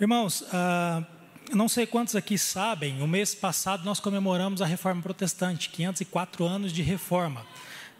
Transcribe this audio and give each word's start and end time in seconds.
Irmãos, 0.00 0.44
ah, 0.52 1.02
não 1.52 1.68
sei 1.68 1.84
quantos 1.84 2.14
aqui 2.14 2.38
sabem, 2.38 3.02
o 3.02 3.08
mês 3.08 3.34
passado 3.34 3.84
nós 3.84 3.98
comemoramos 3.98 4.62
a 4.62 4.66
Reforma 4.66 5.02
Protestante, 5.02 5.70
504 5.70 6.46
anos 6.46 6.72
de 6.72 6.82
reforma. 6.82 7.44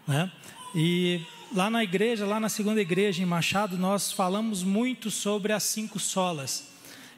Né? 0.07 0.31
E 0.73 1.21
lá 1.53 1.69
na 1.69 1.83
igreja, 1.83 2.25
lá 2.25 2.39
na 2.39 2.47
segunda 2.47 2.79
igreja 2.79 3.21
em 3.21 3.25
Machado, 3.25 3.77
nós 3.77 4.13
falamos 4.13 4.63
muito 4.63 5.11
sobre 5.11 5.51
as 5.51 5.63
cinco 5.63 5.99
solas. 5.99 6.69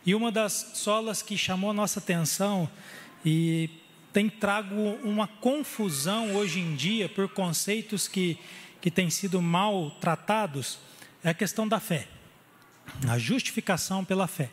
E 0.03 0.15
uma 0.15 0.31
das 0.31 0.71
solas 0.73 1.21
que 1.21 1.37
chamou 1.37 1.69
a 1.69 1.73
nossa 1.75 1.99
atenção 1.99 2.67
e 3.23 3.69
tem 4.11 4.27
trago 4.27 4.97
uma 5.03 5.27
confusão 5.27 6.35
hoje 6.35 6.59
em 6.59 6.75
dia 6.75 7.07
por 7.07 7.29
conceitos 7.29 8.07
que, 8.07 8.35
que 8.81 8.89
têm 8.89 9.11
sido 9.11 9.43
mal 9.43 9.91
tratados 10.01 10.79
é 11.23 11.29
a 11.29 11.35
questão 11.35 11.67
da 11.67 11.79
fé, 11.79 12.07
a 13.07 13.19
justificação 13.19 14.03
pela 14.03 14.25
fé. 14.25 14.49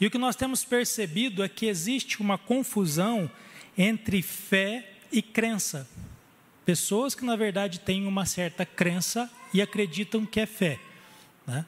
E 0.00 0.06
o 0.06 0.10
que 0.10 0.18
nós 0.18 0.36
temos 0.36 0.64
percebido 0.64 1.42
é 1.42 1.48
que 1.48 1.66
existe 1.66 2.20
uma 2.20 2.36
confusão 2.36 3.30
entre 3.76 4.22
fé 4.22 4.88
e 5.12 5.22
crença. 5.22 5.88
Pessoas 6.64 7.14
que, 7.14 7.24
na 7.24 7.36
verdade, 7.36 7.80
têm 7.80 8.06
uma 8.06 8.24
certa 8.26 8.64
crença 8.64 9.30
e 9.52 9.60
acreditam 9.60 10.24
que 10.24 10.40
é 10.40 10.46
fé. 10.46 10.78
Né? 11.46 11.64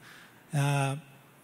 Ah, 0.53 0.97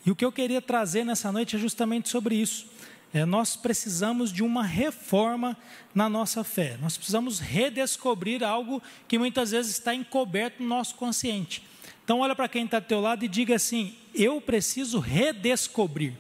e 0.06 0.12
o 0.12 0.16
que 0.16 0.26
eu 0.26 0.32
queria 0.32 0.62
trazer 0.62 1.04
nessa 1.04 1.32
noite 1.32 1.56
é 1.56 1.60
justamente 1.60 2.10
sobre 2.10 2.36
isso. 2.36 2.66
É, 3.14 3.26
nós 3.26 3.58
precisamos 3.58 4.32
de 4.32 4.42
uma 4.42 4.64
reforma 4.64 5.58
na 5.94 6.08
nossa 6.08 6.44
fé. 6.44 6.78
Nós 6.82 6.96
precisamos 6.96 7.40
redescobrir 7.40 8.42
algo 8.42 8.82
que 9.08 9.20
muitas 9.20 9.52
vezes 9.52 9.74
está 9.74 9.94
encoberto 9.94 10.64
no 10.64 10.70
nosso 10.70 10.96
consciente. 10.96 11.62
Então, 12.04 12.22
olha 12.22 12.36
para 12.36 12.48
quem 12.48 12.66
está 12.66 12.80
do 12.80 12.86
teu 12.86 13.02
lado 13.02 13.26
e 13.26 13.28
diga 13.28 13.56
assim: 13.56 13.96
Eu 14.16 14.40
preciso 14.40 15.00
redescobrir 15.00 16.14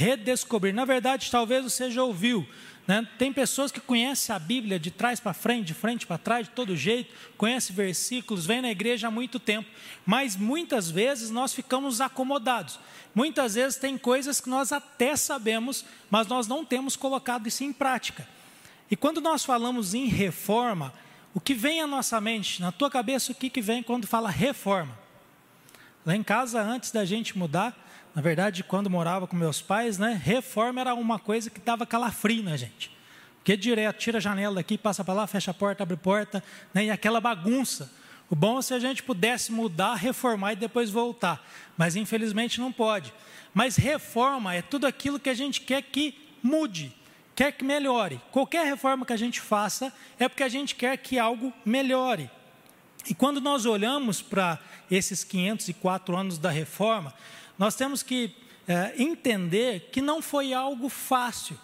redescobrir. 0.00 0.74
Na 0.74 0.86
verdade, 0.86 1.30
talvez 1.30 1.62
você 1.62 1.90
já 1.90 2.02
ouviu. 2.02 2.48
Né? 2.86 3.06
Tem 3.18 3.30
pessoas 3.32 3.70
que 3.70 3.80
conhecem 3.80 4.34
a 4.34 4.38
Bíblia 4.38 4.78
de 4.78 4.90
trás 4.90 5.20
para 5.20 5.34
frente, 5.34 5.66
de 5.66 5.74
frente 5.74 6.06
para 6.06 6.16
trás, 6.16 6.48
de 6.48 6.54
todo 6.54 6.74
jeito, 6.74 7.14
conhecem 7.36 7.76
versículos, 7.76 8.46
vêm 8.46 8.62
na 8.62 8.70
igreja 8.70 9.08
há 9.08 9.10
muito 9.10 9.38
tempo, 9.38 9.68
mas 10.04 10.34
muitas 10.34 10.90
vezes 10.90 11.30
nós 11.30 11.52
ficamos 11.52 12.00
acomodados. 12.00 12.80
Muitas 13.14 13.54
vezes 13.54 13.78
tem 13.78 13.98
coisas 13.98 14.40
que 14.40 14.48
nós 14.48 14.72
até 14.72 15.14
sabemos, 15.14 15.84
mas 16.10 16.26
nós 16.26 16.48
não 16.48 16.64
temos 16.64 16.96
colocado 16.96 17.46
isso 17.46 17.62
em 17.62 17.72
prática. 17.72 18.26
E 18.90 18.96
quando 18.96 19.20
nós 19.20 19.44
falamos 19.44 19.94
em 19.94 20.06
reforma, 20.06 20.92
o 21.34 21.40
que 21.40 21.54
vem 21.54 21.80
à 21.80 21.86
nossa 21.86 22.20
mente, 22.20 22.60
na 22.60 22.72
tua 22.72 22.90
cabeça, 22.90 23.30
o 23.30 23.34
que, 23.34 23.50
que 23.50 23.60
vem 23.60 23.82
quando 23.82 24.06
fala 24.06 24.30
reforma? 24.30 24.98
Lá 26.04 26.16
em 26.16 26.22
casa, 26.22 26.60
antes 26.62 26.90
da 26.90 27.04
gente 27.04 27.36
mudar, 27.36 27.76
na 28.14 28.20
verdade, 28.20 28.64
quando 28.64 28.90
morava 28.90 29.26
com 29.26 29.36
meus 29.36 29.62
pais, 29.62 29.98
né, 29.98 30.20
reforma 30.22 30.80
era 30.80 30.94
uma 30.94 31.18
coisa 31.18 31.48
que 31.48 31.60
dava 31.60 31.86
calafrio 31.86 32.42
na 32.42 32.56
gente. 32.56 32.90
Porque 33.38 33.56
direto, 33.56 33.98
tira 33.98 34.18
a 34.18 34.20
janela 34.20 34.56
daqui, 34.56 34.76
passa 34.76 35.04
para 35.04 35.14
lá, 35.14 35.26
fecha 35.26 35.50
a 35.50 35.54
porta, 35.54 35.82
abre 35.82 35.94
a 35.94 35.98
porta, 35.98 36.44
né, 36.74 36.86
e 36.86 36.90
aquela 36.90 37.20
bagunça. 37.20 37.90
O 38.28 38.36
bom 38.36 38.58
é 38.58 38.62
se 38.62 38.74
a 38.74 38.78
gente 38.78 39.02
pudesse 39.02 39.50
mudar, 39.50 39.94
reformar 39.94 40.52
e 40.52 40.56
depois 40.56 40.90
voltar. 40.90 41.44
Mas 41.76 41.96
infelizmente 41.96 42.60
não 42.60 42.72
pode. 42.72 43.12
Mas 43.54 43.76
reforma 43.76 44.54
é 44.54 44.62
tudo 44.62 44.86
aquilo 44.86 45.18
que 45.18 45.30
a 45.30 45.34
gente 45.34 45.60
quer 45.60 45.82
que 45.82 46.14
mude, 46.42 46.94
quer 47.34 47.52
que 47.52 47.64
melhore. 47.64 48.20
Qualquer 48.30 48.66
reforma 48.66 49.06
que 49.06 49.12
a 49.12 49.16
gente 49.16 49.40
faça 49.40 49.92
é 50.18 50.28
porque 50.28 50.42
a 50.42 50.48
gente 50.48 50.74
quer 50.74 50.96
que 50.96 51.18
algo 51.18 51.52
melhore. 51.64 52.30
E 53.08 53.14
quando 53.14 53.40
nós 53.40 53.66
olhamos 53.66 54.20
para 54.20 54.58
esses 54.90 55.24
504 55.24 56.16
anos 56.16 56.38
da 56.38 56.50
reforma, 56.50 57.14
nós 57.60 57.74
temos 57.74 58.02
que 58.02 58.34
é, 58.66 58.94
entender 58.96 59.90
que 59.92 60.00
não 60.00 60.22
foi 60.22 60.54
algo 60.54 60.88
fácil, 60.88 61.58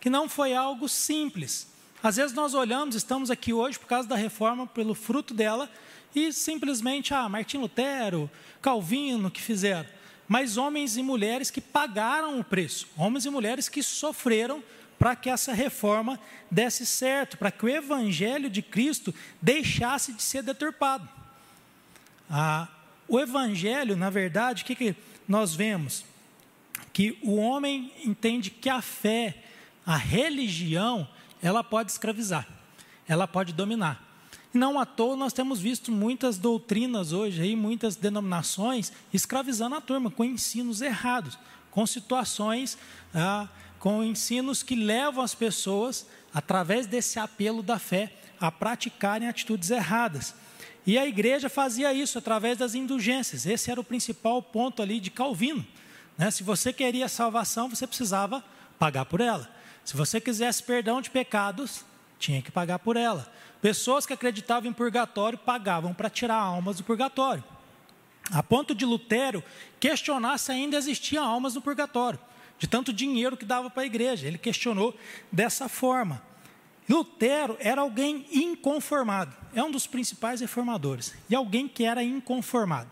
que 0.00 0.08
não 0.08 0.30
foi 0.30 0.54
algo 0.54 0.88
simples. 0.88 1.68
Às 2.02 2.16
vezes 2.16 2.34
nós 2.34 2.54
olhamos, 2.54 2.94
estamos 2.94 3.30
aqui 3.30 3.52
hoje 3.52 3.78
por 3.78 3.86
causa 3.86 4.08
da 4.08 4.16
reforma, 4.16 4.66
pelo 4.66 4.94
fruto 4.94 5.34
dela, 5.34 5.70
e 6.14 6.32
simplesmente, 6.32 7.12
ah, 7.12 7.28
Martim 7.28 7.58
Lutero, 7.58 8.30
Calvino 8.62 9.30
que 9.30 9.42
fizeram. 9.42 9.86
Mas 10.26 10.56
homens 10.56 10.96
e 10.96 11.02
mulheres 11.02 11.50
que 11.50 11.60
pagaram 11.60 12.40
o 12.40 12.44
preço, 12.44 12.88
homens 12.96 13.26
e 13.26 13.30
mulheres 13.30 13.68
que 13.68 13.82
sofreram 13.82 14.64
para 14.98 15.14
que 15.14 15.28
essa 15.28 15.52
reforma 15.52 16.18
desse 16.50 16.86
certo, 16.86 17.36
para 17.36 17.50
que 17.50 17.66
o 17.66 17.68
evangelho 17.68 18.48
de 18.48 18.62
Cristo 18.62 19.14
deixasse 19.42 20.14
de 20.14 20.22
ser 20.22 20.42
deturpado. 20.42 21.06
Ah, 22.30 22.68
o 23.06 23.20
evangelho, 23.20 23.94
na 23.96 24.08
verdade, 24.08 24.62
o 24.62 24.66
que, 24.66 24.74
que 24.74 24.96
nós 25.28 25.54
vemos 25.54 26.04
que 26.92 27.18
o 27.22 27.36
homem 27.36 27.92
entende 28.04 28.50
que 28.50 28.68
a 28.68 28.80
fé, 28.80 29.42
a 29.84 29.96
religião, 29.96 31.08
ela 31.42 31.62
pode 31.62 31.90
escravizar, 31.92 32.46
ela 33.06 33.26
pode 33.28 33.52
dominar. 33.52 34.02
Não 34.52 34.78
à 34.80 34.86
toa 34.86 35.16
nós 35.16 35.32
temos 35.32 35.60
visto 35.60 35.92
muitas 35.92 36.38
doutrinas 36.38 37.12
hoje, 37.12 37.42
aí, 37.42 37.54
muitas 37.54 37.96
denominações 37.96 38.92
escravizando 39.12 39.74
a 39.74 39.80
turma 39.80 40.10
com 40.10 40.24
ensinos 40.24 40.80
errados, 40.80 41.38
com 41.70 41.86
situações, 41.86 42.78
ah, 43.14 43.48
com 43.78 44.02
ensinos 44.02 44.62
que 44.62 44.74
levam 44.74 45.22
as 45.22 45.34
pessoas, 45.34 46.06
através 46.32 46.86
desse 46.86 47.18
apelo 47.18 47.62
da 47.62 47.78
fé, 47.78 48.14
a 48.40 48.50
praticarem 48.50 49.28
atitudes 49.28 49.70
erradas. 49.70 50.34
E 50.86 50.96
a 50.96 51.04
igreja 51.04 51.48
fazia 51.48 51.92
isso 51.92 52.16
através 52.16 52.56
das 52.56 52.74
indulgências. 52.74 53.44
Esse 53.44 53.70
era 53.70 53.80
o 53.80 53.84
principal 53.84 54.40
ponto 54.40 54.80
ali 54.80 55.00
de 55.00 55.10
Calvino. 55.10 55.66
Né? 56.16 56.30
Se 56.30 56.44
você 56.44 56.72
queria 56.72 57.08
salvação, 57.08 57.68
você 57.68 57.86
precisava 57.86 58.44
pagar 58.78 59.04
por 59.04 59.20
ela. 59.20 59.50
Se 59.84 59.96
você 59.96 60.20
quisesse 60.20 60.62
perdão 60.62 61.00
de 61.00 61.10
pecados, 61.10 61.84
tinha 62.18 62.40
que 62.40 62.52
pagar 62.52 62.78
por 62.78 62.96
ela. 62.96 63.30
Pessoas 63.60 64.06
que 64.06 64.12
acreditavam 64.12 64.70
em 64.70 64.72
purgatório 64.72 65.36
pagavam 65.36 65.92
para 65.92 66.08
tirar 66.08 66.36
almas 66.36 66.76
do 66.76 66.84
purgatório. 66.84 67.42
A 68.30 68.42
ponto 68.42 68.74
de 68.74 68.84
Lutero 68.84 69.42
questionar 69.78 70.38
se 70.38 70.52
ainda 70.52 70.76
existiam 70.76 71.24
almas 71.24 71.54
no 71.54 71.62
purgatório, 71.62 72.18
de 72.58 72.66
tanto 72.66 72.92
dinheiro 72.92 73.36
que 73.36 73.44
dava 73.44 73.70
para 73.70 73.82
a 73.82 73.86
igreja. 73.86 74.26
Ele 74.26 74.38
questionou 74.38 74.96
dessa 75.30 75.68
forma. 75.68 76.22
Lutero 76.88 77.56
era 77.58 77.80
alguém 77.80 78.26
inconformado, 78.32 79.36
é 79.54 79.62
um 79.62 79.70
dos 79.70 79.86
principais 79.86 80.40
reformadores, 80.40 81.14
e 81.28 81.34
alguém 81.34 81.66
que 81.66 81.84
era 81.84 82.02
inconformado, 82.02 82.90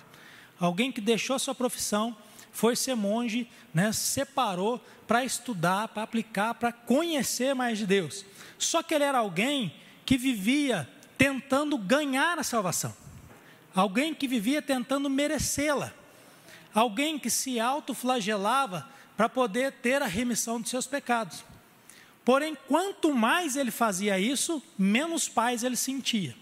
alguém 0.59 0.91
que 0.91 1.00
deixou 1.00 1.38
sua 1.38 1.55
profissão, 1.55 2.16
foi 2.50 2.77
ser 2.77 2.94
monge, 2.94 3.49
né, 3.72 3.93
separou 3.93 4.81
para 5.06 5.25
estudar, 5.25 5.88
para 5.88 6.03
aplicar, 6.03 6.54
para 6.54 6.72
conhecer 6.72 7.54
mais 7.54 7.78
de 7.78 7.87
Deus. 7.87 8.25
Só 8.59 8.83
que 8.83 8.94
ele 8.94 9.04
era 9.04 9.19
alguém 9.19 9.75
que 10.06 10.16
vivia 10.16 10.88
tentando 11.19 11.77
ganhar 11.77 12.38
a 12.38 12.44
salvação, 12.44 12.94
alguém 13.75 14.15
que 14.15 14.28
vivia 14.28 14.62
tentando 14.62 15.10
merecê-la, 15.10 15.93
alguém 16.72 17.19
que 17.19 17.31
se 17.31 17.60
autoflagelava 17.60 18.88
para 19.16 19.28
poder 19.28 19.72
ter 19.72 20.03
a 20.03 20.06
remissão 20.06 20.60
de 20.60 20.69
seus 20.69 20.87
pecados. 20.87 21.44
Porém, 22.24 22.56
quanto 22.66 23.12
mais 23.12 23.54
ele 23.54 23.70
fazia 23.70 24.18
isso, 24.18 24.62
menos 24.78 25.28
paz 25.28 25.62
ele 25.62 25.76
sentia. 25.76 26.34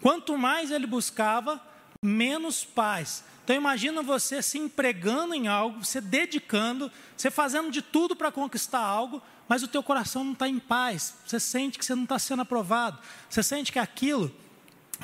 Quanto 0.00 0.38
mais 0.38 0.70
ele 0.70 0.86
buscava, 0.86 1.60
menos 2.02 2.64
paz. 2.64 3.24
Então 3.44 3.54
imagina 3.54 4.02
você 4.02 4.42
se 4.42 4.58
empregando 4.58 5.34
em 5.34 5.48
algo, 5.48 5.84
se 5.84 6.00
dedicando, 6.00 6.90
você 7.14 7.30
fazendo 7.30 7.70
de 7.70 7.82
tudo 7.82 8.16
para 8.16 8.32
conquistar 8.32 8.80
algo, 8.80 9.22
mas 9.46 9.62
o 9.62 9.68
teu 9.68 9.82
coração 9.82 10.24
não 10.24 10.32
está 10.32 10.48
em 10.48 10.58
paz. 10.58 11.14
Você 11.26 11.38
sente 11.38 11.78
que 11.78 11.84
você 11.84 11.94
não 11.94 12.04
está 12.04 12.18
sendo 12.18 12.40
aprovado. 12.40 12.98
Você 13.28 13.42
sente 13.42 13.70
que 13.70 13.78
aquilo 13.78 14.34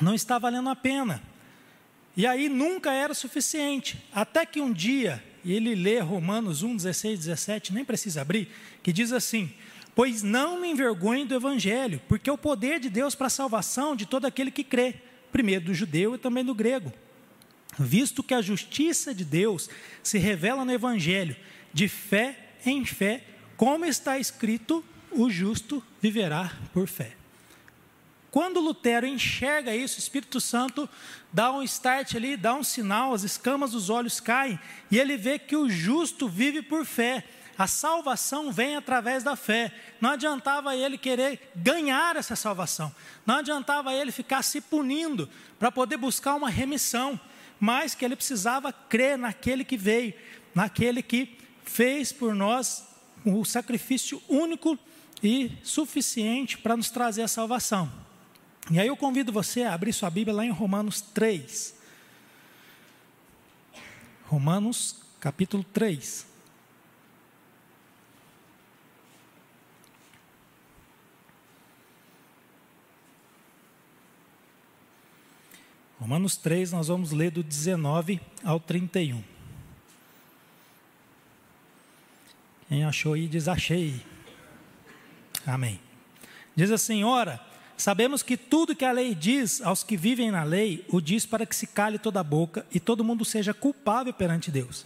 não 0.01 0.15
está 0.15 0.39
valendo 0.39 0.69
a 0.69 0.75
pena. 0.75 1.21
E 2.17 2.25
aí 2.25 2.49
nunca 2.49 2.91
era 2.91 3.13
suficiente. 3.13 4.03
Até 4.11 4.45
que 4.45 4.59
um 4.59 4.73
dia 4.73 5.23
e 5.43 5.53
ele 5.53 5.75
lê 5.75 5.99
Romanos 5.99 6.63
1, 6.63 6.75
16, 6.75 7.19
17, 7.19 7.73
nem 7.73 7.83
precisa 7.83 8.21
abrir, 8.21 8.49
que 8.83 8.93
diz 8.93 9.11
assim: 9.11 9.51
Pois 9.95 10.23
não 10.23 10.59
me 10.59 10.69
envergonhe 10.69 11.25
do 11.25 11.35
Evangelho, 11.35 12.01
porque 12.07 12.29
é 12.29 12.33
o 12.33 12.37
poder 12.37 12.79
de 12.79 12.89
Deus 12.89 13.15
para 13.15 13.27
a 13.27 13.31
salvação 13.31 13.95
de 13.95 14.05
todo 14.05 14.25
aquele 14.25 14.51
que 14.51 14.63
crê, 14.63 14.95
primeiro 15.31 15.65
do 15.65 15.73
judeu 15.73 16.15
e 16.15 16.17
também 16.17 16.45
do 16.45 16.55
grego. 16.55 16.91
Visto 17.77 18.21
que 18.21 18.33
a 18.33 18.41
justiça 18.41 19.13
de 19.13 19.23
Deus 19.23 19.69
se 20.03 20.17
revela 20.17 20.65
no 20.65 20.71
Evangelho, 20.71 21.35
de 21.73 21.87
fé 21.87 22.37
em 22.65 22.85
fé, 22.85 23.23
como 23.57 23.85
está 23.85 24.19
escrito: 24.19 24.83
o 25.11 25.29
justo 25.29 25.83
viverá 26.01 26.51
por 26.73 26.87
fé. 26.87 27.20
Quando 28.31 28.61
Lutero 28.61 29.05
enxerga 29.05 29.75
isso, 29.75 29.97
o 29.97 29.99
Espírito 29.99 30.39
Santo 30.39 30.89
dá 31.33 31.51
um 31.51 31.61
start 31.63 32.15
ali, 32.15 32.37
dá 32.37 32.55
um 32.55 32.63
sinal, 32.63 33.13
as 33.13 33.23
escamas 33.23 33.71
dos 33.71 33.89
olhos 33.89 34.21
caem, 34.21 34.57
e 34.89 34.97
ele 34.97 35.17
vê 35.17 35.37
que 35.37 35.55
o 35.55 35.69
justo 35.69 36.29
vive 36.29 36.61
por 36.61 36.85
fé. 36.85 37.25
A 37.57 37.67
salvação 37.67 38.49
vem 38.49 38.77
através 38.77 39.21
da 39.21 39.35
fé. 39.35 39.73
Não 39.99 40.11
adiantava 40.11 40.73
ele 40.75 40.97
querer 40.97 41.51
ganhar 41.53 42.15
essa 42.15 42.35
salvação. 42.35 42.95
Não 43.25 43.35
adiantava 43.35 43.93
ele 43.93 44.13
ficar 44.13 44.41
se 44.41 44.61
punindo 44.61 45.29
para 45.59 45.69
poder 45.69 45.97
buscar 45.97 46.33
uma 46.35 46.49
remissão. 46.49 47.19
mas 47.59 47.93
que 47.93 48.03
ele 48.03 48.15
precisava 48.15 48.73
crer 48.73 49.19
naquele 49.19 49.63
que 49.63 49.77
veio, 49.77 50.15
naquele 50.55 51.03
que 51.03 51.37
fez 51.63 52.11
por 52.11 52.33
nós 52.33 52.87
o 53.23 53.45
sacrifício 53.45 54.19
único 54.27 54.79
e 55.21 55.51
suficiente 55.61 56.57
para 56.57 56.75
nos 56.75 56.89
trazer 56.89 57.21
a 57.21 57.27
salvação. 57.27 57.91
E 58.69 58.79
aí 58.79 58.87
eu 58.87 58.95
convido 58.95 59.31
você 59.31 59.63
a 59.63 59.73
abrir 59.73 59.93
sua 59.93 60.09
Bíblia 60.09 60.35
lá 60.35 60.45
em 60.45 60.51
Romanos 60.51 61.01
3. 61.01 61.75
Romanos 64.27 65.01
capítulo 65.19 65.63
3. 65.63 66.27
Romanos 75.99 76.35
3, 76.35 76.71
nós 76.71 76.87
vamos 76.87 77.11
ler 77.11 77.29
do 77.29 77.43
19 77.43 78.19
ao 78.43 78.59
31. 78.59 79.23
Quem 82.67 82.83
achou 82.83 83.13
aí, 83.13 83.27
diz 83.27 83.47
achei. 83.47 84.03
Amém. 85.45 85.79
Diz 86.55 86.71
assim: 86.71 87.03
Ora, 87.03 87.39
sabemos 87.81 88.21
que 88.21 88.37
tudo 88.37 88.75
que 88.75 88.85
a 88.85 88.91
lei 88.91 89.15
diz 89.15 89.61
aos 89.61 89.83
que 89.83 89.97
vivem 89.97 90.29
na 90.29 90.43
lei, 90.43 90.85
o 90.89 91.01
diz 91.01 91.25
para 91.25 91.45
que 91.45 91.55
se 91.55 91.65
cale 91.65 91.97
toda 91.97 92.19
a 92.19 92.23
boca 92.23 92.65
e 92.71 92.79
todo 92.79 93.03
mundo 93.03 93.25
seja 93.25 93.53
culpável 93.53 94.13
perante 94.13 94.51
Deus. 94.51 94.85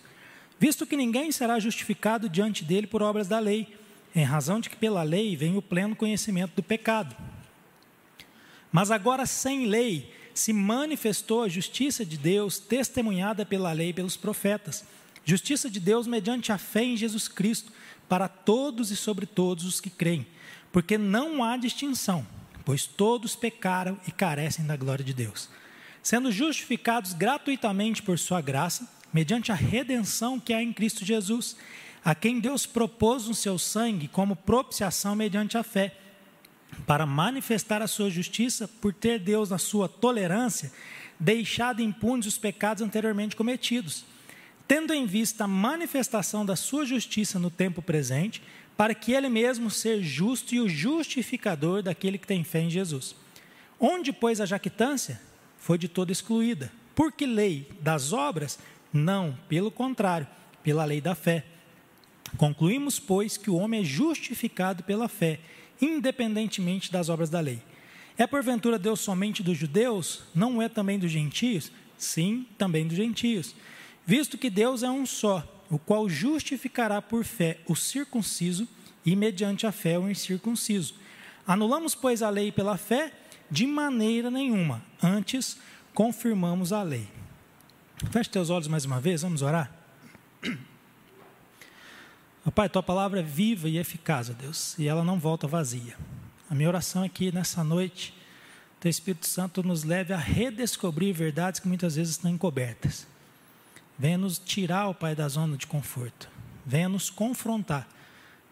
Visto 0.57 0.85
que 0.85 0.95
ninguém 0.95 1.31
será 1.31 1.59
justificado 1.59 2.29
diante 2.29 2.63
dele 2.63 2.87
por 2.87 3.01
obras 3.01 3.27
da 3.27 3.37
lei, 3.37 3.75
em 4.15 4.23
razão 4.23 4.61
de 4.61 4.69
que 4.69 4.77
pela 4.77 5.03
lei 5.03 5.35
vem 5.35 5.57
o 5.57 5.61
pleno 5.61 5.95
conhecimento 5.95 6.55
do 6.55 6.63
pecado. 6.63 7.15
Mas 8.71 8.89
agora 8.91 9.25
sem 9.25 9.65
lei, 9.65 10.13
se 10.33 10.53
manifestou 10.53 11.43
a 11.43 11.49
justiça 11.49 12.05
de 12.05 12.17
Deus, 12.17 12.59
testemunhada 12.59 13.45
pela 13.45 13.73
lei 13.73 13.89
e 13.89 13.93
pelos 13.93 14.15
profetas. 14.15 14.85
Justiça 15.25 15.69
de 15.69 15.79
Deus 15.79 16.07
mediante 16.07 16.51
a 16.51 16.57
fé 16.57 16.83
em 16.83 16.95
Jesus 16.95 17.27
Cristo, 17.27 17.71
para 18.07 18.27
todos 18.27 18.91
e 18.91 18.95
sobre 18.95 19.25
todos 19.25 19.65
os 19.65 19.81
que 19.81 19.89
creem, 19.89 20.25
porque 20.71 20.97
não 20.97 21.43
há 21.43 21.57
distinção, 21.57 22.25
pois 22.65 22.85
todos 22.85 23.35
pecaram 23.35 23.97
e 24.07 24.11
carecem 24.11 24.65
da 24.65 24.75
glória 24.75 25.05
de 25.05 25.13
Deus, 25.13 25.47
sendo 26.01 26.31
justificados 26.31 27.13
gratuitamente 27.13 28.01
por 28.01 28.19
Sua 28.19 28.41
graça, 28.41 28.89
mediante 29.13 29.51
a 29.51 29.55
redenção 29.55 30.39
que 30.39 30.53
há 30.53 30.61
em 30.61 30.73
Cristo 30.73 31.05
Jesus, 31.05 31.55
a 32.03 32.13
quem 32.13 32.39
Deus 32.39 32.65
propôs 32.65 33.27
no 33.27 33.33
seu 33.33 33.57
sangue 33.57 34.07
como 34.07 34.35
propiciação 34.35 35.15
mediante 35.15 35.57
a 35.57 35.63
fé 35.63 35.95
para 36.85 37.05
manifestar 37.05 37.81
a 37.81 37.87
sua 37.87 38.09
justiça, 38.09 38.67
por 38.67 38.93
ter 38.93 39.19
Deus, 39.19 39.49
na 39.49 39.57
sua 39.57 39.87
tolerância, 39.87 40.71
deixado 41.19 41.81
impunes 41.81 42.25
os 42.25 42.37
pecados 42.37 42.83
anteriormente 42.83 43.35
cometidos, 43.35 44.03
tendo 44.67 44.93
em 44.93 45.05
vista 45.05 45.45
a 45.45 45.47
manifestação 45.47 46.45
da 46.45 46.55
sua 46.55 46.85
justiça 46.85 47.39
no 47.39 47.49
tempo 47.49 47.81
presente, 47.81 48.41
para 48.77 48.93
que 48.93 49.13
ele 49.13 49.29
mesmo 49.29 49.69
seja 49.69 50.03
justo 50.03 50.53
e 50.53 50.59
o 50.59 50.67
justificador 50.67 51.81
daquele 51.81 52.17
que 52.17 52.27
tem 52.27 52.43
fé 52.43 52.61
em 52.61 52.69
Jesus. 52.69 53.15
Onde, 53.79 54.11
pois, 54.11 54.41
a 54.41 54.45
jactância 54.45 55.21
foi 55.57 55.77
de 55.77 55.87
toda 55.87 56.11
excluída. 56.11 56.71
Por 56.93 57.11
que 57.11 57.25
lei 57.25 57.69
das 57.81 58.13
obras? 58.13 58.59
Não, 58.91 59.37
pelo 59.49 59.71
contrário, 59.71 60.27
pela 60.63 60.85
lei 60.85 61.01
da 61.01 61.15
fé. 61.15 61.45
Concluímos, 62.37 62.99
pois, 62.99 63.37
que 63.37 63.49
o 63.49 63.55
homem 63.55 63.81
é 63.81 63.83
justificado 63.83 64.83
pela 64.83 65.07
fé 65.07 65.39
independentemente 65.81 66.91
das 66.91 67.09
obras 67.09 67.29
da 67.29 67.39
lei. 67.39 67.61
É 68.17 68.25
porventura 68.25 68.79
Deus 68.79 69.01
somente 69.01 69.43
dos 69.43 69.57
judeus? 69.57 70.23
Não 70.33 70.61
é 70.61 70.69
também 70.69 70.97
dos 70.97 71.11
gentios? 71.11 71.71
Sim, 71.97 72.45
também 72.57 72.87
dos 72.87 72.95
gentios. 72.95 73.55
Visto 74.05 74.37
que 74.37 74.49
Deus 74.49 74.83
é 74.83 74.89
um 74.89 75.05
só, 75.05 75.43
o 75.69 75.79
qual 75.79 76.07
justificará 76.07 77.01
por 77.01 77.23
fé 77.23 77.59
o 77.67 77.75
circunciso 77.75 78.67
e 79.05 79.15
mediante 79.15 79.67
a 79.67 79.71
fé 79.71 79.97
o 79.97 80.09
incircunciso. 80.09 80.95
Anulamos, 81.45 81.93
pois, 81.93 82.21
a 82.21 82.29
lei 82.29 82.51
pela 82.51 82.77
fé? 82.77 83.13
De 83.49 83.67
maneira 83.67 84.31
nenhuma. 84.31 84.83
Antes, 85.01 85.57
confirmamos 85.93 86.73
a 86.73 86.81
lei. 86.81 87.07
Feche 88.11 88.29
teus 88.29 88.49
olhos 88.49 88.67
mais 88.67 88.85
uma 88.85 88.99
vez, 88.99 89.21
vamos 89.21 89.41
orar? 89.41 89.71
Pai, 92.53 92.69
tua 92.69 92.83
palavra 92.83 93.19
é 93.21 93.23
viva 93.23 93.67
e 93.67 93.77
eficaz, 93.77 94.29
ó 94.29 94.33
Deus, 94.33 94.77
e 94.77 94.87
ela 94.87 95.03
não 95.03 95.19
volta 95.19 95.47
vazia. 95.47 95.97
A 96.49 96.53
minha 96.53 96.69
oração 96.69 97.03
é 97.03 97.09
que 97.09 97.31
nessa 97.31 97.63
noite, 97.63 98.13
teu 98.79 98.89
Espírito 98.89 99.25
Santo 99.25 99.63
nos 99.63 99.83
leve 99.83 100.13
a 100.13 100.17
redescobrir 100.17 101.13
verdades 101.13 101.59
que 101.59 101.67
muitas 101.67 101.95
vezes 101.95 102.11
estão 102.13 102.29
encobertas. 102.29 103.07
Venha 103.97 104.17
nos 104.17 104.37
tirar, 104.37 104.89
ó 104.89 104.93
Pai, 104.93 105.15
da 105.15 105.27
zona 105.27 105.55
de 105.55 105.65
conforto. 105.65 106.29
Venha 106.65 106.89
nos 106.89 107.09
confrontar, 107.09 107.87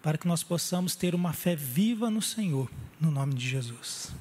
para 0.01 0.17
que 0.17 0.27
nós 0.27 0.43
possamos 0.43 0.95
ter 0.95 1.13
uma 1.13 1.33
fé 1.33 1.55
viva 1.55 2.09
no 2.09 2.21
Senhor, 2.21 2.69
no 2.99 3.11
nome 3.11 3.33
de 3.33 3.47
Jesus. 3.47 4.11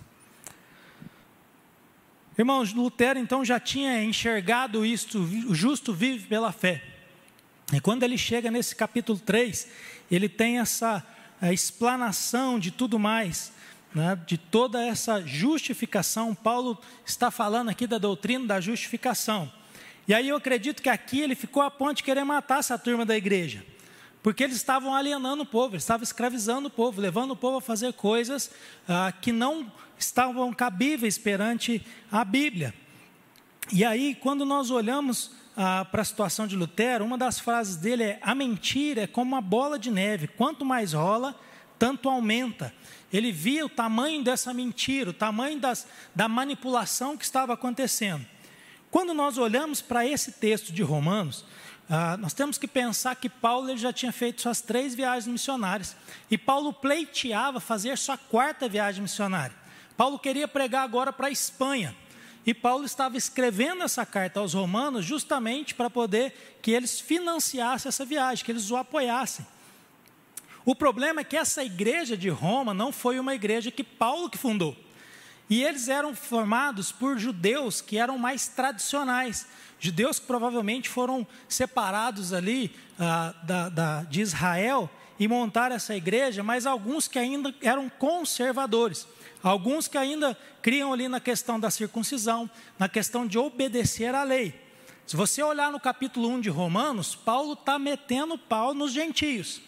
Irmãos, 2.36 2.72
Lutero 2.72 3.18
então 3.18 3.44
já 3.44 3.60
tinha 3.60 4.02
enxergado 4.02 4.84
isto, 4.86 5.18
o 5.20 5.54
justo 5.54 5.92
vive 5.92 6.26
pela 6.26 6.50
fé. 6.50 6.82
E 7.72 7.80
quando 7.80 8.02
ele 8.02 8.18
chega 8.18 8.50
nesse 8.50 8.74
capítulo 8.74 9.18
3, 9.18 9.68
ele 10.10 10.28
tem 10.28 10.58
essa 10.58 11.06
explanação 11.52 12.58
de 12.58 12.70
tudo 12.70 12.98
mais, 12.98 13.52
né, 13.94 14.18
de 14.26 14.38
toda 14.38 14.84
essa 14.84 15.20
justificação. 15.20 16.34
Paulo 16.34 16.78
está 17.04 17.30
falando 17.30 17.68
aqui 17.68 17.86
da 17.86 17.98
doutrina 17.98 18.46
da 18.46 18.60
justificação. 18.60 19.52
E 20.06 20.14
aí 20.14 20.28
eu 20.28 20.36
acredito 20.36 20.82
que 20.82 20.88
aqui 20.88 21.20
ele 21.20 21.34
ficou 21.34 21.62
a 21.62 21.70
ponto 21.70 21.98
de 21.98 22.02
querer 22.02 22.24
matar 22.24 22.58
essa 22.58 22.76
turma 22.78 23.04
da 23.04 23.16
igreja. 23.16 23.64
Porque 24.22 24.44
eles 24.44 24.56
estavam 24.56 24.94
alienando 24.94 25.42
o 25.42 25.46
povo, 25.46 25.74
eles 25.74 25.82
estavam 25.82 26.04
escravizando 26.04 26.68
o 26.68 26.70
povo, 26.70 27.00
levando 27.00 27.32
o 27.32 27.36
povo 27.36 27.56
a 27.56 27.60
fazer 27.60 27.92
coisas 27.92 28.50
ah, 28.88 29.12
que 29.12 29.32
não 29.32 29.70
estavam 29.98 30.52
cabíveis 30.52 31.18
perante 31.18 31.84
a 32.10 32.24
Bíblia. 32.24 32.72
E 33.72 33.84
aí, 33.84 34.14
quando 34.14 34.44
nós 34.44 34.70
olhamos 34.70 35.32
ah, 35.56 35.84
para 35.84 36.02
a 36.02 36.04
situação 36.04 36.46
de 36.46 36.56
Lutero, 36.56 37.04
uma 37.04 37.18
das 37.18 37.40
frases 37.40 37.76
dele 37.76 38.04
é: 38.04 38.18
a 38.22 38.34
mentira 38.34 39.02
é 39.02 39.06
como 39.06 39.32
uma 39.32 39.40
bola 39.40 39.78
de 39.78 39.90
neve, 39.90 40.28
quanto 40.28 40.64
mais 40.64 40.92
rola, 40.92 41.38
tanto 41.78 42.08
aumenta. 42.08 42.72
Ele 43.12 43.32
via 43.32 43.66
o 43.66 43.68
tamanho 43.68 44.22
dessa 44.22 44.54
mentira, 44.54 45.10
o 45.10 45.12
tamanho 45.12 45.58
das, 45.58 45.86
da 46.14 46.28
manipulação 46.28 47.16
que 47.16 47.24
estava 47.24 47.52
acontecendo. 47.52 48.24
Quando 48.92 49.14
nós 49.14 49.38
olhamos 49.38 49.80
para 49.80 50.06
esse 50.06 50.32
texto 50.32 50.70
de 50.70 50.82
Romanos, 50.82 51.46
ah, 51.88 52.14
nós 52.18 52.34
temos 52.34 52.58
que 52.58 52.68
pensar 52.68 53.16
que 53.16 53.26
Paulo 53.26 53.70
ele 53.70 53.78
já 53.78 53.90
tinha 53.90 54.12
feito 54.12 54.42
suas 54.42 54.60
três 54.60 54.94
viagens 54.94 55.26
missionárias 55.26 55.96
e 56.30 56.36
Paulo 56.36 56.74
pleiteava 56.74 57.58
fazer 57.58 57.96
sua 57.96 58.18
quarta 58.18 58.68
viagem 58.68 59.00
missionária. 59.00 59.56
Paulo 59.96 60.18
queria 60.18 60.46
pregar 60.46 60.84
agora 60.84 61.10
para 61.10 61.28
a 61.28 61.30
Espanha. 61.30 61.96
E 62.44 62.52
Paulo 62.52 62.84
estava 62.84 63.16
escrevendo 63.16 63.82
essa 63.82 64.04
carta 64.04 64.40
aos 64.40 64.52
romanos 64.52 65.06
justamente 65.06 65.74
para 65.74 65.88
poder 65.88 66.58
que 66.60 66.70
eles 66.70 67.00
financiassem 67.00 67.88
essa 67.88 68.04
viagem, 68.04 68.44
que 68.44 68.52
eles 68.52 68.70
o 68.70 68.76
apoiassem. 68.76 69.46
O 70.66 70.74
problema 70.74 71.22
é 71.22 71.24
que 71.24 71.36
essa 71.36 71.64
igreja 71.64 72.14
de 72.14 72.28
Roma 72.28 72.74
não 72.74 72.92
foi 72.92 73.18
uma 73.18 73.34
igreja 73.34 73.70
que 73.70 73.82
Paulo 73.82 74.28
que 74.28 74.36
fundou. 74.36 74.76
E 75.52 75.62
eles 75.62 75.90
eram 75.90 76.14
formados 76.14 76.90
por 76.90 77.18
judeus 77.18 77.82
que 77.82 77.98
eram 77.98 78.16
mais 78.16 78.48
tradicionais, 78.48 79.46
judeus 79.78 80.18
que 80.18 80.26
provavelmente 80.26 80.88
foram 80.88 81.26
separados 81.46 82.32
ali 82.32 82.74
ah, 82.98 83.34
da, 83.42 83.68
da, 83.68 84.02
de 84.04 84.22
Israel 84.22 84.88
e 85.20 85.28
montaram 85.28 85.76
essa 85.76 85.94
igreja, 85.94 86.42
mas 86.42 86.64
alguns 86.64 87.06
que 87.06 87.18
ainda 87.18 87.54
eram 87.60 87.90
conservadores. 87.90 89.06
Alguns 89.42 89.88
que 89.88 89.98
ainda 89.98 90.34
criam 90.62 90.90
ali 90.90 91.06
na 91.06 91.20
questão 91.20 91.60
da 91.60 91.70
circuncisão, 91.70 92.48
na 92.78 92.88
questão 92.88 93.26
de 93.26 93.36
obedecer 93.36 94.14
à 94.14 94.22
lei. 94.22 94.58
Se 95.06 95.18
você 95.18 95.42
olhar 95.42 95.70
no 95.70 95.78
capítulo 95.78 96.30
1 96.30 96.40
de 96.40 96.48
Romanos, 96.48 97.14
Paulo 97.14 97.52
está 97.52 97.78
metendo 97.78 98.38
pau 98.38 98.72
nos 98.72 98.90
gentios, 98.90 99.60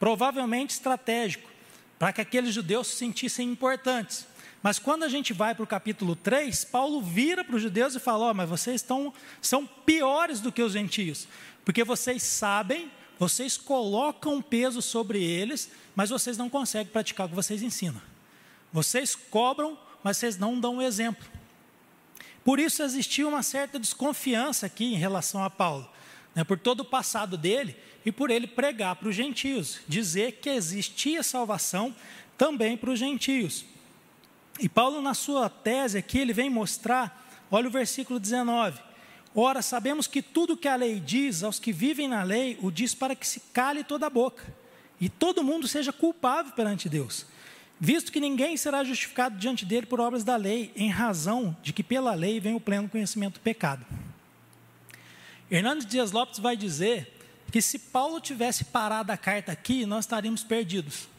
provavelmente 0.00 0.70
estratégico, 0.70 1.48
para 1.96 2.12
que 2.12 2.20
aqueles 2.20 2.52
judeus 2.52 2.88
se 2.88 2.96
sentissem 2.96 3.48
importantes. 3.48 4.31
Mas 4.62 4.78
quando 4.78 5.02
a 5.02 5.08
gente 5.08 5.32
vai 5.32 5.54
para 5.54 5.64
o 5.64 5.66
capítulo 5.66 6.14
3, 6.14 6.64
Paulo 6.64 7.02
vira 7.02 7.42
para 7.42 7.56
os 7.56 7.62
judeus 7.62 7.94
e 7.94 8.00
fala: 8.00 8.30
oh, 8.30 8.34
mas 8.34 8.48
vocês 8.48 8.76
estão, 8.76 9.12
são 9.40 9.66
piores 9.66 10.40
do 10.40 10.52
que 10.52 10.62
os 10.62 10.72
gentios, 10.72 11.26
porque 11.64 11.82
vocês 11.82 12.22
sabem, 12.22 12.90
vocês 13.18 13.56
colocam 13.56 14.40
peso 14.40 14.80
sobre 14.80 15.22
eles, 15.22 15.70
mas 15.96 16.10
vocês 16.10 16.38
não 16.38 16.48
conseguem 16.48 16.92
praticar 16.92 17.26
o 17.26 17.30
que 17.30 17.34
vocês 17.34 17.60
ensinam. 17.60 18.00
Vocês 18.72 19.16
cobram, 19.16 19.76
mas 20.02 20.16
vocês 20.16 20.38
não 20.38 20.58
dão 20.58 20.76
um 20.76 20.82
exemplo. 20.82 21.26
Por 22.44 22.58
isso 22.58 22.82
existia 22.82 23.26
uma 23.26 23.42
certa 23.42 23.78
desconfiança 23.78 24.66
aqui 24.66 24.84
em 24.84 24.96
relação 24.96 25.44
a 25.44 25.50
Paulo, 25.50 25.88
né, 26.34 26.42
por 26.44 26.58
todo 26.58 26.80
o 26.80 26.84
passado 26.84 27.36
dele 27.36 27.76
e 28.04 28.10
por 28.10 28.30
ele 28.30 28.46
pregar 28.46 28.96
para 28.96 29.08
os 29.08 29.14
gentios, 29.14 29.80
dizer 29.86 30.38
que 30.40 30.48
existia 30.48 31.22
salvação 31.22 31.94
também 32.36 32.76
para 32.76 32.90
os 32.90 32.98
gentios. 32.98 33.64
E 34.62 34.68
Paulo, 34.68 35.02
na 35.02 35.12
sua 35.12 35.50
tese 35.50 35.98
aqui, 35.98 36.18
ele 36.20 36.32
vem 36.32 36.48
mostrar, 36.48 37.26
olha 37.50 37.66
o 37.66 37.70
versículo 37.70 38.20
19: 38.20 38.80
Ora, 39.34 39.60
sabemos 39.60 40.06
que 40.06 40.22
tudo 40.22 40.56
que 40.56 40.68
a 40.68 40.76
lei 40.76 41.00
diz 41.00 41.42
aos 41.42 41.58
que 41.58 41.72
vivem 41.72 42.06
na 42.06 42.22
lei, 42.22 42.56
o 42.62 42.70
diz 42.70 42.94
para 42.94 43.16
que 43.16 43.26
se 43.26 43.40
cale 43.52 43.82
toda 43.82 44.06
a 44.06 44.10
boca, 44.10 44.44
e 45.00 45.08
todo 45.08 45.42
mundo 45.42 45.66
seja 45.66 45.92
culpável 45.92 46.52
perante 46.52 46.88
Deus, 46.88 47.26
visto 47.80 48.12
que 48.12 48.20
ninguém 48.20 48.56
será 48.56 48.84
justificado 48.84 49.36
diante 49.36 49.64
dele 49.64 49.84
por 49.84 49.98
obras 49.98 50.22
da 50.22 50.36
lei, 50.36 50.72
em 50.76 50.88
razão 50.88 51.56
de 51.60 51.72
que 51.72 51.82
pela 51.82 52.14
lei 52.14 52.38
vem 52.38 52.54
o 52.54 52.60
pleno 52.60 52.88
conhecimento 52.88 53.34
do 53.34 53.40
pecado. 53.40 53.84
Hernandes 55.50 55.86
Dias 55.86 56.12
Lopes 56.12 56.38
vai 56.38 56.56
dizer 56.56 57.18
que 57.50 57.60
se 57.60 57.80
Paulo 57.80 58.20
tivesse 58.20 58.66
parado 58.66 59.10
a 59.10 59.16
carta 59.16 59.50
aqui, 59.50 59.84
nós 59.84 60.04
estaríamos 60.04 60.44
perdidos. 60.44 61.10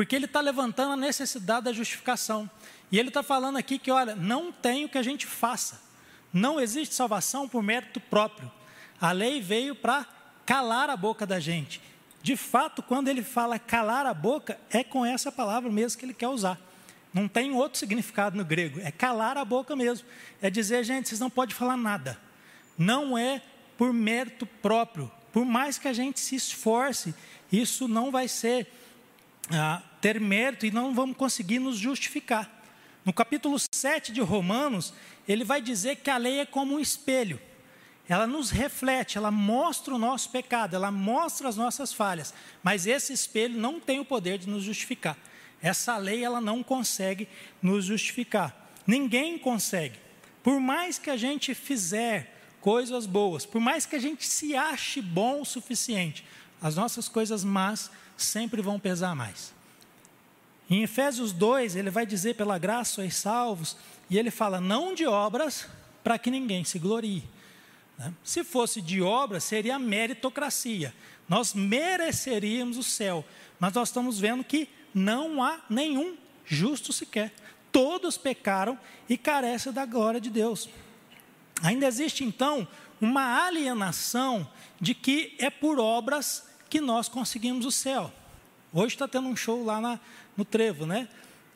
Porque 0.00 0.16
ele 0.16 0.24
está 0.24 0.40
levantando 0.40 0.94
a 0.94 0.96
necessidade 0.96 1.66
da 1.66 1.74
justificação. 1.74 2.50
E 2.90 2.98
ele 2.98 3.08
está 3.08 3.22
falando 3.22 3.58
aqui 3.58 3.78
que, 3.78 3.90
olha, 3.90 4.16
não 4.16 4.50
tem 4.50 4.86
o 4.86 4.88
que 4.88 4.96
a 4.96 5.02
gente 5.02 5.26
faça. 5.26 5.78
Não 6.32 6.58
existe 6.58 6.94
salvação 6.94 7.46
por 7.46 7.62
mérito 7.62 8.00
próprio. 8.00 8.50
A 8.98 9.12
lei 9.12 9.42
veio 9.42 9.74
para 9.74 10.06
calar 10.46 10.88
a 10.88 10.96
boca 10.96 11.26
da 11.26 11.38
gente. 11.38 11.82
De 12.22 12.34
fato, 12.34 12.82
quando 12.82 13.08
ele 13.08 13.22
fala 13.22 13.58
calar 13.58 14.06
a 14.06 14.14
boca, 14.14 14.58
é 14.70 14.82
com 14.82 15.04
essa 15.04 15.30
palavra 15.30 15.70
mesmo 15.70 15.98
que 15.98 16.06
ele 16.06 16.14
quer 16.14 16.28
usar. 16.28 16.58
Não 17.12 17.28
tem 17.28 17.52
outro 17.52 17.78
significado 17.78 18.38
no 18.38 18.44
grego. 18.44 18.80
É 18.80 18.90
calar 18.90 19.36
a 19.36 19.44
boca 19.44 19.76
mesmo. 19.76 20.08
É 20.40 20.48
dizer, 20.48 20.82
gente, 20.82 21.10
vocês 21.10 21.20
não 21.20 21.28
podem 21.28 21.54
falar 21.54 21.76
nada. 21.76 22.18
Não 22.78 23.18
é 23.18 23.42
por 23.76 23.92
mérito 23.92 24.46
próprio. 24.46 25.12
Por 25.30 25.44
mais 25.44 25.76
que 25.76 25.88
a 25.88 25.92
gente 25.92 26.20
se 26.20 26.34
esforce, 26.34 27.14
isso 27.52 27.86
não 27.86 28.10
vai 28.10 28.28
ser 28.28 28.66
ah, 29.50 29.82
ter 30.00 30.20
mérito 30.20 30.66
e 30.66 30.70
não 30.70 30.94
vamos 30.94 31.16
conseguir 31.16 31.58
nos 31.58 31.76
justificar. 31.76 32.60
No 33.04 33.12
capítulo 33.12 33.56
7 33.74 34.12
de 34.12 34.20
Romanos, 34.20 34.92
ele 35.26 35.44
vai 35.44 35.60
dizer 35.60 35.96
que 35.96 36.10
a 36.10 36.16
lei 36.16 36.40
é 36.40 36.46
como 36.46 36.74
um 36.74 36.80
espelho. 36.80 37.40
Ela 38.08 38.26
nos 38.26 38.50
reflete, 38.50 39.16
ela 39.16 39.30
mostra 39.30 39.94
o 39.94 39.98
nosso 39.98 40.30
pecado, 40.30 40.74
ela 40.74 40.90
mostra 40.90 41.48
as 41.48 41.56
nossas 41.56 41.92
falhas, 41.92 42.34
mas 42.62 42.86
esse 42.86 43.12
espelho 43.12 43.58
não 43.58 43.78
tem 43.78 44.00
o 44.00 44.04
poder 44.04 44.38
de 44.38 44.48
nos 44.48 44.64
justificar. 44.64 45.16
Essa 45.62 45.96
lei 45.96 46.24
ela 46.24 46.40
não 46.40 46.62
consegue 46.62 47.28
nos 47.62 47.84
justificar. 47.84 48.68
Ninguém 48.86 49.38
consegue. 49.38 49.98
Por 50.42 50.58
mais 50.58 50.98
que 50.98 51.10
a 51.10 51.16
gente 51.16 51.54
fizer 51.54 52.36
coisas 52.60 53.06
boas, 53.06 53.46
por 53.46 53.60
mais 53.60 53.86
que 53.86 53.94
a 53.94 54.00
gente 54.00 54.26
se 54.26 54.56
ache 54.56 55.00
bom 55.00 55.42
o 55.42 55.44
suficiente, 55.44 56.24
as 56.60 56.76
nossas 56.76 57.08
coisas 57.08 57.44
más 57.44 57.90
sempre 58.22 58.62
vão 58.62 58.78
pesar 58.78 59.14
mais. 59.14 59.52
Em 60.68 60.82
Efésios 60.82 61.32
2, 61.32 61.74
ele 61.74 61.90
vai 61.90 62.06
dizer: 62.06 62.36
pela 62.36 62.58
graça 62.58 62.94
sois 62.94 63.16
salvos, 63.16 63.76
e 64.08 64.18
ele 64.18 64.30
fala: 64.30 64.60
não 64.60 64.94
de 64.94 65.06
obras, 65.06 65.66
para 66.04 66.18
que 66.18 66.30
ninguém 66.30 66.64
se 66.64 66.78
glorie. 66.78 67.24
Né? 67.98 68.12
Se 68.22 68.44
fosse 68.44 68.80
de 68.80 69.02
obras, 69.02 69.44
seria 69.44 69.78
meritocracia. 69.78 70.94
Nós 71.28 71.54
mereceríamos 71.54 72.76
o 72.76 72.82
céu, 72.82 73.24
mas 73.58 73.72
nós 73.72 73.88
estamos 73.88 74.18
vendo 74.18 74.42
que 74.42 74.68
não 74.94 75.42
há 75.42 75.60
nenhum 75.68 76.16
justo 76.44 76.92
sequer. 76.92 77.32
Todos 77.70 78.18
pecaram 78.18 78.78
e 79.08 79.16
carecem 79.16 79.72
da 79.72 79.86
glória 79.86 80.20
de 80.20 80.30
Deus. 80.30 80.68
Ainda 81.62 81.86
existe 81.86 82.24
então 82.24 82.66
uma 83.00 83.44
alienação 83.44 84.48
de 84.80 84.94
que 84.94 85.36
é 85.38 85.50
por 85.50 85.78
obras 85.78 86.49
que 86.70 86.80
nós 86.80 87.08
conseguimos 87.08 87.66
o 87.66 87.70
céu. 87.70 88.12
Hoje 88.72 88.94
está 88.94 89.08
tendo 89.08 89.28
um 89.28 89.34
show 89.34 89.64
lá 89.64 89.80
na, 89.80 89.98
no 90.36 90.44
Trevo, 90.44 90.86
né? 90.86 91.08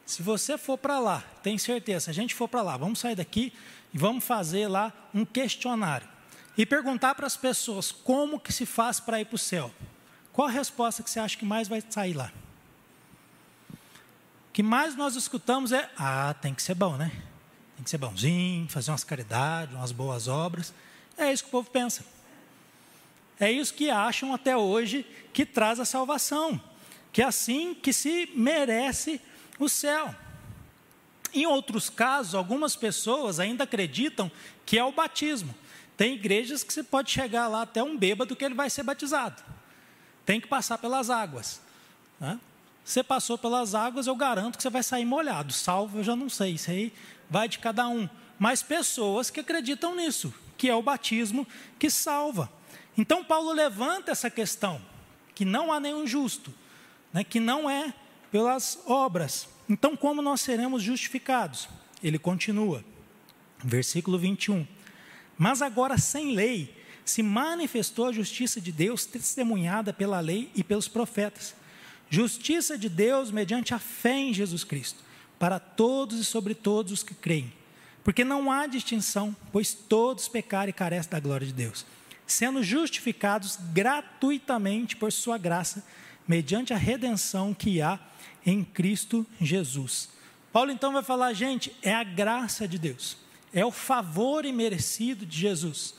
Se 0.05 0.23
você 0.23 0.59
for 0.59 0.77
para 0.77 0.99
lá, 0.99 1.23
tem 1.43 1.57
certeza, 1.57 2.07
se 2.07 2.11
a 2.11 2.13
gente 2.13 2.35
for 2.35 2.49
para 2.49 2.61
lá, 2.61 2.77
vamos 2.77 2.99
sair 2.99 3.15
daqui 3.15 3.53
e 3.95 3.97
vamos 3.97 4.25
fazer 4.25 4.67
lá 4.69 4.93
um 5.15 5.25
questionário. 5.25 6.07
E 6.59 6.67
perguntar 6.67 7.15
para 7.15 7.27
as 7.27 7.37
pessoas 7.37 7.91
como 7.91 8.39
que 8.39 8.53
se 8.53 8.67
faz 8.67 9.01
para 9.01 9.21
ir 9.21 9.25
para 9.25 9.37
o 9.37 9.39
céu. 9.39 9.73
Qual 10.33 10.49
a 10.49 10.51
resposta 10.51 11.03
que 11.03 11.09
você 11.09 11.21
acha 11.21 11.37
que 11.37 11.45
mais 11.45 11.69
vai 11.69 11.83
sair 11.89 12.13
lá? 12.13 12.33
O 13.71 14.53
que 14.53 14.63
mais 14.63 14.95
nós 14.97 15.17
escutamos 15.17 15.73
é, 15.73 15.89
ah, 15.97 16.35
tem 16.41 16.53
que 16.53 16.63
ser 16.63 16.75
bom, 16.75 16.97
né? 16.97 17.11
Tem 17.77 17.85
que 17.85 17.91
ser 17.91 17.99
bonzinho, 17.99 18.69
fazer 18.69 18.91
umas 18.91 19.05
caridades, 19.05 19.75
umas 19.75 19.93
boas 19.93 20.29
obras. 20.29 20.75
É 21.17 21.33
isso 21.33 21.45
que 21.45 21.49
o 21.49 21.53
povo 21.53 21.71
pensa. 21.71 22.05
É 23.39 23.51
isso 23.51 23.75
que 23.75 23.91
acham 23.91 24.33
até 24.33 24.57
hoje 24.57 25.07
que 25.33 25.45
traz 25.45 25.81
a 25.81 25.85
salvação. 25.85 26.61
Que 27.13 27.23
é 27.23 27.25
assim 27.25 27.75
que 27.75 27.93
se 27.93 28.31
merece 28.35 29.21
o 29.59 29.69
céu. 29.69 30.15
Em 31.33 31.47
outros 31.47 31.91
casos, 31.91 32.35
algumas 32.35 32.77
pessoas 32.77 33.41
ainda 33.41 33.65
acreditam 33.65 34.31
que 34.65 34.79
é 34.79 34.85
o 34.85 34.93
batismo. 34.93 35.55
Tem 35.97 36.15
igrejas 36.15 36.63
que 36.63 36.73
você 36.73 36.83
pode 36.83 37.11
chegar 37.11 37.49
lá 37.49 37.63
até 37.63 37.83
um 37.83 37.97
bêbado 37.97 38.35
que 38.35 38.45
ele 38.45 38.55
vai 38.55 38.71
ser 38.71 38.83
batizado. 38.83 39.43
Tem 40.25 40.41
que 40.41 40.47
passar 40.47 40.79
pelas 40.79 41.11
águas. 41.11 41.61
Né? 42.19 42.39
Você 42.85 43.03
passou 43.03 43.39
pelas 43.39 43.75
águas, 43.75 44.07
eu 44.07 44.15
garanto 44.15 44.57
que 44.57 44.63
você 44.63 44.71
vai 44.71 44.83
sair 44.83 45.05
molhado. 45.05 45.53
Salvo, 45.53 45.99
eu 45.99 46.05
já 46.05 46.15
não 46.15 46.29
sei. 46.29 46.53
Isso 46.53 46.71
aí 46.71 46.93
vai 47.31 47.49
de 47.49 47.59
cada 47.59 47.89
um. 47.89 48.09
Mas 48.39 48.63
pessoas 48.63 49.31
que 49.31 49.41
acreditam 49.41 49.97
nisso, 49.97 50.35
que 50.57 50.69
é 50.69 50.75
o 50.75 50.83
batismo 50.83 51.47
que 51.79 51.91
salva. 51.91 52.51
Então, 52.97 53.25
Paulo 53.25 53.53
levanta 53.53 54.13
essa 54.13 54.31
questão, 54.31 54.81
que 55.35 55.45
não 55.45 55.73
há 55.73 55.81
nenhum 55.81 56.07
justo, 56.07 56.53
né, 57.13 57.25
que 57.25 57.41
não 57.41 57.69
é 57.69 57.93
pelas 58.31 58.79
obras. 58.87 59.49
Então, 59.69 59.97
como 59.97 60.23
nós 60.23 60.41
seremos 60.41 60.83
justificados? 60.83 61.69
Ele 62.03 62.19
continua, 62.19 62.85
versículo 63.63 64.19
21. 64.19 64.67
Mas 65.37 65.63
agora, 65.63 65.99
sem 65.99 66.35
lei, 66.35 66.77
se 67.05 67.23
manifestou 67.23 68.07
a 68.07 68.13
justiça 68.13 68.61
de 68.61 68.73
Deus, 68.73 69.05
testemunhada 69.05 69.93
pela 69.93 70.21
lei 70.21 70.51
e 70.55 70.63
pelos 70.63 70.89
profetas. 70.89 71.55
Justiça 72.09 72.79
de 72.79 72.89
Deus 72.89 73.31
mediante 73.31 73.75
a 73.75 73.79
fé 73.79 74.17
em 74.17 74.33
Jesus 74.33 74.63
Cristo 74.65 75.03
para 75.39 75.59
todos 75.59 76.19
e 76.19 76.25
sobre 76.25 76.55
todos 76.55 76.93
os 76.93 77.03
que 77.03 77.15
creem. 77.15 77.53
Porque 78.03 78.25
não 78.25 78.51
há 78.51 78.67
distinção, 78.67 79.35
pois 79.53 79.75
todos 79.75 80.29
pecaram 80.29 80.71
e 80.71 80.73
carecem 80.73 81.11
da 81.11 81.21
glória 81.21 81.47
de 81.47 81.53
Deus, 81.53 81.85
sendo 82.27 82.63
justificados 82.63 83.59
gratuitamente 83.73 84.97
por 84.97 85.13
sua 85.13 85.39
graça, 85.39 85.85
mediante 86.27 86.73
a 86.73 86.77
redenção 86.77 87.53
que 87.53 87.83
há 87.83 87.99
em 88.45 88.65
Cristo 88.65 89.27
Jesus. 89.41 90.09
Paulo 90.53 90.71
então 90.71 90.93
vai 90.93 91.03
falar, 91.03 91.33
gente, 91.33 91.75
é 91.83 91.93
a 91.93 92.05
graça 92.05 92.67
de 92.67 92.79
Deus, 92.79 93.17
é 93.53 93.65
o 93.65 93.71
favor 93.71 94.45
imerecido 94.45 95.27
de 95.27 95.39
Jesus. 95.39 95.95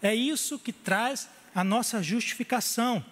É 0.00 0.14
isso 0.14 0.58
que 0.58 0.72
traz 0.72 1.28
a 1.54 1.64
nossa 1.64 2.02
justificação, 2.02 3.04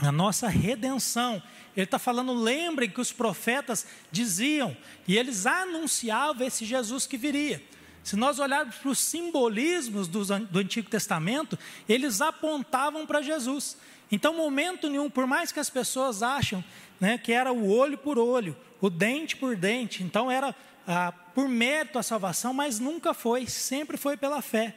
a 0.00 0.10
nossa 0.10 0.48
redenção. 0.48 1.42
Ele 1.76 1.84
está 1.84 1.98
falando, 1.98 2.32
lembrem 2.32 2.88
que 2.88 3.00
os 3.00 3.12
profetas 3.12 3.86
diziam, 4.10 4.76
e 5.06 5.16
eles 5.18 5.44
anunciavam 5.44 6.46
esse 6.46 6.64
Jesus 6.64 7.06
que 7.06 7.18
viria. 7.18 7.62
Se 8.04 8.14
nós 8.14 8.38
olharmos 8.38 8.76
para 8.76 8.90
os 8.90 8.98
simbolismos 9.00 10.06
do, 10.06 10.24
do 10.24 10.58
Antigo 10.60 10.88
Testamento, 10.88 11.58
eles 11.88 12.20
apontavam 12.20 13.04
para 13.04 13.22
Jesus. 13.22 13.76
Então, 14.12 14.36
momento 14.36 14.88
nenhum, 14.88 15.10
por 15.10 15.26
mais 15.26 15.50
que 15.50 15.58
as 15.58 15.70
pessoas 15.70 16.22
acham 16.22 16.62
né, 17.00 17.18
que 17.18 17.32
era 17.32 17.52
o 17.52 17.68
olho 17.68 17.98
por 17.98 18.18
olho, 18.18 18.56
o 18.80 18.88
dente 18.88 19.34
por 19.34 19.56
dente, 19.56 20.04
então 20.04 20.30
era 20.30 20.54
ah, 20.86 21.12
por 21.34 21.48
mérito 21.48 21.98
a 21.98 22.02
salvação, 22.02 22.54
mas 22.54 22.78
nunca 22.78 23.12
foi, 23.12 23.46
sempre 23.46 23.96
foi 23.96 24.16
pela 24.16 24.40
fé. 24.40 24.76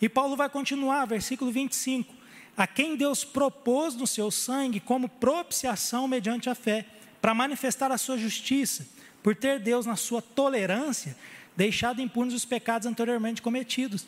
E 0.00 0.08
Paulo 0.08 0.34
vai 0.34 0.48
continuar, 0.48 1.04
versículo 1.06 1.52
25 1.52 2.22
a 2.56 2.66
quem 2.66 2.96
Deus 2.96 3.24
propôs 3.24 3.94
no 3.94 4.06
seu 4.06 4.30
sangue 4.30 4.80
como 4.80 5.08
propiciação 5.08 6.06
mediante 6.06 6.50
a 6.50 6.54
fé, 6.54 6.86
para 7.20 7.34
manifestar 7.34 7.90
a 7.92 7.98
sua 7.98 8.18
justiça, 8.18 8.86
por 9.22 9.36
ter 9.36 9.60
Deus, 9.60 9.86
na 9.86 9.96
sua 9.96 10.20
tolerância, 10.20 11.16
deixado 11.56 12.00
impunes 12.00 12.34
os 12.34 12.44
pecados 12.44 12.86
anteriormente 12.86 13.42
cometidos, 13.42 14.06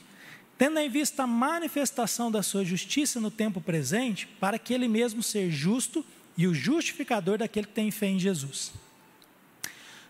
tendo 0.56 0.78
em 0.78 0.88
vista 0.88 1.24
a 1.24 1.26
manifestação 1.26 2.30
da 2.30 2.42
sua 2.42 2.64
justiça 2.64 3.20
no 3.20 3.30
tempo 3.30 3.60
presente, 3.60 4.26
para 4.40 4.58
que 4.58 4.72
ele 4.72 4.88
mesmo 4.88 5.22
seja 5.22 5.56
justo 5.56 6.04
e 6.36 6.46
o 6.46 6.54
justificador 6.54 7.38
daquele 7.38 7.66
que 7.66 7.72
tem 7.72 7.90
fé 7.90 8.06
em 8.06 8.18
Jesus. 8.18 8.72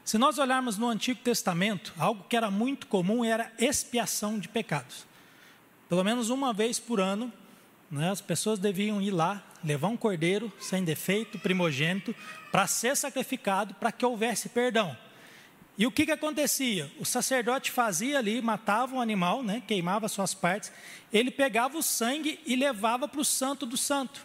Se 0.05 0.19
nós 0.19 0.39
olharmos 0.39 0.77
no 0.77 0.89
Antigo 0.89 1.21
Testamento, 1.21 1.95
algo 1.97 2.25
que 2.29 2.37
era 2.37 2.51
muito 2.51 2.87
comum 2.87 3.25
era 3.25 3.51
expiação 3.59 4.39
de 4.39 4.49
pecados. 4.49 5.07
Pelo 5.89 6.05
menos 6.05 6.29
uma 6.29 6.53
vez 6.53 6.79
por 6.79 7.01
ano, 7.01 7.33
né, 7.91 8.11
as 8.11 8.21
pessoas 8.21 8.59
deviam 8.59 9.01
ir 9.01 9.11
lá, 9.11 9.43
levar 9.63 9.89
um 9.89 9.97
cordeiro 9.97 10.53
sem 10.61 10.85
defeito, 10.85 11.39
primogênito, 11.39 12.15
para 12.53 12.67
ser 12.67 12.97
sacrificado, 12.97 13.75
para 13.75 13.91
que 13.91 14.05
houvesse 14.05 14.51
perdão. 14.51 14.97
E 15.77 15.87
o 15.87 15.91
que, 15.91 16.07
que 16.07 16.13
acontecia? 16.13 16.91
O 17.01 17.05
sacerdote 17.05 17.71
fazia 17.71 18.19
ali, 18.19 18.41
matava 18.41 18.95
um 18.95 19.01
animal, 19.01 19.43
né, 19.43 19.63
queimava 19.67 20.09
suas 20.09 20.33
partes, 20.33 20.71
ele 21.13 21.31
pegava 21.31 21.77
o 21.77 21.83
sangue 21.83 22.39
e 22.47 22.55
levava 22.55 23.09
para 23.09 23.21
o 23.21 23.25
santo 23.25 23.67
do 23.67 23.77
santo. 23.77 24.25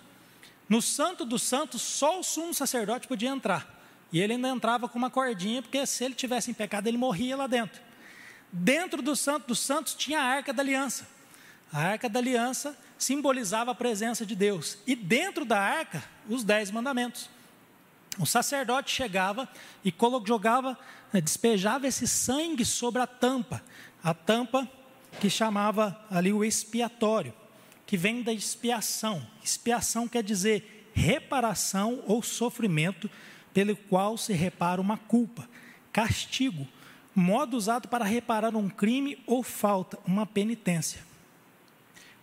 No 0.68 0.82
santo 0.82 1.26
do 1.26 1.40
santo, 1.40 1.80
só 1.80 2.20
o 2.20 2.24
sumo 2.24 2.54
sacerdote 2.54 3.08
podia 3.08 3.30
entrar. 3.30 3.80
E 4.12 4.20
ele 4.20 4.34
ainda 4.34 4.50
entrava 4.50 4.88
com 4.88 4.98
uma 5.00 5.10
cordinha, 5.10 5.62
porque 5.62 5.84
se 5.86 6.04
ele 6.04 6.14
tivesse 6.14 6.52
em 6.52 6.54
pecado, 6.54 6.88
ele 6.88 6.98
morria 6.98 7.36
lá 7.36 7.48
dentro. 7.48 7.82
Dentro 8.52 9.02
do 9.02 9.16
santo 9.16 9.48
dos 9.48 9.60
santos 9.60 9.96
tinha 9.96 10.20
a 10.20 10.24
arca 10.24 10.54
da 10.54 10.62
aliança. 10.62 11.08
A 11.72 11.80
arca 11.80 12.08
da 12.08 12.20
aliança 12.20 12.78
simbolizava 12.98 13.72
a 13.72 13.76
presença 13.76 14.26
de 14.26 14.36
Deus. 14.36 14.78
E 14.86 14.96
dentro 14.96 15.46
da 15.46 15.60
arca, 15.60 16.04
os 16.28 16.44
dez 16.44 16.70
mandamentos. 16.70 17.30
O 18.20 18.26
sacerdote 18.26 18.92
chegava 18.92 19.48
e 19.86 19.94
jogava, 20.26 20.78
despejava 21.14 21.88
esse 21.88 22.08
sangue 22.08 22.64
sobre 22.64 23.02
a 23.02 23.08
tampa. 23.08 23.64
A 24.04 24.14
tampa 24.14 24.70
que 25.20 25.30
chamava 25.30 26.00
ali 26.10 26.32
o 26.32 26.44
expiatório, 26.44 27.34
que 27.86 27.98
vem 27.98 28.22
da 28.22 28.32
expiação. 28.32 29.26
Expiação 29.44 30.08
quer 30.08 30.24
dizer 30.24 30.90
reparação 30.94 32.04
ou 32.06 32.22
sofrimento 32.22 33.10
pelo 33.54 33.76
qual 33.76 34.18
se 34.18 34.34
repara 34.34 34.80
uma 34.80 34.98
culpa, 34.98 35.50
castigo, 35.92 36.68
modo 37.16 37.58
usado 37.58 37.88
para 37.88 38.06
reparar 38.06 38.56
um 38.56 38.70
crime 38.70 39.22
ou 39.26 39.42
falta, 39.42 39.98
uma 40.06 40.26
penitência. 40.26 41.04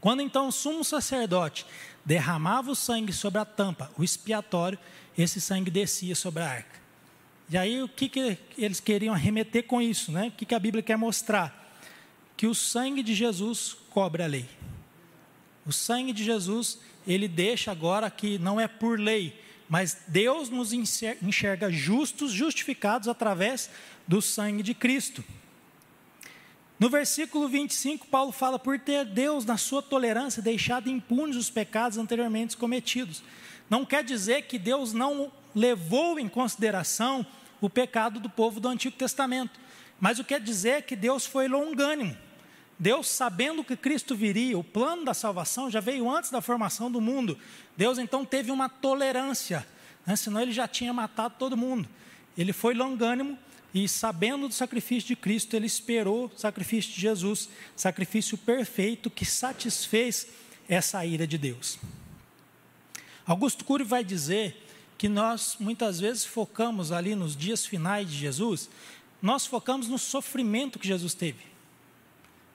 Quando 0.00 0.22
então 0.22 0.48
o 0.48 0.52
sumo 0.52 0.84
sacerdote 0.84 1.66
derramava 2.04 2.70
o 2.70 2.76
sangue 2.76 3.12
sobre 3.12 3.40
a 3.40 3.44
tampa, 3.44 3.90
o 3.98 4.04
expiatório, 4.04 4.78
esse 5.18 5.40
sangue 5.40 5.70
descia 5.70 6.14
sobre 6.14 6.42
a 6.42 6.48
arca. 6.48 6.85
E 7.48 7.56
aí 7.56 7.82
o 7.82 7.88
que, 7.88 8.08
que 8.08 8.38
eles 8.58 8.80
queriam 8.80 9.14
arremeter 9.14 9.64
com 9.64 9.80
isso? 9.80 10.10
Né? 10.10 10.28
O 10.28 10.30
que, 10.32 10.44
que 10.44 10.54
a 10.54 10.58
Bíblia 10.58 10.82
quer 10.82 10.96
mostrar? 10.96 11.64
Que 12.36 12.46
o 12.46 12.54
sangue 12.54 13.02
de 13.02 13.14
Jesus 13.14 13.76
cobre 13.90 14.22
a 14.22 14.26
lei. 14.26 14.46
O 15.64 15.72
sangue 15.72 16.12
de 16.12 16.24
Jesus, 16.24 16.78
ele 17.06 17.28
deixa 17.28 17.70
agora 17.70 18.10
que 18.10 18.38
não 18.38 18.60
é 18.60 18.68
por 18.68 18.98
lei, 18.98 19.40
mas 19.68 20.02
Deus 20.08 20.48
nos 20.48 20.72
enxerga 20.72 21.70
justos, 21.70 22.32
justificados 22.32 23.08
através 23.08 23.70
do 24.06 24.20
sangue 24.20 24.62
de 24.62 24.74
Cristo. 24.74 25.24
No 26.78 26.90
versículo 26.90 27.48
25, 27.48 28.06
Paulo 28.08 28.32
fala: 28.32 28.58
por 28.58 28.78
ter 28.78 29.04
Deus, 29.04 29.44
na 29.44 29.56
sua 29.56 29.82
tolerância, 29.82 30.42
deixado 30.42 30.90
impunes 30.90 31.36
os 31.36 31.50
pecados 31.50 31.96
anteriormente 31.96 32.56
cometidos. 32.56 33.22
Não 33.68 33.84
quer 33.84 34.04
dizer 34.04 34.42
que 34.42 34.58
Deus 34.58 34.92
não 34.92 35.32
levou 35.56 36.18
em 36.18 36.28
consideração 36.28 37.26
o 37.62 37.70
pecado 37.70 38.20
do 38.20 38.28
povo 38.28 38.60
do 38.60 38.68
Antigo 38.68 38.94
Testamento, 38.94 39.58
mas 39.98 40.18
o 40.18 40.22
que 40.22 40.34
quer 40.34 40.40
dizer 40.40 40.68
é 40.68 40.82
que 40.82 40.94
Deus 40.94 41.24
foi 41.24 41.48
longânimo. 41.48 42.14
Deus, 42.78 43.08
sabendo 43.08 43.64
que 43.64 43.74
Cristo 43.74 44.14
viria, 44.14 44.58
o 44.58 44.62
plano 44.62 45.02
da 45.02 45.14
salvação 45.14 45.70
já 45.70 45.80
veio 45.80 46.10
antes 46.10 46.30
da 46.30 46.42
formação 46.42 46.90
do 46.90 47.00
mundo. 47.00 47.38
Deus 47.74 47.96
então 47.96 48.22
teve 48.22 48.50
uma 48.50 48.68
tolerância, 48.68 49.66
né? 50.04 50.14
senão 50.14 50.42
ele 50.42 50.52
já 50.52 50.68
tinha 50.68 50.92
matado 50.92 51.36
todo 51.38 51.56
mundo. 51.56 51.88
Ele 52.36 52.52
foi 52.52 52.74
longânimo 52.74 53.38
e, 53.72 53.88
sabendo 53.88 54.48
do 54.48 54.52
sacrifício 54.52 55.08
de 55.08 55.16
Cristo, 55.16 55.56
ele 55.56 55.64
esperou 55.64 56.26
o 56.26 56.38
sacrifício 56.38 56.92
de 56.92 57.00
Jesus, 57.00 57.48
sacrifício 57.74 58.36
perfeito 58.36 59.08
que 59.08 59.24
satisfez 59.24 60.28
essa 60.68 61.02
ira 61.06 61.26
de 61.26 61.38
Deus. 61.38 61.78
Augusto 63.26 63.64
Cury 63.64 63.84
vai 63.84 64.04
dizer 64.04 64.65
que 64.98 65.08
nós 65.08 65.56
muitas 65.60 66.00
vezes 66.00 66.24
focamos 66.24 66.92
ali 66.92 67.14
nos 67.14 67.36
dias 67.36 67.66
finais 67.66 68.08
de 68.08 68.16
Jesus, 68.16 68.70
nós 69.20 69.46
focamos 69.46 69.88
no 69.88 69.98
sofrimento 69.98 70.78
que 70.78 70.86
Jesus 70.86 71.14
teve. 71.14 71.44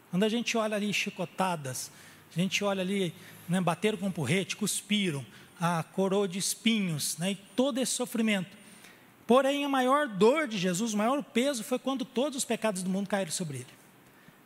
Quando 0.09 0.23
a 0.23 0.29
gente 0.29 0.57
olha 0.57 0.75
ali 0.75 0.93
chicotadas, 0.93 1.91
a 2.35 2.39
gente 2.39 2.63
olha 2.63 2.81
ali, 2.81 3.13
né, 3.47 3.61
bateram 3.61 3.97
com 3.97 4.11
porrete, 4.11 4.55
cuspiram, 4.55 5.25
a 5.59 5.83
coroa 5.83 6.27
de 6.27 6.39
espinhos, 6.39 7.17
né, 7.17 7.31
e 7.31 7.35
todo 7.35 7.77
esse 7.77 7.93
sofrimento. 7.93 8.57
Porém, 9.27 9.63
a 9.63 9.69
maior 9.69 10.07
dor 10.07 10.47
de 10.47 10.57
Jesus, 10.57 10.93
o 10.93 10.97
maior 10.97 11.23
peso 11.23 11.63
foi 11.63 11.79
quando 11.79 12.03
todos 12.03 12.37
os 12.37 12.45
pecados 12.45 12.83
do 12.83 12.89
mundo 12.89 13.07
caíram 13.07 13.31
sobre 13.31 13.57
ele. 13.57 13.67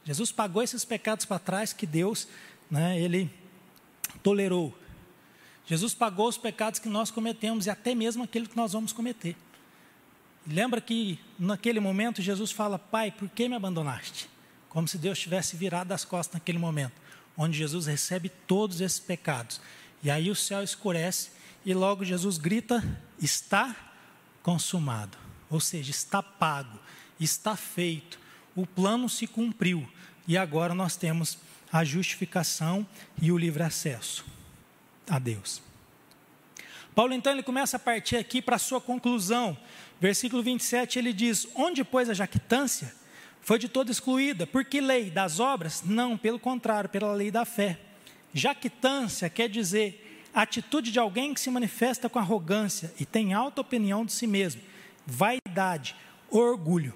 Jesus 0.04 0.32
pagou 0.32 0.62
esses 0.62 0.86
pecados 0.86 1.26
para 1.26 1.40
trás 1.40 1.74
que 1.74 1.88
Deus, 1.88 2.28
né, 2.70 3.00
ele 3.00 3.32
tolerou. 4.22 4.78
Jesus 5.66 5.94
pagou 5.94 6.28
os 6.28 6.38
pecados 6.38 6.80
que 6.80 6.90
nós 6.90 7.10
cometemos 7.10 7.66
e 7.66 7.70
até 7.70 7.96
mesmo 7.96 8.24
aquele 8.24 8.48
que 8.48 8.58
nós 8.58 8.74
vamos 8.74 8.94
cometer. 8.94 9.36
Lembra 10.46 10.80
que 10.80 11.20
naquele 11.40 11.80
momento 11.80 12.22
Jesus 12.22 12.52
fala: 12.52 12.78
Pai, 12.78 13.12
por 13.12 13.28
que 13.30 13.50
me 13.50 13.56
abandonaste? 13.56 14.30
como 14.76 14.90
se 14.90 14.98
Deus 14.98 15.18
tivesse 15.18 15.56
virado 15.56 15.94
as 15.94 16.04
costas 16.04 16.34
naquele 16.34 16.58
momento, 16.58 16.92
onde 17.38 17.58
Jesus 17.58 17.86
recebe 17.86 18.28
todos 18.28 18.82
esses 18.82 19.00
pecados. 19.00 19.62
E 20.04 20.12
aí 20.12 20.30
o 20.30 20.36
céu 20.36 20.62
escurece 20.62 21.30
e 21.66 21.74
logo 21.74 22.04
Jesus 22.04 22.38
grita: 22.38 22.84
está 23.18 23.74
consumado, 24.44 25.18
ou 25.50 25.62
seja, 25.62 25.92
está 25.92 26.22
pago, 26.22 26.78
está 27.18 27.56
feito, 27.56 28.20
o 28.54 28.68
plano 28.68 29.08
se 29.08 29.26
cumpriu 29.28 29.88
e 30.28 30.38
agora 30.38 30.76
nós 30.76 30.98
temos 30.98 31.38
a 31.72 31.86
justificação 31.86 32.86
e 33.22 33.32
o 33.32 33.38
livre 33.38 33.64
acesso 33.64 34.26
a 35.10 35.20
Deus. 35.20 35.62
Paulo 36.94 37.14
então 37.14 37.34
ele 37.34 37.44
começa 37.44 37.78
a 37.78 37.80
partir 37.80 38.16
aqui 38.16 38.42
para 38.42 38.56
a 38.56 38.60
sua 38.60 38.80
conclusão. 38.80 39.58
Versículo 40.00 40.42
27 40.42 41.00
ele 41.00 41.14
diz: 41.14 41.48
Onde 41.56 41.84
pois 41.84 42.10
a 42.10 42.14
jactância? 42.14 42.94
foi 43.46 43.60
de 43.60 43.70
todo 43.70 43.92
excluída. 43.92 44.48
Por 44.48 44.66
que 44.66 44.82
lei? 44.82 45.12
Das 45.12 45.40
obras? 45.40 45.84
Não, 45.86 46.18
pelo 46.18 46.40
contrário, 46.40 46.90
pela 46.90 47.14
lei 47.14 47.30
da 47.30 47.46
fé. 47.46 47.80
Jactância 48.34 49.30
quer 49.30 49.48
dizer 49.48 50.28
atitude 50.34 50.92
de 50.92 50.98
alguém 50.98 51.32
que 51.32 51.40
se 51.40 51.52
manifesta 51.52 52.10
com 52.10 52.18
arrogância 52.18 52.92
e 53.00 53.06
tem 53.06 53.36
alta 53.36 53.62
opinião 53.62 54.04
de 54.04 54.14
si 54.14 54.26
mesmo, 54.26 54.62
vaidade, 55.06 55.96
orgulho. 56.28 56.96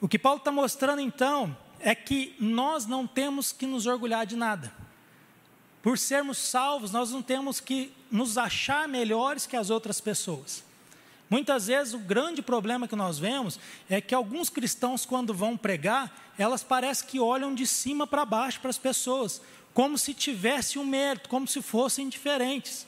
O 0.00 0.08
que 0.08 0.18
Paulo 0.18 0.38
está 0.38 0.50
mostrando 0.50 1.00
então 1.00 1.56
é 1.78 1.94
que 1.94 2.34
nós 2.40 2.84
não 2.84 3.06
temos 3.06 3.52
que 3.52 3.66
nos 3.66 3.86
orgulhar 3.86 4.26
de 4.26 4.34
nada. 4.34 4.72
Por 5.88 5.96
sermos 5.96 6.36
salvos, 6.36 6.90
nós 6.90 7.12
não 7.12 7.22
temos 7.22 7.60
que 7.60 7.90
nos 8.10 8.36
achar 8.36 8.86
melhores 8.86 9.46
que 9.46 9.56
as 9.56 9.70
outras 9.70 10.02
pessoas. 10.02 10.62
Muitas 11.30 11.68
vezes 11.68 11.94
o 11.94 11.98
grande 11.98 12.42
problema 12.42 12.86
que 12.86 12.94
nós 12.94 13.18
vemos 13.18 13.58
é 13.88 13.98
que 13.98 14.14
alguns 14.14 14.50
cristãos, 14.50 15.06
quando 15.06 15.32
vão 15.32 15.56
pregar, 15.56 16.14
elas 16.36 16.62
parecem 16.62 17.08
que 17.08 17.18
olham 17.18 17.54
de 17.54 17.66
cima 17.66 18.06
para 18.06 18.26
baixo 18.26 18.60
para 18.60 18.68
as 18.68 18.76
pessoas, 18.76 19.40
como 19.72 19.96
se 19.96 20.12
tivesse 20.12 20.78
um 20.78 20.84
mérito, 20.84 21.30
como 21.30 21.48
se 21.48 21.62
fossem 21.62 22.06
diferentes. 22.06 22.86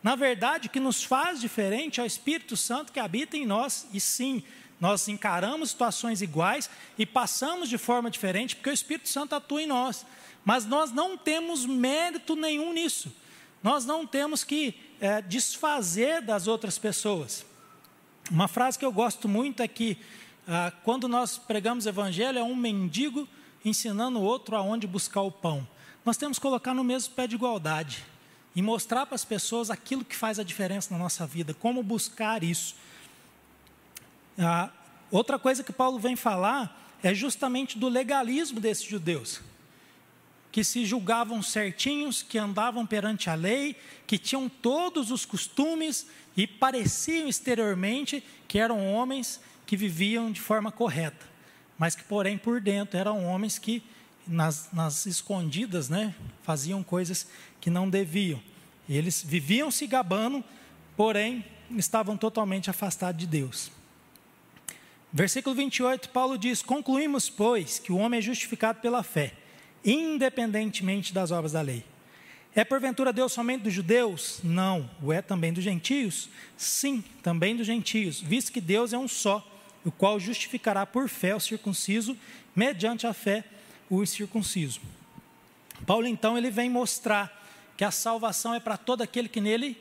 Na 0.00 0.14
verdade, 0.14 0.68
o 0.68 0.70
que 0.70 0.78
nos 0.78 1.02
faz 1.02 1.40
diferente 1.40 1.98
é 1.98 2.04
o 2.04 2.06
Espírito 2.06 2.56
Santo 2.56 2.92
que 2.92 3.00
habita 3.00 3.36
em 3.36 3.44
nós, 3.44 3.88
e 3.92 3.98
sim, 3.98 4.40
nós 4.78 5.08
encaramos 5.08 5.70
situações 5.70 6.22
iguais 6.22 6.70
e 6.96 7.04
passamos 7.04 7.68
de 7.68 7.76
forma 7.76 8.08
diferente, 8.08 8.54
porque 8.54 8.70
o 8.70 8.72
Espírito 8.72 9.08
Santo 9.08 9.34
atua 9.34 9.62
em 9.62 9.66
nós. 9.66 10.06
Mas 10.46 10.64
nós 10.64 10.92
não 10.92 11.18
temos 11.18 11.66
mérito 11.66 12.36
nenhum 12.36 12.72
nisso. 12.72 13.12
Nós 13.60 13.84
não 13.84 14.06
temos 14.06 14.44
que 14.44 14.76
é, 15.00 15.20
desfazer 15.20 16.22
das 16.22 16.46
outras 16.46 16.78
pessoas. 16.78 17.44
Uma 18.30 18.46
frase 18.46 18.78
que 18.78 18.84
eu 18.84 18.92
gosto 18.92 19.28
muito 19.28 19.60
é 19.60 19.66
que 19.66 19.98
ah, 20.46 20.72
quando 20.84 21.08
nós 21.08 21.36
pregamos 21.36 21.84
evangelho 21.84 22.38
é 22.38 22.44
um 22.44 22.54
mendigo 22.54 23.28
ensinando 23.64 24.20
o 24.20 24.22
outro 24.22 24.54
aonde 24.54 24.86
buscar 24.86 25.22
o 25.22 25.32
pão. 25.32 25.66
Nós 26.04 26.16
temos 26.16 26.38
que 26.38 26.42
colocar 26.42 26.72
no 26.72 26.84
mesmo 26.84 27.12
pé 27.14 27.26
de 27.26 27.34
igualdade 27.34 28.04
e 28.54 28.62
mostrar 28.62 29.04
para 29.04 29.16
as 29.16 29.24
pessoas 29.24 29.68
aquilo 29.68 30.04
que 30.04 30.14
faz 30.14 30.38
a 30.38 30.44
diferença 30.44 30.94
na 30.94 30.98
nossa 30.98 31.26
vida, 31.26 31.54
como 31.54 31.82
buscar 31.82 32.44
isso. 32.44 32.76
Ah, 34.38 34.70
outra 35.10 35.40
coisa 35.40 35.64
que 35.64 35.72
Paulo 35.72 35.98
vem 35.98 36.14
falar 36.14 36.96
é 37.02 37.12
justamente 37.12 37.76
do 37.76 37.88
legalismo 37.88 38.60
desses 38.60 38.84
judeus 38.84 39.40
que 40.56 40.64
se 40.64 40.86
julgavam 40.86 41.42
certinhos, 41.42 42.22
que 42.22 42.38
andavam 42.38 42.86
perante 42.86 43.28
a 43.28 43.34
lei, 43.34 43.76
que 44.06 44.16
tinham 44.16 44.48
todos 44.48 45.10
os 45.10 45.26
costumes 45.26 46.06
e 46.34 46.46
pareciam 46.46 47.28
exteriormente 47.28 48.24
que 48.48 48.58
eram 48.58 48.90
homens 48.90 49.38
que 49.66 49.76
viviam 49.76 50.32
de 50.32 50.40
forma 50.40 50.72
correta, 50.72 51.26
mas 51.76 51.94
que, 51.94 52.02
porém, 52.04 52.38
por 52.38 52.58
dentro 52.58 52.98
eram 52.98 53.22
homens 53.26 53.58
que, 53.58 53.82
nas, 54.26 54.70
nas 54.72 55.04
escondidas, 55.04 55.90
né, 55.90 56.14
faziam 56.42 56.82
coisas 56.82 57.28
que 57.60 57.68
não 57.68 57.90
deviam. 57.90 58.40
Eles 58.88 59.22
viviam 59.22 59.70
se 59.70 59.86
gabando, 59.86 60.42
porém, 60.96 61.44
estavam 61.72 62.16
totalmente 62.16 62.70
afastados 62.70 63.20
de 63.20 63.26
Deus. 63.26 63.70
Versículo 65.12 65.54
28, 65.54 66.08
Paulo 66.08 66.38
diz: 66.38 66.62
Concluímos, 66.62 67.28
pois, 67.28 67.78
que 67.78 67.92
o 67.92 67.98
homem 67.98 68.20
é 68.20 68.22
justificado 68.22 68.80
pela 68.80 69.02
fé 69.02 69.34
independentemente 69.84 71.12
das 71.12 71.30
obras 71.30 71.52
da 71.52 71.60
lei. 71.60 71.84
É 72.54 72.64
porventura 72.64 73.12
Deus 73.12 73.32
somente 73.32 73.64
dos 73.64 73.74
judeus? 73.74 74.40
Não. 74.42 74.88
O 75.02 75.12
é 75.12 75.20
também 75.20 75.52
dos 75.52 75.62
gentios? 75.62 76.30
Sim, 76.56 77.04
também 77.22 77.54
dos 77.54 77.66
gentios, 77.66 78.20
visto 78.20 78.50
que 78.50 78.62
Deus 78.62 78.94
é 78.94 78.98
um 78.98 79.06
só, 79.06 79.46
o 79.84 79.90
qual 79.90 80.18
justificará 80.18 80.86
por 80.86 81.08
fé 81.08 81.34
o 81.34 81.40
circunciso, 81.40 82.16
mediante 82.54 83.06
a 83.06 83.12
fé 83.12 83.44
o 83.90 84.02
incircunciso. 84.02 84.80
Paulo 85.84 86.06
então 86.06 86.36
ele 86.38 86.50
vem 86.50 86.70
mostrar 86.70 87.44
que 87.76 87.84
a 87.84 87.90
salvação 87.90 88.54
é 88.54 88.60
para 88.60 88.76
todo 88.76 89.02
aquele 89.02 89.28
que 89.28 89.40
nele 89.40 89.76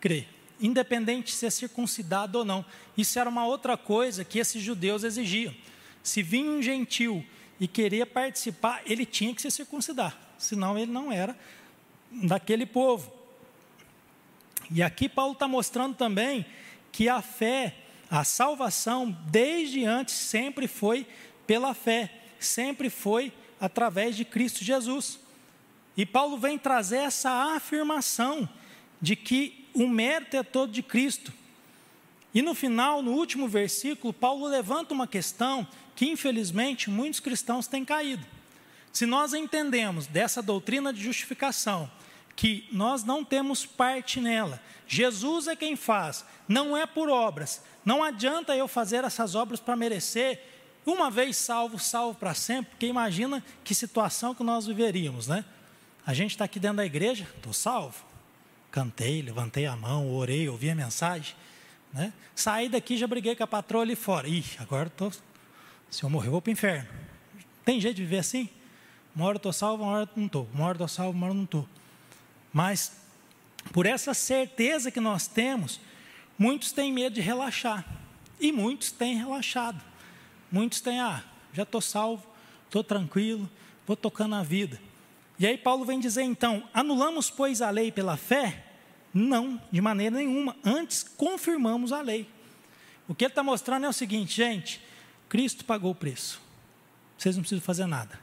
crê, 0.00 0.26
independente 0.60 1.26
de 1.26 1.32
ser 1.32 1.52
circuncidado 1.52 2.38
ou 2.38 2.44
não. 2.44 2.64
Isso 2.96 3.18
era 3.18 3.30
uma 3.30 3.46
outra 3.46 3.76
coisa 3.76 4.24
que 4.24 4.38
esses 4.38 4.62
judeus 4.62 5.04
exigiam. 5.04 5.54
Se 6.02 6.22
vinha 6.22 6.50
um 6.50 6.60
gentil 6.60 7.24
e 7.58 7.66
queria 7.66 8.04
participar, 8.04 8.82
ele 8.86 9.06
tinha 9.06 9.34
que 9.34 9.42
se 9.42 9.50
circuncidar. 9.50 10.16
senão 10.38 10.78
ele 10.78 10.92
não 10.92 11.10
era 11.10 11.36
daquele 12.10 12.66
povo. 12.66 13.12
E 14.70 14.82
aqui 14.82 15.08
Paulo 15.08 15.32
está 15.32 15.48
mostrando 15.48 15.94
também 15.94 16.44
que 16.92 17.08
a 17.08 17.22
fé, 17.22 17.74
a 18.10 18.24
salvação, 18.24 19.16
desde 19.26 19.84
antes, 19.84 20.14
sempre 20.14 20.66
foi 20.66 21.06
pela 21.46 21.72
fé, 21.72 22.12
sempre 22.38 22.90
foi 22.90 23.32
através 23.60 24.16
de 24.16 24.24
Cristo 24.24 24.64
Jesus. 24.64 25.18
E 25.96 26.04
Paulo 26.04 26.36
vem 26.36 26.58
trazer 26.58 26.98
essa 26.98 27.30
afirmação 27.54 28.48
de 29.00 29.16
que 29.16 29.66
o 29.72 29.86
mérito 29.88 30.36
é 30.36 30.42
todo 30.42 30.72
de 30.72 30.82
Cristo. 30.82 31.32
E 32.34 32.42
no 32.42 32.54
final, 32.54 33.02
no 33.02 33.12
último 33.12 33.48
versículo, 33.48 34.12
Paulo 34.12 34.46
levanta 34.46 34.92
uma 34.92 35.06
questão 35.06 35.66
que, 35.96 36.06
infelizmente, 36.06 36.90
muitos 36.90 37.18
cristãos 37.18 37.66
têm 37.66 37.84
caído. 37.84 38.24
Se 38.92 39.04
nós 39.06 39.34
entendemos 39.34 40.06
dessa 40.06 40.40
doutrina 40.40 40.92
de 40.92 41.02
justificação, 41.02 41.90
que 42.36 42.68
nós 42.70 43.02
não 43.02 43.24
temos 43.24 43.66
parte 43.66 44.20
nela, 44.20 44.60
Jesus 44.86 45.48
é 45.48 45.56
quem 45.56 45.74
faz, 45.74 46.24
não 46.46 46.76
é 46.76 46.86
por 46.86 47.08
obras. 47.08 47.62
Não 47.84 48.04
adianta 48.04 48.54
eu 48.54 48.68
fazer 48.68 49.04
essas 49.04 49.34
obras 49.34 49.58
para 49.58 49.74
merecer, 49.74 50.40
uma 50.84 51.10
vez 51.10 51.36
salvo, 51.36 51.78
salvo 51.78 52.18
para 52.18 52.34
sempre, 52.34 52.70
porque 52.70 52.86
imagina 52.86 53.42
que 53.64 53.74
situação 53.74 54.34
que 54.34 54.44
nós 54.44 54.66
viveríamos, 54.66 55.26
né? 55.26 55.44
A 56.06 56.14
gente 56.14 56.30
está 56.30 56.44
aqui 56.44 56.60
dentro 56.60 56.76
da 56.76 56.86
igreja, 56.86 57.26
estou 57.36 57.52
salvo. 57.52 58.04
Cantei, 58.70 59.22
levantei 59.22 59.66
a 59.66 59.74
mão, 59.74 60.14
orei, 60.14 60.48
ouvi 60.48 60.70
a 60.70 60.74
mensagem. 60.74 61.34
Né? 61.92 62.12
Saí 62.34 62.68
daqui, 62.68 62.96
já 62.96 63.06
briguei 63.06 63.34
com 63.34 63.42
a 63.42 63.46
patroa 63.46 63.82
ali 63.82 63.96
fora. 63.96 64.28
Ih, 64.28 64.44
agora 64.58 64.88
tô, 64.88 65.10
se 65.90 66.02
eu 66.02 66.10
morrer, 66.10 66.28
eu 66.28 66.32
vou 66.32 66.42
para 66.42 66.50
o 66.50 66.52
inferno. 66.52 66.88
Tem 67.64 67.80
jeito 67.80 67.96
de 67.96 68.02
viver 68.02 68.18
assim? 68.18 68.48
Uma 69.14 69.26
hora 69.26 69.36
estou 69.36 69.52
salvo, 69.52 69.82
uma 69.82 69.92
hora 69.92 70.10
não 70.14 70.26
estou. 70.26 70.48
Uma 70.52 70.64
hora 70.66 70.74
estou 70.74 70.88
salvo, 70.88 71.16
uma 71.16 71.26
hora 71.26 71.34
não 71.34 71.44
estou. 71.44 71.68
Mas, 72.52 73.00
por 73.72 73.86
essa 73.86 74.14
certeza 74.14 74.90
que 74.90 75.00
nós 75.00 75.26
temos, 75.26 75.80
muitos 76.38 76.72
têm 76.72 76.92
medo 76.92 77.14
de 77.14 77.20
relaxar. 77.20 77.84
E 78.38 78.52
muitos 78.52 78.90
têm 78.90 79.16
relaxado. 79.16 79.82
Muitos 80.52 80.80
têm, 80.80 81.00
ah, 81.00 81.24
já 81.52 81.62
estou 81.62 81.80
salvo, 81.80 82.26
estou 82.66 82.84
tranquilo, 82.84 83.48
vou 83.86 83.96
tocando 83.96 84.34
a 84.34 84.42
vida. 84.42 84.80
E 85.38 85.46
aí 85.46 85.56
Paulo 85.56 85.84
vem 85.84 85.98
dizer 85.98 86.22
então: 86.22 86.68
anulamos, 86.72 87.30
pois, 87.30 87.60
a 87.62 87.70
lei 87.70 87.90
pela 87.90 88.16
fé? 88.16 88.64
Não, 89.12 89.60
de 89.72 89.80
maneira 89.80 90.16
nenhuma. 90.16 90.54
Antes 90.62 91.02
confirmamos 91.02 91.92
a 91.92 92.00
lei. 92.02 92.28
O 93.08 93.14
que 93.14 93.24
ele 93.24 93.32
está 93.32 93.42
mostrando 93.42 93.86
é 93.86 93.88
o 93.88 93.92
seguinte, 93.92 94.34
gente: 94.34 94.80
Cristo 95.28 95.64
pagou 95.64 95.90
o 95.90 95.94
preço. 95.94 96.40
Vocês 97.16 97.36
não 97.36 97.42
precisam 97.42 97.64
fazer 97.64 97.86
nada. 97.86 98.18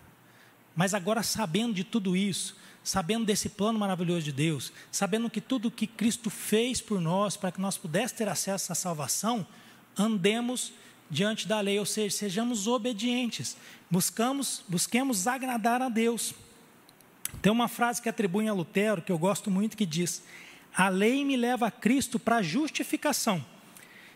Mas 0.75 0.93
agora, 0.93 1.21
sabendo 1.21 1.73
de 1.73 1.83
tudo 1.83 2.15
isso, 2.15 2.55
sabendo 2.83 3.25
desse 3.25 3.49
plano 3.49 3.79
maravilhoso 3.79 4.23
de 4.23 4.31
Deus, 4.31 4.73
sabendo 4.91 5.29
que 5.29 5.39
tudo 5.39 5.71
que 5.71 5.87
Cristo 5.87 6.29
fez 6.29 6.81
por 6.81 6.99
nós, 6.99 7.37
para 7.37 7.51
que 7.51 7.61
nós 7.61 7.77
pudéssemos 7.77 8.17
ter 8.17 8.27
acesso 8.27 8.71
à 8.71 8.75
salvação, 8.75 9.45
andemos 9.97 10.73
diante 11.09 11.47
da 11.47 11.59
lei, 11.59 11.77
ou 11.79 11.85
seja, 11.85 12.17
sejamos 12.17 12.67
obedientes, 12.67 13.55
buscamos, 13.89 14.63
busquemos 14.67 15.27
agradar 15.27 15.81
a 15.81 15.89
Deus. 15.89 16.33
Tem 17.41 17.51
uma 17.51 17.67
frase 17.67 18.01
que 18.01 18.09
atribuem 18.09 18.49
a 18.49 18.53
Lutero 18.53 19.01
que 19.01 19.11
eu 19.11 19.17
gosto 19.17 19.51
muito 19.51 19.77
que 19.77 19.85
diz: 19.85 20.23
a 20.75 20.89
lei 20.89 21.23
me 21.23 21.37
leva 21.37 21.67
a 21.67 21.71
Cristo 21.71 22.17
para 22.17 22.37
a 22.37 22.41
justificação, 22.41 23.45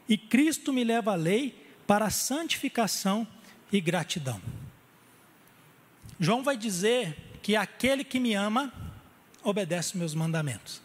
e 0.09 0.17
Cristo 0.17 0.73
me 0.73 0.83
leva 0.83 1.11
a 1.11 1.15
lei 1.15 1.66
para 1.87 2.09
santificação 2.09 3.25
e 3.71 3.81
gratidão. 3.81 4.41
João 6.19 6.43
vai 6.43 6.57
dizer 6.57 7.39
que 7.41 7.55
aquele 7.55 8.03
que 8.03 8.19
me 8.19 8.33
ama 8.33 8.73
obedece 9.41 9.97
meus 9.97 10.13
mandamentos. 10.13 10.81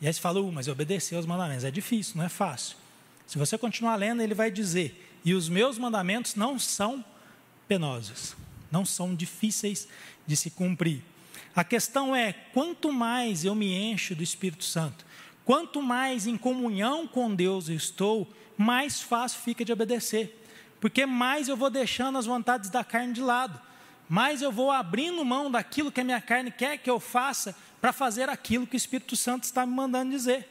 E 0.00 0.06
aí 0.06 0.12
você 0.12 0.20
fala, 0.20 0.40
uh, 0.40 0.52
mas 0.52 0.66
obedecer 0.66 1.14
aos 1.14 1.24
mandamentos 1.24 1.64
é 1.64 1.70
difícil, 1.70 2.16
não 2.16 2.24
é 2.24 2.28
fácil. 2.28 2.76
Se 3.26 3.38
você 3.38 3.56
continuar 3.56 3.96
lendo, 3.96 4.20
ele 4.20 4.34
vai 4.34 4.50
dizer: 4.50 5.02
e 5.24 5.32
os 5.32 5.48
meus 5.48 5.78
mandamentos 5.78 6.34
não 6.34 6.58
são 6.58 7.04
penosos, 7.66 8.36
não 8.70 8.84
são 8.84 9.14
difíceis 9.14 9.88
de 10.26 10.36
se 10.36 10.50
cumprir. 10.50 11.02
A 11.54 11.64
questão 11.64 12.14
é: 12.14 12.32
quanto 12.32 12.92
mais 12.92 13.44
eu 13.44 13.54
me 13.54 13.72
encho 13.72 14.14
do 14.14 14.22
Espírito 14.22 14.64
Santo, 14.64 15.06
quanto 15.44 15.80
mais 15.80 16.26
em 16.26 16.36
comunhão 16.36 17.06
com 17.06 17.34
Deus 17.34 17.68
eu 17.68 17.76
estou, 17.76 18.30
mais 18.56 19.00
fácil 19.00 19.40
fica 19.40 19.64
de 19.64 19.72
obedecer, 19.72 20.40
porque 20.80 21.06
mais 21.06 21.48
eu 21.48 21.56
vou 21.56 21.70
deixando 21.70 22.18
as 22.18 22.26
vontades 22.26 22.70
da 22.70 22.84
carne 22.84 23.12
de 23.12 23.20
lado, 23.20 23.60
mais 24.08 24.42
eu 24.42 24.52
vou 24.52 24.70
abrindo 24.70 25.24
mão 25.24 25.50
daquilo 25.50 25.90
que 25.90 26.00
a 26.00 26.04
minha 26.04 26.20
carne 26.20 26.50
quer 26.50 26.78
que 26.78 26.90
eu 26.90 27.00
faça 27.00 27.56
para 27.80 27.92
fazer 27.92 28.28
aquilo 28.28 28.66
que 28.66 28.76
o 28.76 28.78
Espírito 28.78 29.16
Santo 29.16 29.44
está 29.44 29.64
me 29.64 29.72
mandando 29.72 30.10
dizer. 30.10 30.48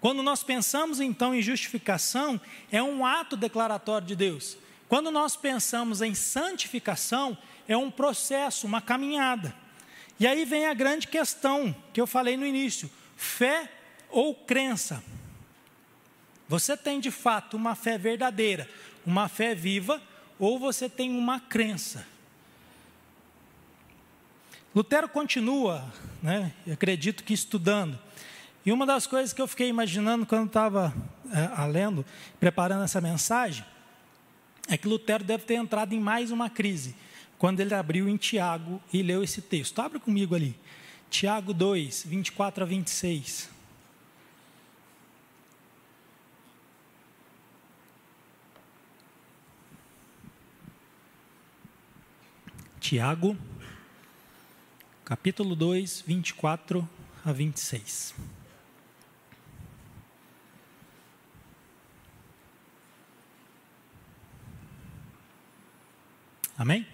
Quando 0.00 0.22
nós 0.22 0.42
pensamos 0.42 0.98
então 1.00 1.34
em 1.34 1.42
justificação, 1.42 2.40
é 2.72 2.82
um 2.82 3.04
ato 3.04 3.36
declaratório 3.36 4.06
de 4.06 4.16
Deus. 4.16 4.56
Quando 4.88 5.10
nós 5.10 5.36
pensamos 5.36 6.00
em 6.00 6.14
santificação, 6.14 7.36
é 7.68 7.76
um 7.76 7.90
processo, 7.90 8.66
uma 8.66 8.80
caminhada. 8.80 9.54
E 10.18 10.26
aí 10.26 10.44
vem 10.44 10.66
a 10.66 10.74
grande 10.74 11.06
questão 11.06 11.74
que 11.92 12.00
eu 12.00 12.06
falei 12.06 12.36
no 12.36 12.46
início: 12.46 12.90
fé 13.16 13.70
ou 14.10 14.34
crença? 14.34 15.02
Você 16.50 16.76
tem 16.76 16.98
de 16.98 17.12
fato 17.12 17.56
uma 17.56 17.76
fé 17.76 17.96
verdadeira, 17.96 18.68
uma 19.06 19.28
fé 19.28 19.54
viva, 19.54 20.02
ou 20.36 20.58
você 20.58 20.88
tem 20.88 21.16
uma 21.16 21.38
crença? 21.38 22.04
Lutero 24.74 25.08
continua, 25.08 25.84
né, 26.20 26.52
acredito 26.68 27.22
que 27.22 27.32
estudando. 27.32 27.96
E 28.66 28.72
uma 28.72 28.84
das 28.84 29.06
coisas 29.06 29.32
que 29.32 29.40
eu 29.40 29.46
fiquei 29.46 29.68
imaginando 29.68 30.26
quando 30.26 30.48
estava 30.48 30.92
é, 31.30 31.66
lendo, 31.66 32.04
preparando 32.40 32.82
essa 32.82 33.00
mensagem, 33.00 33.64
é 34.66 34.76
que 34.76 34.88
Lutero 34.88 35.22
deve 35.22 35.44
ter 35.44 35.54
entrado 35.54 35.92
em 35.92 36.00
mais 36.00 36.32
uma 36.32 36.50
crise 36.50 36.96
quando 37.38 37.60
ele 37.60 37.74
abriu 37.74 38.08
em 38.08 38.16
Tiago 38.16 38.82
e 38.92 39.04
leu 39.04 39.22
esse 39.22 39.40
texto. 39.40 39.78
Abra 39.78 40.00
comigo 40.00 40.34
ali. 40.34 40.56
Tiago 41.08 41.54
2, 41.54 42.06
24 42.08 42.64
a 42.64 42.66
26. 42.66 43.59
Tiago, 52.90 53.36
capítulo 55.04 55.54
2, 55.54 56.02
24 56.04 56.88
a 57.24 57.30
26. 57.30 58.16
Amém? 66.58 66.84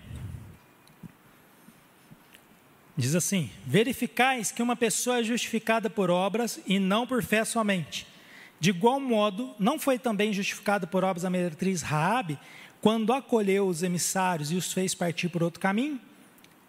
Diz 2.95 3.15
assim: 3.15 3.51
Verificais 3.65 4.53
que 4.53 4.61
uma 4.61 4.77
pessoa 4.77 5.21
é 5.21 5.25
justificada 5.25 5.89
por 5.89 6.11
obras 6.11 6.61
e 6.67 6.79
não 6.79 7.07
por 7.07 7.23
fé 7.25 7.43
somente. 7.43 8.07
De 8.61 8.69
igual 8.69 9.01
modo, 9.01 9.55
não 9.59 9.79
foi 9.79 9.99
também 9.99 10.31
justificada 10.31 10.87
por 10.87 11.05
obras 11.05 11.25
a 11.25 11.31
meretriz 11.31 11.81
Raabe, 11.81 12.39
quando 12.81 13.13
acolheu 13.13 13.67
os 13.67 13.83
emissários 13.83 14.51
e 14.51 14.57
os 14.57 14.73
fez 14.73 14.95
partir 14.95 15.29
por 15.29 15.43
outro 15.43 15.61
caminho? 15.61 16.01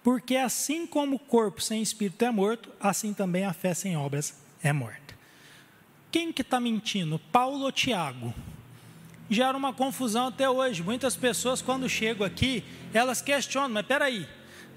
Porque 0.03 0.35
assim 0.35 0.87
como 0.87 1.17
o 1.17 1.19
corpo 1.19 1.61
sem 1.61 1.81
espírito 1.81 2.23
é 2.23 2.31
morto, 2.31 2.69
assim 2.79 3.13
também 3.13 3.45
a 3.45 3.53
fé 3.53 3.73
sem 3.73 3.97
obras 3.97 4.39
é 4.63 4.71
morta. 4.71 5.15
Quem 6.09 6.31
que 6.31 6.41
está 6.41 6.59
mentindo, 6.59 7.19
Paulo 7.31 7.65
ou 7.65 7.71
Tiago? 7.71 8.33
Gera 9.29 9.57
uma 9.57 9.73
confusão 9.73 10.27
até 10.27 10.49
hoje. 10.49 10.81
Muitas 10.81 11.17
pessoas, 11.17 11.61
quando 11.61 11.89
chegam 11.89 12.25
aqui, 12.25 12.63
elas 12.93 13.21
questionam, 13.21 13.69
mas 13.69 13.85
peraí, 13.85 14.25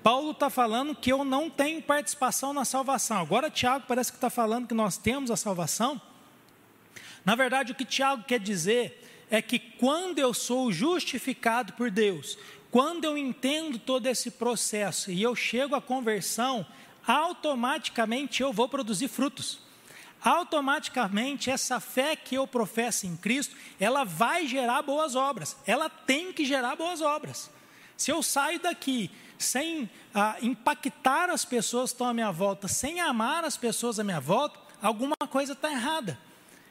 Paulo 0.02 0.32
está 0.32 0.50
falando 0.50 0.94
que 0.94 1.12
eu 1.12 1.24
não 1.24 1.48
tenho 1.48 1.80
participação 1.80 2.52
na 2.52 2.64
salvação. 2.64 3.18
Agora, 3.18 3.50
Tiago 3.50 3.84
parece 3.86 4.10
que 4.10 4.16
está 4.16 4.30
falando 4.30 4.66
que 4.66 4.74
nós 4.74 4.96
temos 4.96 5.30
a 5.30 5.36
salvação. 5.36 6.00
Na 7.24 7.34
verdade, 7.36 7.72
o 7.72 7.74
que 7.74 7.84
Tiago 7.84 8.24
quer 8.24 8.40
dizer 8.40 9.09
é 9.30 9.40
que 9.40 9.58
quando 9.58 10.18
eu 10.18 10.34
sou 10.34 10.72
justificado 10.72 11.72
por 11.74 11.90
Deus, 11.90 12.36
quando 12.70 13.04
eu 13.04 13.16
entendo 13.16 13.78
todo 13.78 14.06
esse 14.06 14.30
processo 14.30 15.10
e 15.10 15.22
eu 15.22 15.34
chego 15.34 15.74
à 15.74 15.80
conversão, 15.80 16.66
automaticamente 17.06 18.42
eu 18.42 18.52
vou 18.52 18.68
produzir 18.68 19.08
frutos. 19.08 19.60
Automaticamente 20.22 21.50
essa 21.50 21.80
fé 21.80 22.14
que 22.14 22.34
eu 22.34 22.46
professo 22.46 23.06
em 23.06 23.16
Cristo, 23.16 23.56
ela 23.78 24.04
vai 24.04 24.46
gerar 24.46 24.82
boas 24.82 25.14
obras. 25.14 25.56
Ela 25.66 25.88
tem 25.88 26.32
que 26.32 26.44
gerar 26.44 26.76
boas 26.76 27.00
obras. 27.00 27.50
Se 27.96 28.10
eu 28.10 28.22
saio 28.22 28.60
daqui 28.60 29.10
sem 29.38 29.88
ah, 30.14 30.36
impactar 30.42 31.30
as 31.30 31.44
pessoas 31.44 31.90
que 31.90 31.94
estão 31.94 32.08
à 32.08 32.14
minha 32.14 32.30
volta, 32.30 32.68
sem 32.68 33.00
amar 33.00 33.44
as 33.44 33.56
pessoas 33.56 33.98
à 33.98 34.04
minha 34.04 34.20
volta, 34.20 34.60
alguma 34.82 35.16
coisa 35.16 35.54
está 35.54 35.70
errada. 35.70 36.18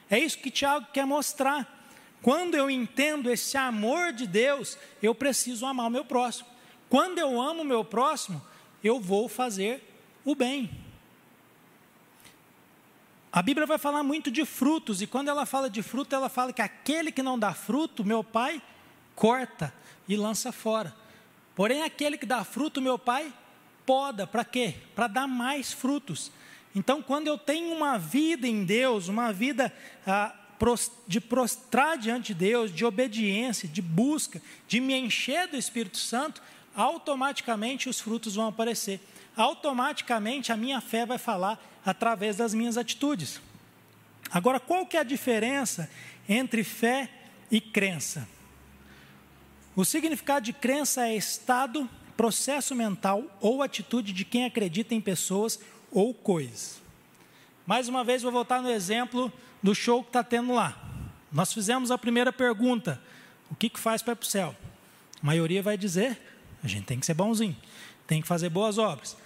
É 0.08 0.18
isso 0.18 0.38
que 0.38 0.50
Tiago 0.50 0.86
quer 0.92 1.04
mostrar. 1.04 1.79
Quando 2.22 2.54
eu 2.54 2.70
entendo 2.70 3.30
esse 3.30 3.56
amor 3.56 4.12
de 4.12 4.26
Deus, 4.26 4.76
eu 5.02 5.14
preciso 5.14 5.64
amar 5.64 5.86
o 5.86 5.90
meu 5.90 6.04
próximo. 6.04 6.48
Quando 6.88 7.18
eu 7.18 7.40
amo 7.40 7.62
o 7.62 7.64
meu 7.64 7.84
próximo, 7.84 8.42
eu 8.82 9.00
vou 9.00 9.28
fazer 9.28 9.82
o 10.24 10.34
bem. 10.34 10.70
A 13.32 13.40
Bíblia 13.42 13.66
vai 13.66 13.78
falar 13.78 14.02
muito 14.02 14.30
de 14.30 14.44
frutos, 14.44 15.00
e 15.00 15.06
quando 15.06 15.28
ela 15.28 15.46
fala 15.46 15.70
de 15.70 15.82
fruto, 15.82 16.14
ela 16.14 16.28
fala 16.28 16.52
que 16.52 16.60
aquele 16.60 17.12
que 17.12 17.22
não 17.22 17.38
dá 17.38 17.54
fruto, 17.54 18.04
meu 18.04 18.24
pai 18.24 18.60
corta 19.14 19.72
e 20.08 20.16
lança 20.16 20.50
fora. 20.50 20.94
Porém, 21.54 21.82
aquele 21.82 22.18
que 22.18 22.26
dá 22.26 22.42
fruto, 22.42 22.80
meu 22.80 22.98
pai 22.98 23.32
poda, 23.86 24.26
para 24.26 24.44
quê? 24.44 24.74
Para 24.94 25.06
dar 25.06 25.28
mais 25.28 25.72
frutos. 25.72 26.32
Então, 26.74 27.02
quando 27.02 27.28
eu 27.28 27.38
tenho 27.38 27.72
uma 27.74 27.98
vida 27.98 28.46
em 28.48 28.64
Deus, 28.64 29.08
uma 29.08 29.32
vida 29.32 29.72
ah, 30.06 30.34
de 31.06 31.20
prostrar 31.20 31.96
diante 31.96 32.34
de 32.34 32.40
Deus, 32.40 32.74
de 32.74 32.84
obediência, 32.84 33.68
de 33.68 33.80
busca, 33.80 34.42
de 34.68 34.80
me 34.80 34.94
encher 34.94 35.48
do 35.48 35.56
Espírito 35.56 35.98
Santo, 35.98 36.42
automaticamente 36.74 37.88
os 37.88 38.00
frutos 38.00 38.34
vão 38.34 38.48
aparecer. 38.48 39.00
Automaticamente 39.36 40.52
a 40.52 40.56
minha 40.56 40.80
fé 40.80 41.06
vai 41.06 41.18
falar 41.18 41.58
através 41.84 42.36
das 42.36 42.52
minhas 42.52 42.76
atitudes. 42.76 43.40
Agora, 44.30 44.60
qual 44.60 44.86
que 44.86 44.96
é 44.96 45.00
a 45.00 45.04
diferença 45.04 45.90
entre 46.28 46.62
fé 46.62 47.08
e 47.50 47.60
crença? 47.60 48.28
O 49.74 49.84
significado 49.84 50.44
de 50.44 50.52
crença 50.52 51.06
é 51.06 51.16
estado, 51.16 51.88
processo 52.16 52.74
mental 52.74 53.24
ou 53.40 53.62
atitude 53.62 54.12
de 54.12 54.24
quem 54.24 54.44
acredita 54.44 54.94
em 54.94 55.00
pessoas 55.00 55.58
ou 55.90 56.12
coisas. 56.12 56.80
Mais 57.66 57.88
uma 57.88 58.04
vez, 58.04 58.22
vou 58.22 58.30
voltar 58.30 58.60
no 58.60 58.70
exemplo 58.70 59.32
do 59.62 59.74
show 59.74 60.02
que 60.02 60.08
está 60.08 60.22
tendo 60.22 60.54
lá. 60.54 60.76
Nós 61.30 61.52
fizemos 61.52 61.90
a 61.90 61.98
primeira 61.98 62.32
pergunta: 62.32 63.00
o 63.50 63.54
que, 63.54 63.68
que 63.68 63.78
faz 63.78 64.02
para 64.02 64.12
ir 64.12 64.16
para 64.16 64.24
o 64.24 64.28
céu? 64.28 64.56
A 65.22 65.26
maioria 65.26 65.62
vai 65.62 65.76
dizer: 65.76 66.20
a 66.62 66.68
gente 66.68 66.84
tem 66.84 66.98
que 66.98 67.06
ser 67.06 67.14
bonzinho, 67.14 67.56
tem 68.06 68.20
que 68.20 68.28
fazer 68.28 68.48
boas 68.48 68.78
obras. 68.78 69.16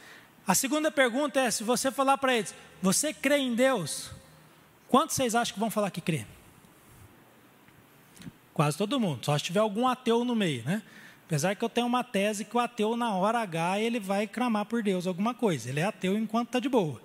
A 0.46 0.54
segunda 0.54 0.90
pergunta 0.90 1.40
é: 1.40 1.50
se 1.50 1.64
você 1.64 1.90
falar 1.90 2.18
para 2.18 2.34
eles, 2.34 2.54
você 2.82 3.12
crê 3.12 3.38
em 3.38 3.54
Deus? 3.54 4.10
Quantos 4.88 5.16
vocês 5.16 5.34
acham 5.34 5.54
que 5.54 5.60
vão 5.60 5.70
falar 5.70 5.90
que 5.90 6.00
crê? 6.00 6.26
Quase 8.52 8.78
todo 8.78 9.00
mundo, 9.00 9.24
só 9.24 9.36
se 9.36 9.42
tiver 9.42 9.58
algum 9.58 9.88
ateu 9.88 10.24
no 10.24 10.36
meio, 10.36 10.62
né? 10.64 10.82
Apesar 11.26 11.56
que 11.56 11.64
eu 11.64 11.68
tenho 11.68 11.86
uma 11.86 12.04
tese 12.04 12.44
que 12.44 12.56
o 12.56 12.60
ateu, 12.60 12.96
na 12.96 13.14
hora 13.14 13.40
H, 13.40 13.80
ele 13.80 13.98
vai 13.98 14.26
clamar 14.26 14.66
por 14.66 14.82
Deus 14.82 15.06
alguma 15.06 15.34
coisa. 15.34 15.70
Ele 15.70 15.80
é 15.80 15.84
ateu 15.84 16.16
enquanto 16.16 16.48
está 16.48 16.60
de 16.60 16.68
boa. 16.68 17.00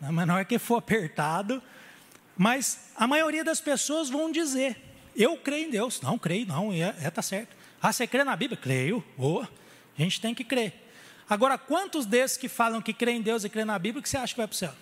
Né? 0.00 0.10
Mas 0.10 0.26
na 0.26 0.34
hora 0.34 0.44
que 0.44 0.58
for 0.58 0.76
apertado. 0.76 1.62
Mas 2.42 2.80
a 2.96 3.06
maioria 3.06 3.44
das 3.44 3.60
pessoas 3.60 4.10
vão 4.10 4.32
dizer: 4.32 4.76
Eu 5.14 5.36
creio 5.36 5.68
em 5.68 5.70
Deus. 5.70 6.00
Não, 6.00 6.18
creio, 6.18 6.44
não, 6.44 6.72
é, 6.72 6.92
é 7.00 7.08
tá 7.08 7.22
certo. 7.22 7.54
Ah, 7.80 7.92
você 7.92 8.04
crê 8.04 8.24
na 8.24 8.34
Bíblia? 8.34 8.58
Creio. 8.60 9.04
Oh, 9.16 9.42
a 9.42 9.48
gente 9.96 10.20
tem 10.20 10.34
que 10.34 10.42
crer. 10.42 10.90
Agora, 11.30 11.56
quantos 11.56 12.04
desses 12.04 12.36
que 12.36 12.48
falam 12.48 12.82
que 12.82 12.92
creem 12.92 13.18
em 13.18 13.22
Deus 13.22 13.44
e 13.44 13.48
creem 13.48 13.64
na 13.64 13.78
Bíblia 13.78 14.02
que 14.02 14.08
você 14.08 14.16
acha 14.16 14.34
que 14.34 14.38
vai 14.38 14.48
para 14.48 14.54
o 14.54 14.58
céu? 14.58 14.74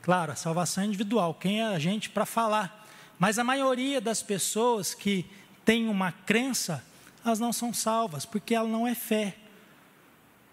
Claro, 0.00 0.30
a 0.30 0.36
salvação 0.36 0.84
é 0.84 0.86
individual, 0.86 1.34
quem 1.34 1.60
é 1.60 1.66
a 1.66 1.78
gente 1.80 2.08
para 2.08 2.24
falar. 2.24 2.86
Mas 3.18 3.36
a 3.36 3.42
maioria 3.42 4.00
das 4.00 4.22
pessoas 4.22 4.94
que 4.94 5.26
tem 5.64 5.88
uma 5.88 6.12
crença, 6.12 6.84
elas 7.24 7.40
não 7.40 7.52
são 7.52 7.74
salvas, 7.74 8.24
porque 8.24 8.54
ela 8.54 8.68
não 8.68 8.86
é 8.86 8.94
fé. 8.94 9.34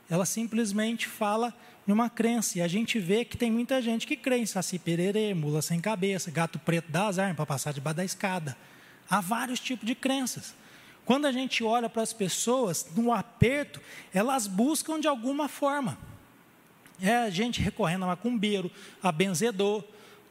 Ela 0.09 0.25
simplesmente 0.25 1.07
fala 1.07 1.53
de 1.85 1.93
uma 1.93 2.09
crença. 2.09 2.57
E 2.57 2.61
a 2.61 2.67
gente 2.67 2.99
vê 2.99 3.23
que 3.23 3.37
tem 3.37 3.51
muita 3.51 3.81
gente 3.81 4.07
que 4.07 4.15
crê 4.15 4.37
em 4.37 4.45
saci 4.45 4.79
pererê, 4.79 5.33
mula 5.33 5.61
sem 5.61 5.79
cabeça, 5.79 6.31
gato 6.31 6.57
preto 6.59 6.91
das 6.91 7.19
armas 7.19 7.35
para 7.35 7.45
passar 7.45 7.71
debaixo 7.71 7.97
da 7.97 8.05
escada. 8.05 8.57
Há 9.09 9.21
vários 9.21 9.59
tipos 9.59 9.85
de 9.85 9.93
crenças. 9.93 10.55
Quando 11.05 11.25
a 11.27 11.31
gente 11.31 11.63
olha 11.63 11.87
para 11.87 12.01
as 12.01 12.11
pessoas, 12.11 12.87
no 12.95 13.13
aperto, 13.13 13.79
elas 14.11 14.47
buscam 14.47 14.99
de 14.99 15.07
alguma 15.07 15.47
forma. 15.47 15.97
É 16.99 17.15
a 17.15 17.29
gente 17.29 17.61
recorrendo 17.61 18.05
a 18.05 18.07
macumbeiro, 18.07 18.71
a 19.03 19.11
benzedor. 19.11 19.83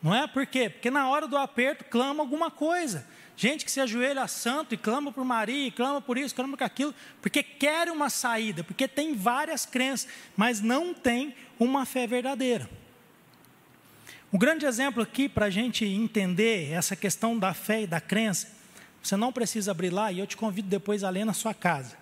Não 0.03 0.15
é? 0.15 0.27
Por 0.27 0.45
quê? 0.47 0.69
Porque 0.69 0.91
na 0.91 1.09
hora 1.09 1.29
do 1.29 1.37
aperto 1.37 1.85
clama 1.85 2.23
alguma 2.23 2.51
coisa. 2.51 3.07
Gente 3.37 3.65
que 3.65 3.71
se 3.71 3.81
ajoelha 3.81 4.29
santo 4.29 4.75
e 4.75 4.79
clama 4.79 5.11
por 5.11 5.25
Maria, 5.25 5.67
e 5.67 5.71
clama 5.71 6.01
por 6.01 6.17
isso, 6.17 6.35
clama 6.35 6.57
por 6.57 6.65
aquilo, 6.65 6.95
porque 7.21 7.43
quer 7.43 7.91
uma 7.91 8.09
saída, 8.09 8.63
porque 8.63 8.87
tem 8.87 9.15
várias 9.15 9.67
crenças, 9.67 10.09
mas 10.37 10.61
não 10.61 10.95
tem 10.95 11.35
uma 11.59 11.85
fé 11.85 12.07
verdadeira. 12.07 12.69
O 14.31 14.39
grande 14.39 14.67
exemplo 14.67 15.03
aqui 15.03 15.29
para 15.29 15.47
a 15.47 15.51
gente 15.51 15.85
entender 15.85 16.73
essa 16.73 16.97
questão 16.97 17.39
da 17.39 17.55
fé 17.55 17.83
e 17.83 17.87
da 17.87 18.01
crença, 18.01 18.49
você 19.03 19.17
não 19.17 19.33
precisa 19.33 19.71
abrir 19.71 19.91
lá 19.91 20.11
e 20.11 20.19
eu 20.19 20.27
te 20.27 20.37
convido 20.37 20.69
depois 20.69 21.05
a 21.05 21.11
ler 21.11 21.25
na 21.25 21.33
sua 21.33 21.55
casa. 21.55 21.97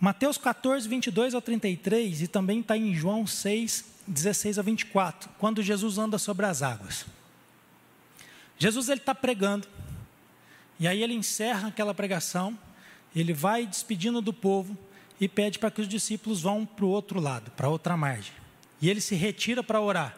Mateus 0.00 0.36
14, 0.36 0.88
22 0.88 1.34
ao 1.34 1.40
33 1.40 2.22
e 2.22 2.28
também 2.28 2.60
está 2.60 2.76
em 2.76 2.94
João 2.94 3.26
6, 3.26 3.84
16 4.06 4.58
a 4.58 4.62
24, 4.62 5.30
quando 5.38 5.62
Jesus 5.62 5.96
anda 5.96 6.18
sobre 6.18 6.44
as 6.44 6.62
águas. 6.62 7.06
Jesus 8.58 8.88
ele 8.88 9.00
está 9.00 9.14
pregando, 9.14 9.66
e 10.78 10.88
aí 10.88 11.02
ele 11.02 11.14
encerra 11.14 11.68
aquela 11.68 11.94
pregação, 11.94 12.58
ele 13.14 13.32
vai 13.32 13.66
despedindo 13.66 14.20
do 14.20 14.32
povo 14.32 14.76
e 15.20 15.28
pede 15.28 15.58
para 15.58 15.70
que 15.70 15.80
os 15.80 15.88
discípulos 15.88 16.42
vão 16.42 16.66
para 16.66 16.84
o 16.84 16.88
outro 16.88 17.20
lado, 17.20 17.50
para 17.52 17.68
outra 17.68 17.96
margem. 17.96 18.32
E 18.82 18.90
ele 18.90 19.00
se 19.00 19.14
retira 19.14 19.62
para 19.62 19.80
orar. 19.80 20.16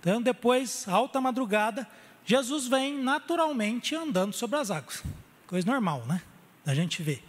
Então, 0.00 0.22
depois, 0.22 0.86
alta 0.88 1.20
madrugada, 1.20 1.86
Jesus 2.24 2.66
vem 2.68 2.96
naturalmente 2.96 3.94
andando 3.94 4.32
sobre 4.32 4.58
as 4.58 4.70
águas. 4.70 5.02
Coisa 5.46 5.66
normal, 5.66 6.04
né? 6.06 6.22
A 6.64 6.74
gente 6.74 7.02
vê. 7.02 7.20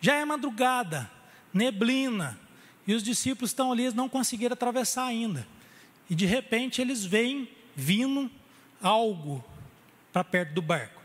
Já 0.00 0.14
é 0.14 0.24
madrugada, 0.24 1.10
neblina, 1.52 2.38
e 2.86 2.94
os 2.94 3.02
discípulos 3.02 3.50
estão 3.50 3.70
ali, 3.70 3.82
eles 3.82 3.94
não 3.94 4.08
conseguiram 4.08 4.54
atravessar 4.54 5.04
ainda. 5.04 5.46
E 6.08 6.14
de 6.14 6.26
repente 6.26 6.80
eles 6.80 7.04
veem 7.04 7.48
vindo 7.76 8.30
algo 8.82 9.44
para 10.12 10.24
perto 10.24 10.54
do 10.54 10.62
barco. 10.62 10.97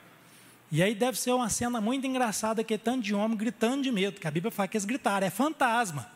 E 0.73 0.81
aí 0.81 0.95
deve 0.95 1.19
ser 1.19 1.31
uma 1.33 1.49
cena 1.49 1.79
muito 1.79 2.07
engraçada 2.07 2.63
que 2.63 2.73
é 2.73 2.79
tanto 2.79 3.03
de 3.03 3.13
homem 3.13 3.37
gritando 3.37 3.83
de 3.83 3.91
medo, 3.91 4.19
que 4.19 4.27
a 4.27 4.31
Bíblia 4.31 4.49
fala 4.49 4.67
que 4.67 4.75
eles 4.75 4.85
gritaram, 4.85 5.27
é 5.27 5.29
fantasma. 5.29 6.11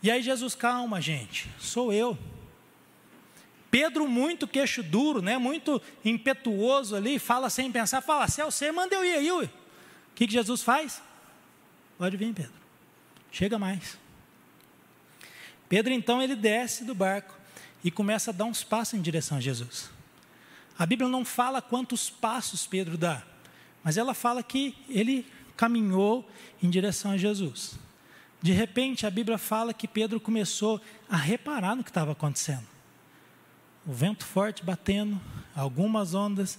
E 0.00 0.08
aí 0.08 0.22
Jesus, 0.22 0.54
calma, 0.54 1.00
gente, 1.00 1.50
sou 1.58 1.92
eu. 1.92 2.16
Pedro, 3.72 4.06
muito 4.06 4.46
queixo 4.46 4.84
duro, 4.84 5.20
né, 5.20 5.36
muito 5.36 5.82
impetuoso 6.04 6.94
ali, 6.94 7.18
fala 7.18 7.50
sem 7.50 7.72
pensar, 7.72 8.00
fala, 8.02 8.28
se 8.28 8.40
é 8.40 8.44
você, 8.44 8.70
manda 8.70 8.94
eu 8.94 9.04
ir 9.04 9.14
aí. 9.14 9.32
O 9.32 9.50
que, 10.14 10.28
que 10.28 10.32
Jesus 10.32 10.62
faz? 10.62 11.02
Pode 11.98 12.16
vir, 12.16 12.32
Pedro. 12.32 12.52
Chega 13.32 13.58
mais. 13.58 13.98
Pedro, 15.68 15.92
então, 15.92 16.22
ele 16.22 16.36
desce 16.36 16.84
do 16.84 16.94
barco 16.94 17.36
e 17.82 17.90
começa 17.90 18.30
a 18.30 18.32
dar 18.32 18.44
uns 18.44 18.62
passos 18.62 18.94
em 18.94 19.02
direção 19.02 19.38
a 19.38 19.40
Jesus. 19.40 19.90
A 20.78 20.86
Bíblia 20.86 21.08
não 21.08 21.24
fala 21.24 21.60
quantos 21.60 22.08
passos 22.08 22.64
Pedro 22.64 22.96
dá, 22.96 23.24
mas 23.82 23.96
ela 23.96 24.14
fala 24.14 24.42
que 24.42 24.76
ele 24.88 25.26
caminhou 25.56 26.28
em 26.62 26.70
direção 26.70 27.12
a 27.12 27.16
Jesus. 27.16 27.78
De 28.40 28.52
repente, 28.52 29.06
a 29.06 29.10
Bíblia 29.10 29.38
fala 29.38 29.72
que 29.72 29.86
Pedro 29.86 30.18
começou 30.18 30.80
a 31.08 31.16
reparar 31.16 31.76
no 31.76 31.84
que 31.84 31.90
estava 31.90 32.12
acontecendo. 32.12 32.66
O 33.86 33.92
vento 33.92 34.24
forte 34.24 34.64
batendo, 34.64 35.20
algumas 35.54 36.14
ondas, 36.14 36.58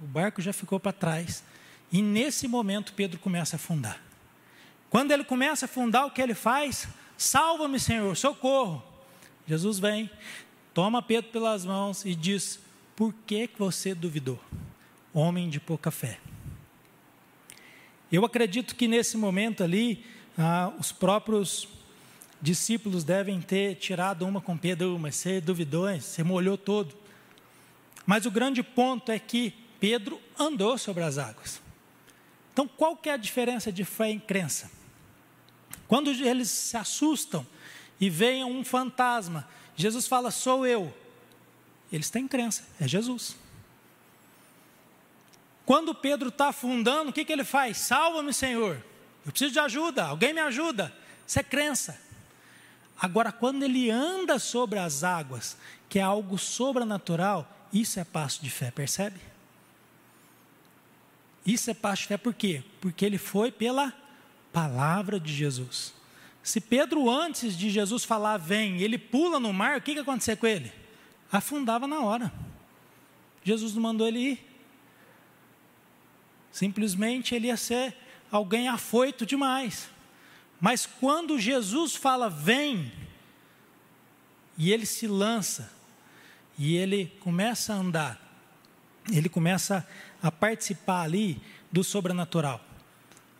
o 0.00 0.06
barco 0.06 0.42
já 0.42 0.52
ficou 0.52 0.80
para 0.80 0.92
trás. 0.92 1.44
E 1.92 2.02
nesse 2.02 2.48
momento, 2.48 2.92
Pedro 2.94 3.18
começa 3.18 3.54
a 3.54 3.58
afundar. 3.58 4.00
Quando 4.88 5.12
ele 5.12 5.24
começa 5.24 5.64
a 5.64 5.68
afundar, 5.68 6.06
o 6.06 6.10
que 6.10 6.20
ele 6.20 6.34
faz? 6.34 6.88
Salva-me, 7.16 7.78
Senhor, 7.78 8.16
socorro. 8.16 8.82
Jesus 9.46 9.78
vem, 9.78 10.10
toma 10.74 11.02
Pedro 11.02 11.30
pelas 11.30 11.64
mãos 11.64 12.04
e 12.04 12.14
diz: 12.14 12.58
Por 12.96 13.12
que 13.26 13.48
você 13.58 13.94
duvidou? 13.94 14.40
Homem 15.12 15.48
de 15.48 15.60
pouca 15.60 15.90
fé. 15.90 16.18
Eu 18.10 18.24
acredito 18.24 18.74
que 18.74 18.88
nesse 18.88 19.16
momento 19.16 19.62
ali, 19.62 20.04
ah, 20.36 20.72
os 20.78 20.90
próprios 20.90 21.68
discípulos 22.42 23.04
devem 23.04 23.40
ter 23.40 23.76
tirado 23.76 24.26
uma 24.26 24.40
com 24.40 24.56
Pedro, 24.56 24.98
mas 24.98 25.16
você 25.16 25.40
duvidou, 25.40 25.88
você 25.88 26.22
molhou 26.24 26.58
todo. 26.58 26.96
Mas 28.04 28.26
o 28.26 28.30
grande 28.30 28.62
ponto 28.62 29.12
é 29.12 29.18
que 29.18 29.54
Pedro 29.78 30.20
andou 30.38 30.76
sobre 30.76 31.02
as 31.02 31.18
águas. 31.18 31.60
Então, 32.52 32.66
qual 32.66 32.96
que 32.96 33.08
é 33.08 33.12
a 33.12 33.16
diferença 33.16 33.70
de 33.70 33.84
fé 33.84 34.10
e 34.10 34.18
crença? 34.18 34.70
Quando 35.86 36.10
eles 36.10 36.50
se 36.50 36.76
assustam 36.76 37.46
e 38.00 38.10
veem 38.10 38.44
um 38.44 38.64
fantasma, 38.64 39.48
Jesus 39.76 40.06
fala, 40.06 40.30
sou 40.30 40.66
eu. 40.66 40.92
Eles 41.92 42.10
têm 42.10 42.26
crença, 42.26 42.66
é 42.80 42.88
Jesus. 42.88 43.36
Quando 45.64 45.94
Pedro 45.94 46.28
está 46.28 46.48
afundando, 46.48 47.10
o 47.10 47.12
que, 47.12 47.24
que 47.24 47.32
ele 47.32 47.44
faz? 47.44 47.78
Salva-me, 47.78 48.32
Senhor. 48.32 48.82
Eu 49.24 49.32
preciso 49.32 49.52
de 49.52 49.58
ajuda, 49.58 50.04
alguém 50.06 50.32
me 50.32 50.40
ajuda. 50.40 50.92
Isso 51.26 51.38
é 51.38 51.42
crença. 51.42 52.00
Agora, 53.00 53.32
quando 53.32 53.62
ele 53.62 53.90
anda 53.90 54.38
sobre 54.38 54.78
as 54.78 55.04
águas, 55.04 55.56
que 55.88 55.98
é 55.98 56.02
algo 56.02 56.36
sobrenatural, 56.36 57.48
isso 57.72 57.98
é 58.00 58.04
passo 58.04 58.42
de 58.42 58.50
fé, 58.50 58.70
percebe? 58.70 59.20
Isso 61.46 61.70
é 61.70 61.74
passo 61.74 62.02
de 62.02 62.08
fé 62.08 62.16
por 62.16 62.34
quê? 62.34 62.62
Porque 62.80 63.04
ele 63.04 63.16
foi 63.16 63.50
pela 63.50 63.92
palavra 64.52 65.18
de 65.18 65.32
Jesus. 65.32 65.94
Se 66.42 66.60
Pedro, 66.60 67.08
antes 67.08 67.56
de 67.56 67.70
Jesus 67.70 68.04
falar, 68.04 68.36
vem, 68.38 68.80
ele 68.80 68.98
pula 68.98 69.38
no 69.38 69.52
mar, 69.52 69.78
o 69.78 69.82
que, 69.82 69.94
que 69.94 70.00
acontecia 70.00 70.36
com 70.36 70.46
ele? 70.46 70.72
Afundava 71.30 71.86
na 71.86 72.00
hora. 72.00 72.32
Jesus 73.44 73.74
não 73.74 73.82
mandou 73.82 74.06
ele 74.06 74.18
ir. 74.18 74.49
Simplesmente 76.50 77.34
ele 77.34 77.48
ia 77.48 77.56
ser 77.56 77.94
alguém 78.30 78.68
afoito 78.68 79.24
demais. 79.24 79.88
Mas 80.60 80.86
quando 80.86 81.38
Jesus 81.38 81.94
fala, 81.94 82.28
vem, 82.28 82.92
e 84.58 84.72
ele 84.72 84.84
se 84.84 85.06
lança, 85.06 85.72
e 86.58 86.76
ele 86.76 87.06
começa 87.20 87.72
a 87.72 87.76
andar, 87.76 88.20
ele 89.10 89.28
começa 89.28 89.88
a 90.22 90.30
participar 90.30 91.02
ali 91.02 91.40
do 91.72 91.82
sobrenatural. 91.82 92.62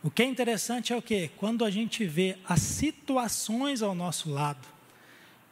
O 0.03 0.09
que 0.09 0.23
é 0.23 0.25
interessante 0.25 0.91
é 0.91 0.97
o 0.97 1.01
que? 1.01 1.27
Quando 1.37 1.63
a 1.63 1.69
gente 1.69 2.05
vê 2.05 2.37
as 2.47 2.59
situações 2.61 3.83
ao 3.83 3.93
nosso 3.93 4.31
lado, 4.31 4.67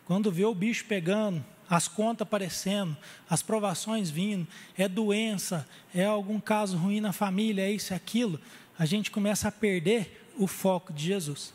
quando 0.06 0.32
vê 0.32 0.43
o 0.43 0.56
bicho 0.56 0.86
pegando, 0.86 1.45
as 1.69 1.88
contas 1.88 2.23
aparecendo, 2.23 2.97
as 3.29 3.41
provações 3.43 4.10
vindo, 4.10 4.47
é 4.77 4.88
doença, 4.88 5.67
é 5.93 6.05
algum 6.05 6.39
caso 6.39 6.77
ruim 6.77 6.99
na 6.99 7.13
família, 7.13 7.62
é 7.62 7.71
isso, 7.71 7.93
é 7.93 7.95
aquilo, 7.95 8.39
a 8.77 8.86
gente 8.86 9.12
começa 9.12 9.47
a 9.47 9.51
perder 9.51 10.27
o 10.38 10.47
foco 10.47 10.91
de 10.91 11.05
Jesus. 11.05 11.53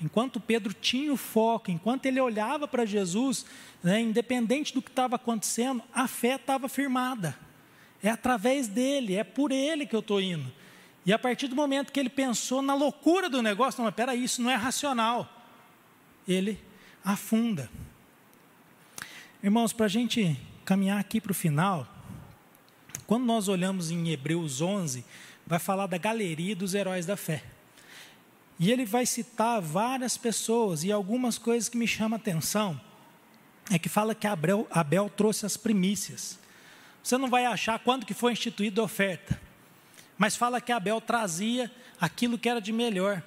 Enquanto 0.00 0.38
Pedro 0.38 0.72
tinha 0.72 1.12
o 1.12 1.16
foco, 1.16 1.72
enquanto 1.72 2.06
ele 2.06 2.20
olhava 2.20 2.68
para 2.68 2.86
Jesus, 2.86 3.44
né, 3.82 4.00
independente 4.00 4.72
do 4.72 4.80
que 4.80 4.90
estava 4.90 5.16
acontecendo, 5.16 5.82
a 5.92 6.06
fé 6.06 6.36
estava 6.36 6.68
firmada. 6.68 7.36
É 8.00 8.08
através 8.08 8.68
dele, 8.68 9.16
é 9.16 9.24
por 9.24 9.50
ele 9.50 9.86
que 9.86 9.96
eu 9.96 10.00
estou 10.00 10.20
indo. 10.20 10.52
E 11.04 11.12
a 11.12 11.18
partir 11.18 11.48
do 11.48 11.56
momento 11.56 11.90
que 11.90 11.98
ele 11.98 12.10
pensou 12.10 12.62
na 12.62 12.74
loucura 12.74 13.28
do 13.28 13.42
negócio, 13.42 13.78
não, 13.78 13.86
mas 13.86 13.94
peraí, 13.94 14.22
isso 14.22 14.40
não 14.40 14.50
é 14.50 14.54
racional. 14.54 15.28
Ele 16.28 16.60
afunda. 17.04 17.68
Irmãos, 19.40 19.72
para 19.72 19.86
a 19.86 19.88
gente 19.88 20.36
caminhar 20.64 20.98
aqui 20.98 21.20
para 21.20 21.30
o 21.30 21.34
final, 21.34 21.86
quando 23.06 23.24
nós 23.24 23.46
olhamos 23.46 23.88
em 23.88 24.08
Hebreus 24.08 24.60
11, 24.60 25.04
vai 25.46 25.60
falar 25.60 25.86
da 25.86 25.96
galeria 25.96 26.56
dos 26.56 26.74
heróis 26.74 27.06
da 27.06 27.16
fé. 27.16 27.44
E 28.58 28.72
ele 28.72 28.84
vai 28.84 29.06
citar 29.06 29.60
várias 29.60 30.18
pessoas 30.18 30.82
e 30.82 30.90
algumas 30.90 31.38
coisas 31.38 31.68
que 31.68 31.78
me 31.78 31.86
chamam 31.86 32.16
a 32.16 32.20
atenção 32.20 32.80
é 33.70 33.78
que 33.78 33.88
fala 33.88 34.12
que 34.12 34.26
Abel, 34.26 34.66
Abel 34.72 35.08
trouxe 35.08 35.46
as 35.46 35.56
primícias. 35.56 36.36
Você 37.00 37.16
não 37.16 37.30
vai 37.30 37.46
achar 37.46 37.78
quando 37.78 38.04
que 38.04 38.14
foi 38.14 38.32
instituída 38.32 38.80
a 38.80 38.84
oferta, 38.84 39.40
mas 40.18 40.34
fala 40.34 40.60
que 40.60 40.72
Abel 40.72 41.00
trazia 41.00 41.70
aquilo 42.00 42.36
que 42.36 42.48
era 42.48 42.60
de 42.60 42.72
melhor. 42.72 43.22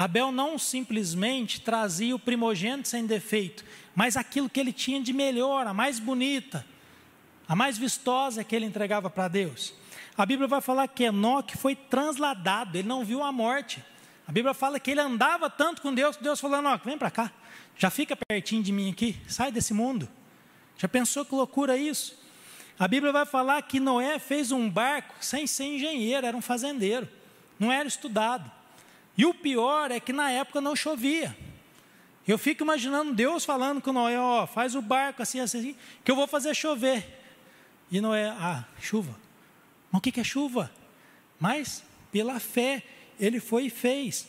Abel 0.00 0.32
não 0.32 0.58
simplesmente 0.58 1.60
trazia 1.60 2.16
o 2.16 2.18
primogênito 2.18 2.88
sem 2.88 3.04
defeito, 3.04 3.62
mas 3.94 4.16
aquilo 4.16 4.48
que 4.48 4.58
ele 4.58 4.72
tinha 4.72 4.98
de 4.98 5.12
melhor, 5.12 5.66
a 5.66 5.74
mais 5.74 5.98
bonita, 5.98 6.64
a 7.46 7.54
mais 7.54 7.76
vistosa 7.76 8.42
que 8.42 8.56
ele 8.56 8.64
entregava 8.64 9.10
para 9.10 9.28
Deus. 9.28 9.74
A 10.16 10.24
Bíblia 10.24 10.48
vai 10.48 10.62
falar 10.62 10.88
que 10.88 11.04
Enoque 11.04 11.54
foi 11.54 11.76
transladado, 11.76 12.78
ele 12.78 12.88
não 12.88 13.04
viu 13.04 13.22
a 13.22 13.30
morte. 13.30 13.84
A 14.26 14.32
Bíblia 14.32 14.54
fala 14.54 14.80
que 14.80 14.90
ele 14.90 15.02
andava 15.02 15.50
tanto 15.50 15.82
com 15.82 15.92
Deus, 15.92 16.16
que 16.16 16.22
Deus 16.22 16.40
falou: 16.40 16.56
Enoque, 16.56 16.86
vem 16.86 16.96
para 16.96 17.10
cá, 17.10 17.30
já 17.76 17.90
fica 17.90 18.16
pertinho 18.16 18.62
de 18.62 18.72
mim 18.72 18.90
aqui, 18.90 19.20
sai 19.28 19.52
desse 19.52 19.74
mundo. 19.74 20.08
Já 20.78 20.88
pensou 20.88 21.26
que 21.26 21.34
loucura 21.34 21.76
isso? 21.76 22.18
A 22.78 22.88
Bíblia 22.88 23.12
vai 23.12 23.26
falar 23.26 23.60
que 23.60 23.78
Noé 23.78 24.18
fez 24.18 24.50
um 24.50 24.66
barco 24.66 25.14
sem 25.20 25.46
ser 25.46 25.64
engenheiro, 25.64 26.26
era 26.26 26.34
um 26.34 26.40
fazendeiro, 26.40 27.06
não 27.58 27.70
era 27.70 27.86
estudado. 27.86 28.50
E 29.16 29.26
o 29.26 29.34
pior 29.34 29.90
é 29.90 30.00
que 30.00 30.12
na 30.12 30.30
época 30.30 30.60
não 30.60 30.74
chovia. 30.74 31.36
Eu 32.26 32.38
fico 32.38 32.62
imaginando 32.62 33.12
Deus 33.12 33.44
falando 33.44 33.80
com 33.80 33.92
Noé, 33.92 34.18
ó, 34.18 34.46
faz 34.46 34.74
o 34.74 34.82
barco 34.82 35.22
assim, 35.22 35.40
assim, 35.40 35.58
assim, 35.58 35.76
que 36.04 36.10
eu 36.10 36.16
vou 36.16 36.26
fazer 36.26 36.54
chover. 36.54 37.18
E 37.90 38.00
Noé, 38.00 38.28
ah, 38.28 38.64
chuva. 38.80 39.14
Mas 39.90 39.98
o 39.98 40.02
que 40.02 40.20
é 40.20 40.24
chuva? 40.24 40.70
Mas, 41.38 41.82
pela 42.12 42.38
fé, 42.38 42.84
ele 43.18 43.40
foi 43.40 43.66
e 43.66 43.70
fez. 43.70 44.28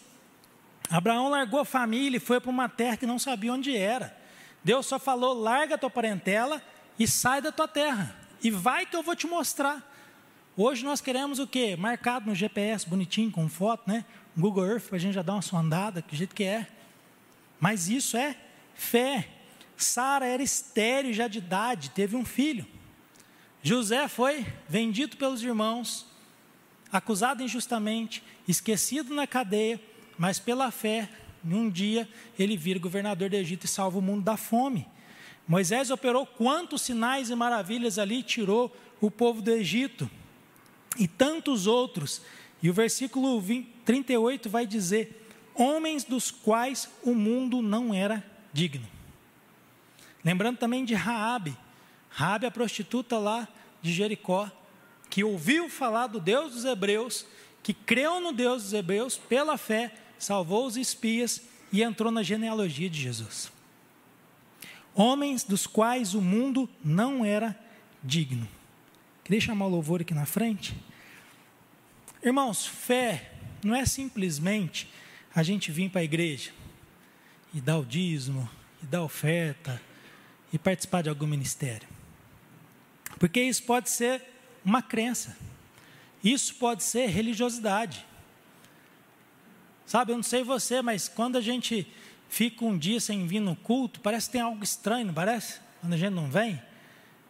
Abraão 0.90 1.30
largou 1.30 1.60
a 1.60 1.66
família 1.66 2.18
e 2.18 2.20
foi 2.20 2.40
para 2.42 2.50
uma 2.50 2.68
terra 2.68 2.98
que 2.98 3.06
não 3.06 3.20
sabia 3.20 3.54
onde 3.54 3.76
era. 3.76 4.18
Deus 4.64 4.86
só 4.86 4.98
falou: 4.98 5.34
larga 5.34 5.76
a 5.76 5.78
tua 5.78 5.90
parentela 5.90 6.62
e 6.98 7.08
sai 7.08 7.42
da 7.42 7.52
tua 7.52 7.68
terra. 7.68 8.16
E 8.44 8.50
vai 8.50 8.86
que 8.86 8.96
eu 8.96 9.04
vou 9.04 9.16
te 9.16 9.28
mostrar. 9.28 9.91
Hoje 10.58 10.84
nós 10.84 11.00
queremos 11.00 11.40
o 11.40 11.48
quê? 11.48 11.78
Marcado 11.78 12.26
no 12.26 12.36
GPS, 12.36 12.88
bonitinho, 12.88 13.32
com 13.32 13.48
foto, 13.48 13.84
né? 13.88 14.04
Google 14.38 14.66
Earth, 14.66 14.88
para 14.88 14.98
a 14.98 15.00
gente 15.00 15.14
já 15.14 15.22
dar 15.22 15.34
uma 15.34 15.42
sondada, 15.42 16.02
que 16.02 16.14
jeito 16.14 16.36
que 16.36 16.44
é. 16.44 16.68
Mas 17.58 17.88
isso 17.88 18.18
é 18.18 18.36
fé. 18.76 19.30
Sara 19.78 20.26
era 20.26 20.44
estéreo 20.44 21.14
já 21.14 21.30
de 21.30 21.38
idade, 21.38 21.92
teve 21.92 22.18
um 22.18 22.26
filho. 22.26 22.68
José 23.64 24.10
foi 24.10 24.46
vendido 24.68 25.16
pelos 25.16 25.42
irmãos, 25.42 26.06
acusado 26.92 27.42
injustamente, 27.42 28.22
esquecido 28.46 29.16
na 29.16 29.26
cadeia, 29.26 29.80
mas 30.18 30.38
pela 30.38 30.70
fé, 30.70 31.10
num 31.42 31.70
dia 31.70 32.10
ele 32.38 32.58
vira 32.58 32.78
governador 32.78 33.30
do 33.30 33.36
Egito 33.36 33.66
e 33.66 33.70
salva 33.70 34.00
o 34.00 34.02
mundo 34.02 34.24
da 34.24 34.36
fome. 34.36 34.86
Moisés 35.48 35.90
operou 35.92 36.26
quantos 36.26 36.82
sinais 36.82 37.30
e 37.30 37.36
maravilhas 37.36 37.98
ali, 37.98 38.22
tirou 38.22 38.76
o 39.00 39.10
povo 39.10 39.42
do 39.42 39.50
Egito. 39.50 40.10
E 40.98 41.08
tantos 41.08 41.68
outros. 41.68 42.22
E 42.62 42.70
o 42.70 42.74
versículo 42.74 43.40
20, 43.40 43.68
38 43.86 44.50
vai 44.50 44.68
dizer: 44.68 45.26
homens 45.56 46.04
dos 46.04 46.32
quais 46.32 46.90
o 47.04 47.14
mundo 47.14 47.62
não 47.62 47.94
era 47.94 48.24
digno. 48.54 48.88
Lembrando 50.24 50.58
também 50.58 50.86
de 50.86 50.94
Raabe, 50.94 51.58
Raabe 52.10 52.46
a 52.46 52.52
prostituta 52.52 53.18
lá 53.18 53.48
de 53.82 53.92
Jericó, 53.92 54.52
que 55.10 55.24
ouviu 55.24 55.70
falar 55.70 56.08
do 56.08 56.20
Deus 56.20 56.54
dos 56.54 56.66
hebreus, 56.66 57.26
que 57.64 57.74
creu 57.74 58.20
no 58.20 58.32
Deus 58.32 58.64
dos 58.64 58.74
hebreus 58.74 59.18
pela 59.18 59.58
fé, 59.58 59.94
salvou 60.20 60.66
os 60.66 60.78
espias 60.78 61.42
e 61.72 61.82
entrou 61.82 62.12
na 62.12 62.22
genealogia 62.22 62.90
de 62.90 63.02
Jesus. 63.02 63.52
Homens 64.94 65.44
dos 65.44 65.66
quais 65.66 66.14
o 66.14 66.22
mundo 66.22 66.70
não 66.84 67.26
era 67.26 67.58
digno. 68.04 68.48
Queria 69.32 69.46
chamar 69.46 69.68
o 69.68 69.70
louvor 69.70 70.02
aqui 70.02 70.14
na 70.14 70.26
frente. 70.26 70.76
Irmãos, 72.22 72.66
fé 72.66 73.32
não 73.64 73.74
é 73.74 73.86
simplesmente 73.86 74.92
a 75.34 75.42
gente 75.42 75.72
vir 75.72 75.90
para 75.90 76.02
a 76.02 76.04
igreja 76.04 76.52
e 77.54 77.62
dar 77.62 77.78
o 77.78 77.86
dízimo, 77.86 78.50
e 78.84 78.86
dar 78.86 79.02
oferta, 79.04 79.82
e 80.52 80.60
participar 80.60 81.04
de 81.04 81.08
algum 81.08 81.26
ministério. 81.26 81.88
Porque 83.18 83.42
isso 83.42 83.64
pode 83.64 83.90
ser 83.90 84.22
uma 84.66 84.82
crença, 84.82 85.38
isso 86.22 86.56
pode 86.56 86.84
ser 86.84 87.08
religiosidade. 87.08 88.06
Sabe, 89.86 90.12
eu 90.12 90.18
não 90.18 90.24
sei 90.24 90.44
você, 90.44 90.82
mas 90.82 91.08
quando 91.08 91.38
a 91.38 91.42
gente 91.42 91.88
fica 92.28 92.66
um 92.66 92.78
dia 92.78 93.00
sem 93.00 93.26
vir 93.26 93.40
no 93.40 93.56
culto, 93.56 94.02
parece 94.02 94.28
que 94.28 94.34
tem 94.34 94.42
algo 94.42 94.62
estranho, 94.62 95.06
não 95.06 95.14
parece? 95.14 95.62
Quando 95.80 95.94
a 95.94 95.98
gente 95.98 96.14
não 96.14 96.30
vem. 96.30 96.62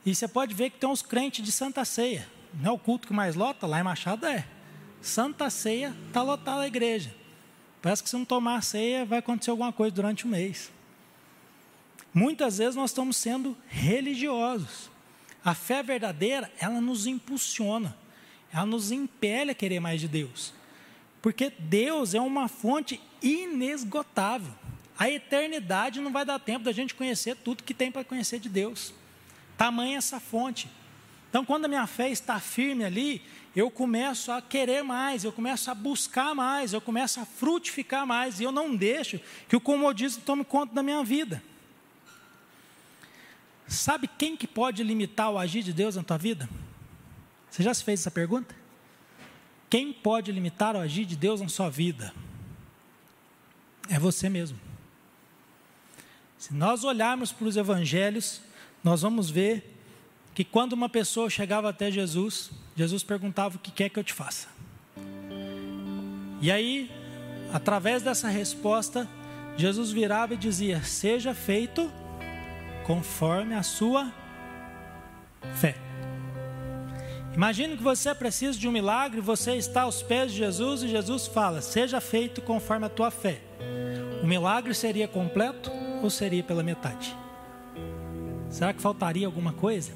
E 0.05 0.15
você 0.15 0.27
pode 0.27 0.53
ver 0.53 0.69
que 0.71 0.79
tem 0.79 0.89
uns 0.89 1.01
crentes 1.01 1.43
de 1.43 1.51
Santa 1.51 1.85
Ceia. 1.85 2.27
Não 2.53 2.71
é 2.71 2.73
o 2.73 2.79
culto 2.79 3.07
que 3.07 3.13
mais 3.13 3.35
lota? 3.35 3.67
Lá 3.67 3.79
em 3.79 3.83
Machado 3.83 4.25
é. 4.25 4.45
Santa 5.01 5.49
Ceia 5.49 5.95
está 6.07 6.21
lotada 6.21 6.61
a 6.61 6.67
igreja. 6.67 7.13
Parece 7.81 8.03
que 8.03 8.09
se 8.09 8.15
não 8.15 8.25
tomar 8.25 8.61
ceia, 8.61 9.05
vai 9.05 9.19
acontecer 9.19 9.49
alguma 9.49 9.73
coisa 9.73 9.95
durante 9.95 10.25
o 10.25 10.27
mês. 10.27 10.71
Muitas 12.13 12.59
vezes 12.59 12.75
nós 12.75 12.91
estamos 12.91 13.17
sendo 13.17 13.57
religiosos. 13.67 14.91
A 15.43 15.55
fé 15.55 15.81
verdadeira, 15.81 16.51
ela 16.59 16.79
nos 16.79 17.07
impulsiona, 17.07 17.97
ela 18.53 18.65
nos 18.65 18.91
impele 18.91 19.51
a 19.51 19.55
querer 19.55 19.79
mais 19.79 19.99
de 19.99 20.07
Deus. 20.07 20.53
Porque 21.21 21.51
Deus 21.57 22.13
é 22.13 22.21
uma 22.21 22.47
fonte 22.47 23.01
inesgotável. 23.21 24.53
A 24.99 25.09
eternidade 25.09 25.99
não 25.99 26.11
vai 26.11 26.23
dar 26.23 26.38
tempo 26.38 26.65
da 26.65 26.71
gente 26.71 26.93
conhecer 26.93 27.36
tudo 27.38 27.63
que 27.63 27.73
tem 27.73 27.91
para 27.91 28.03
conhecer 28.03 28.39
de 28.39 28.49
Deus. 28.49 28.93
Tamanha 29.62 29.99
essa 29.99 30.20
fonte. 30.20 30.68
Então, 31.30 31.45
quando 31.45 31.66
a 31.66 31.68
minha 31.68 31.86
fé 31.86 32.09
está 32.09 32.39
firme 32.39 32.84
ali, 32.84 33.22
eu 33.55 33.70
começo 33.70 34.32
a 34.32 34.41
querer 34.41 34.82
mais, 34.84 35.24
eu 35.24 35.32
começo 35.32 35.70
a 35.70 35.76
buscar 35.76 36.34
mais, 36.34 36.74
eu 36.74 36.82
começo 36.82 37.20
a 37.20 37.26
frutificar 37.26 38.07
mais, 38.07 38.39
e 38.39 38.43
eu 38.43 38.51
não 38.51 38.76
deixo 38.76 39.20
que 39.47 39.55
o 39.55 39.62
comodismo 39.62 40.24
tome 40.24 40.43
conta 40.43 40.74
da 40.74 40.82
minha 40.82 41.03
vida. 41.03 41.43
Sabe 43.68 44.07
quem 44.07 44.36
que 44.36 44.47
pode 44.47 44.82
limitar 44.82 45.30
o 45.30 45.38
agir 45.38 45.62
de 45.62 45.74
Deus 45.74 45.95
na 45.95 46.03
tua 46.03 46.18
vida? 46.18 46.49
Você 47.51 47.62
já 47.62 47.72
se 47.72 47.84
fez 47.84 47.99
essa 47.99 48.09
pergunta? 48.09 48.55
Quem 49.70 49.93
pode 49.93 50.32
limitar 50.32 50.76
o 50.76 50.80
agir 50.80 51.05
de 51.05 51.16
Deus 51.16 51.39
na 51.39 51.49
sua 51.49 51.70
vida? 51.70 52.12
É 53.88 53.99
você 53.99 54.28
mesmo. 54.28 54.59
Se 56.39 56.51
nós 56.51 56.84
olharmos 56.84 57.32
para 57.32 57.45
os 57.45 57.55
evangelhos, 57.55 58.41
nós 58.84 59.01
vamos 59.01 59.29
ver 59.29 59.77
que 60.34 60.43
quando 60.43 60.73
uma 60.73 60.89
pessoa 60.89 61.29
chegava 61.29 61.69
até 61.69 61.91
Jesus, 61.91 62.51
Jesus 62.75 63.03
perguntava: 63.03 63.55
O 63.55 63.59
que 63.59 63.71
quer 63.71 63.89
que 63.89 63.99
eu 63.99 64.03
te 64.03 64.13
faça? 64.13 64.47
E 66.41 66.51
aí, 66.51 66.89
através 67.53 68.01
dessa 68.01 68.27
resposta, 68.27 69.07
Jesus 69.55 69.91
virava 69.91 70.34
e 70.34 70.38
dizia: 70.38 70.82
Seja 70.84 71.34
feito 71.34 71.91
conforme 72.86 73.53
a 73.53 73.63
sua 73.63 74.11
fé. 75.55 75.75
Imagine 77.34 77.77
que 77.77 77.84
você 77.84 78.13
precisa 78.13 78.57
de 78.57 78.67
um 78.67 78.71
milagre, 78.71 79.21
você 79.21 79.55
está 79.55 79.84
aos 79.84 80.01
pés 80.01 80.32
de 80.32 80.39
Jesus 80.39 80.84
e 80.84 80.88
Jesus 80.88 81.27
fala: 81.27 81.61
Seja 81.61 82.01
feito 82.01 82.41
conforme 82.41 82.86
a 82.86 82.89
tua 82.89 83.11
fé. 83.11 83.41
O 84.23 84.27
milagre 84.27 84.73
seria 84.73 85.07
completo 85.07 85.71
ou 86.01 86.09
seria 86.09 86.43
pela 86.43 86.63
metade? 86.63 87.15
Será 88.52 88.74
que 88.74 88.82
faltaria 88.82 89.26
alguma 89.26 89.54
coisa? 89.54 89.93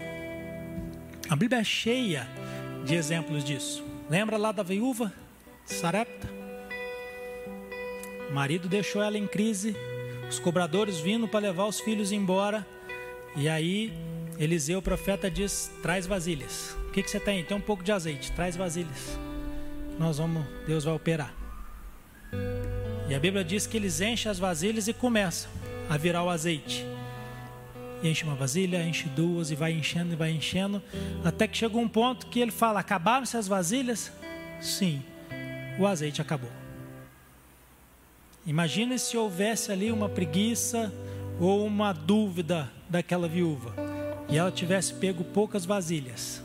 A 1.29 1.35
Bíblia 1.35 1.59
é 1.59 1.63
cheia 1.63 2.27
de 2.85 2.95
exemplos 2.95 3.43
disso. 3.43 3.83
Lembra 4.09 4.37
lá 4.37 4.51
da 4.51 4.63
viúva 4.63 5.13
Sarepta? 5.65 6.27
O 8.29 8.33
marido 8.33 8.69
deixou 8.69 9.03
ela 9.03 9.17
em 9.17 9.27
crise, 9.27 9.75
os 10.29 10.39
cobradores 10.39 10.99
vindo 10.99 11.27
para 11.27 11.41
levar 11.41 11.65
os 11.65 11.79
filhos 11.79 12.11
embora, 12.11 12.65
e 13.35 13.49
aí 13.49 13.93
Eliseu, 14.39 14.79
o 14.79 14.81
profeta, 14.81 15.29
diz: 15.29 15.71
traz 15.81 16.07
vasilhas. 16.07 16.75
O 16.87 16.91
que, 16.91 17.03
que 17.03 17.09
você 17.09 17.19
tem? 17.19 17.43
Tem 17.43 17.57
um 17.57 17.61
pouco 17.61 17.83
de 17.83 17.91
azeite, 17.91 18.31
traz 18.31 18.55
vasilhas. 18.55 19.19
Nós 19.99 20.17
vamos, 20.17 20.45
Deus 20.65 20.83
vai 20.83 20.93
operar. 20.93 21.33
E 23.09 23.13
a 23.13 23.19
Bíblia 23.19 23.43
diz 23.43 23.67
que 23.67 23.77
eles 23.77 24.01
enchem 24.01 24.31
as 24.31 24.39
vasilhas 24.39 24.87
e 24.87 24.93
começam 24.93 25.51
a 25.89 25.97
virar 25.97 26.23
o 26.23 26.29
azeite. 26.29 26.85
Enche 28.03 28.23
uma 28.23 28.35
vasilha, 28.35 28.83
enche 28.83 29.07
duas 29.09 29.51
e 29.51 29.55
vai 29.55 29.71
enchendo 29.71 30.13
e 30.13 30.15
vai 30.15 30.31
enchendo, 30.31 30.81
até 31.23 31.47
que 31.47 31.57
chega 31.57 31.77
um 31.77 31.87
ponto 31.87 32.27
que 32.27 32.39
ele 32.39 32.51
fala: 32.51 32.79
acabaram-se 32.79 33.35
as 33.37 33.47
vasilhas? 33.47 34.11
Sim, 34.61 35.01
o 35.79 35.87
azeite 35.87 36.21
acabou. 36.21 36.51
Imagine 38.45 38.99
se 38.99 39.17
houvesse 39.17 39.71
ali 39.71 39.91
uma 39.91 40.07
preguiça 40.07 40.93
ou 41.39 41.65
uma 41.65 41.91
dúvida 41.91 42.71
daquela 42.87 43.27
viúva 43.27 43.73
e 44.29 44.37
ela 44.37 44.51
tivesse 44.51 44.93
pego 44.93 45.23
poucas 45.23 45.65
vasilhas. 45.65 46.43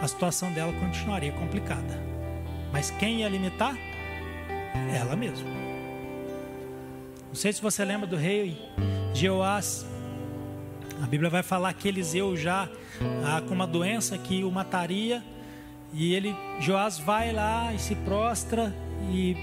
A 0.00 0.08
situação 0.08 0.52
dela 0.52 0.72
continuaria 0.72 1.32
complicada. 1.32 2.02
Mas 2.72 2.90
quem 2.90 3.20
ia 3.20 3.28
limitar? 3.28 3.76
Ela 4.94 5.14
mesma. 5.14 5.48
Não 7.28 7.34
sei 7.34 7.52
se 7.52 7.62
você 7.62 7.84
lembra 7.84 8.06
do 8.06 8.16
rei 8.16 8.58
Jeoás. 9.14 9.86
A 11.04 11.06
Bíblia 11.06 11.28
vai 11.28 11.42
falar 11.42 11.70
que 11.74 11.86
Eliseu 11.86 12.34
já 12.34 12.66
ah, 13.26 13.42
com 13.46 13.52
uma 13.52 13.66
doença 13.66 14.16
que 14.16 14.42
o 14.42 14.50
mataria. 14.50 15.22
E 15.92 16.14
ele, 16.14 16.34
Joás 16.60 16.98
vai 16.98 17.30
lá 17.30 17.74
e 17.74 17.78
se 17.78 17.94
prostra 17.94 18.74
e 19.12 19.36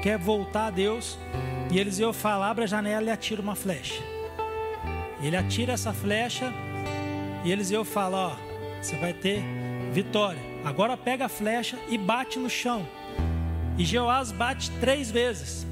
quer 0.00 0.16
voltar 0.16 0.68
a 0.68 0.70
Deus. 0.70 1.18
E 1.72 1.78
Eliseu 1.80 2.12
fala: 2.12 2.48
abre 2.48 2.62
a 2.62 2.66
janela 2.68 3.06
e 3.06 3.10
atira 3.10 3.42
uma 3.42 3.56
flecha. 3.56 4.00
Ele 5.20 5.36
atira 5.36 5.72
essa 5.72 5.92
flecha 5.92 6.52
e 7.44 7.50
Eliseu 7.50 7.84
fala: 7.84 8.28
Ó, 8.28 8.36
você 8.80 8.94
vai 8.94 9.12
ter 9.12 9.42
vitória. 9.90 10.40
Agora 10.64 10.96
pega 10.96 11.24
a 11.24 11.28
flecha 11.28 11.76
e 11.88 11.98
bate 11.98 12.38
no 12.38 12.48
chão. 12.48 12.86
E 13.76 13.84
Jeoás 13.84 14.30
bate 14.30 14.70
três 14.78 15.10
vezes. 15.10 15.66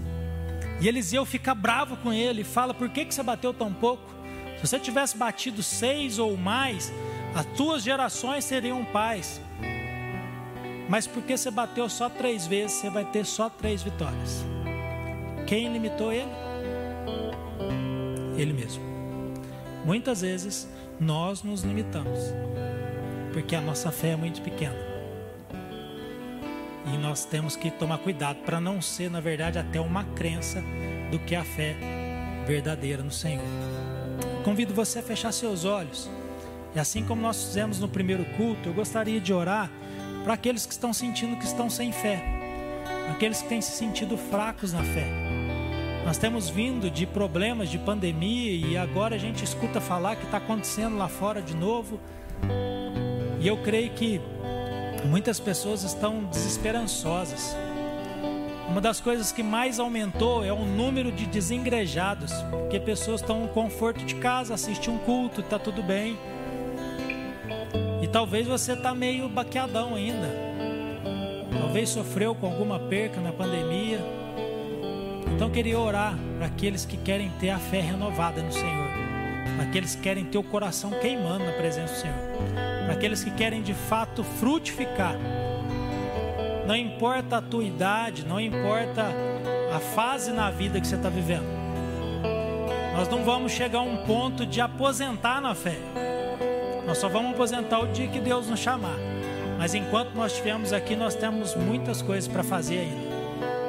E 0.81 0.89
Eliseu 0.89 1.25
fica 1.25 1.55
bravo 1.55 1.97
com 1.99 2.13
ele 2.13 2.43
fala: 2.43 2.75
Por 2.75 2.89
que, 2.89 3.05
que 3.05 3.15
você 3.15 3.23
bateu 3.23 3.55
tão 3.55 3.73
pouco? 3.73 4.20
Se 4.61 4.67
você 4.67 4.79
tivesse 4.79 5.17
batido 5.17 5.63
seis 5.63 6.19
ou 6.19 6.37
mais, 6.37 6.93
as 7.35 7.47
tuas 7.57 7.83
gerações 7.83 8.45
seriam 8.45 8.85
paz. 8.85 9.41
Mas 10.87 11.07
porque 11.07 11.35
você 11.35 11.51
bateu 11.51 11.89
só 11.89 12.11
três 12.11 12.47
vezes, 12.47 12.73
você 12.73 12.91
vai 12.91 13.07
ter 13.07 13.25
só 13.25 13.49
três 13.49 13.83
vitórias. 13.83 14.45
Quem 15.47 15.73
limitou 15.73 16.13
ele? 16.13 16.31
Ele 18.37 18.53
mesmo. 18.53 18.83
Muitas 19.83 20.21
vezes 20.21 20.69
nós 20.99 21.43
nos 21.43 21.63
limitamos, 21.63 22.19
porque 23.33 23.57
a 23.57 23.63
nossa 23.63 23.91
fé 23.91 24.09
é 24.09 24.17
muito 24.17 24.43
pequena. 24.43 24.77
E 26.93 26.99
nós 26.99 27.25
temos 27.25 27.57
que 27.57 27.71
tomar 27.71 27.97
cuidado 27.97 28.41
para 28.45 28.61
não 28.61 28.83
ser, 28.83 29.11
na 29.11 29.21
verdade, 29.21 29.59
até 29.59 29.81
uma 29.81 30.05
crença 30.05 30.63
do 31.11 31.19
que 31.19 31.35
a 31.35 31.45
fé 31.45 31.77
verdadeira 32.47 33.03
no 33.03 33.11
Senhor. 33.11 33.90
Convido 34.45 34.73
você 34.73 35.01
a 35.01 35.03
fechar 35.03 35.33
seus 35.33 35.65
olhos. 35.65 36.09
E 36.75 36.79
assim 36.79 37.05
como 37.05 37.21
nós 37.21 37.43
fizemos 37.45 37.79
no 37.79 37.89
primeiro 37.89 38.25
culto, 38.37 38.69
eu 38.69 38.73
gostaria 38.73 39.21
de 39.21 39.33
orar 39.33 39.71
para 40.25 40.35
aqueles 40.35 40.65
que 40.65 40.73
estão 40.73 40.93
sentindo 40.93 41.37
que 41.37 41.45
estão 41.45 41.69
sem 41.69 41.93
fé, 41.93 42.23
aqueles 43.11 43.43
que 43.43 43.49
têm 43.49 43.61
se 43.61 43.73
sentido 43.73 44.17
fracos 44.17 44.73
na 44.73 44.83
fé. 44.83 45.07
Nós 46.05 46.17
temos 46.17 46.49
vindo 46.49 46.91
de 46.91 47.07
problemas 47.07 47.69
de 47.69 47.79
pandemia 47.79 48.53
e 48.53 48.77
agora 48.77 49.17
a 49.17 49.19
gente 49.19 49.45
escuta 49.45 49.81
falar 49.81 50.17
que 50.17 50.25
está 50.25 50.39
acontecendo 50.39 50.97
lá 50.97 51.09
fora 51.09 51.43
de 51.43 51.55
novo. 51.55 52.01
E 53.41 53.47
eu 53.47 53.57
creio 53.59 53.91
que 53.91 54.21
muitas 55.07 55.39
pessoas 55.39 55.83
estão 55.83 56.25
desesperançosas. 56.25 57.55
Uma 58.71 58.81
das 58.81 59.01
coisas 59.01 59.33
que 59.33 59.43
mais 59.43 59.79
aumentou 59.79 60.45
é 60.45 60.53
o 60.53 60.65
número 60.65 61.11
de 61.13 61.27
desengrejados, 61.27 62.33
porque 62.51 62.81
pessoas 62.81 63.21
estão 63.21 63.41
no 63.41 63.49
conforto 63.49 64.05
de 64.05 64.15
casa, 64.15 64.55
assistem 64.55 64.95
um 64.95 64.99
culto, 64.99 65.41
está 65.41 65.59
tudo 65.59 65.83
bem. 65.83 66.17
E 68.01 68.07
talvez 68.09 68.47
você 68.47 68.73
está 68.73 68.95
meio 68.95 69.29
baqueadão 69.29 69.95
ainda. 69.95 70.31
Talvez 71.61 71.91
sofreu 71.91 72.35
com 72.35 72.47
alguma 72.47 72.79
perca 72.79 73.21
na 73.21 73.33
pandemia 73.33 74.01
então 75.41 75.49
queria 75.49 75.79
orar 75.79 76.15
para 76.37 76.49
aqueles 76.49 76.85
que 76.85 76.99
querem 76.99 77.31
ter 77.41 77.49
a 77.49 77.59
fé 77.59 77.81
renovada 77.81 78.43
no 78.43 78.53
Senhor, 78.53 78.91
para 79.57 79.65
aqueles 79.65 79.95
que 79.95 80.03
querem 80.03 80.23
ter 80.23 80.37
o 80.37 80.43
coração 80.43 80.91
queimando 81.01 81.47
na 81.47 81.53
presença 81.53 81.95
do 81.95 81.99
Senhor, 81.99 82.17
para 82.85 82.93
aqueles 82.93 83.25
que 83.25 83.31
querem 83.31 83.63
de 83.63 83.73
fato 83.73 84.23
frutificar. 84.23 85.17
Não 86.71 86.77
importa 86.77 87.39
a 87.39 87.43
tua 87.43 87.65
idade, 87.65 88.25
não 88.25 88.39
importa 88.41 89.05
a 89.75 89.81
fase 89.81 90.31
na 90.31 90.53
vida 90.53 90.81
que 90.81 90.87
você 90.87 90.95
está 90.95 91.09
vivendo. 91.09 91.49
Nós 92.95 93.09
não 93.09 93.25
vamos 93.25 93.51
chegar 93.51 93.81
a 93.81 93.83
um 93.83 93.97
ponto 94.05 94.47
de 94.47 94.61
aposentar 94.61 95.41
na 95.41 95.53
fé. 95.53 95.77
Nós 96.87 96.99
só 96.99 97.09
vamos 97.09 97.33
aposentar 97.33 97.81
o 97.81 97.89
dia 97.89 98.07
que 98.07 98.21
Deus 98.21 98.47
nos 98.47 98.61
chamar. 98.61 98.95
Mas 99.59 99.75
enquanto 99.75 100.15
nós 100.15 100.31
estivermos 100.31 100.73
aqui, 100.73 100.95
nós 100.95 101.17
temos 101.17 101.57
muitas 101.57 102.03
coisas 102.03 102.29
para 102.29 102.45
fazer 102.45 102.79
ainda. 102.79 103.11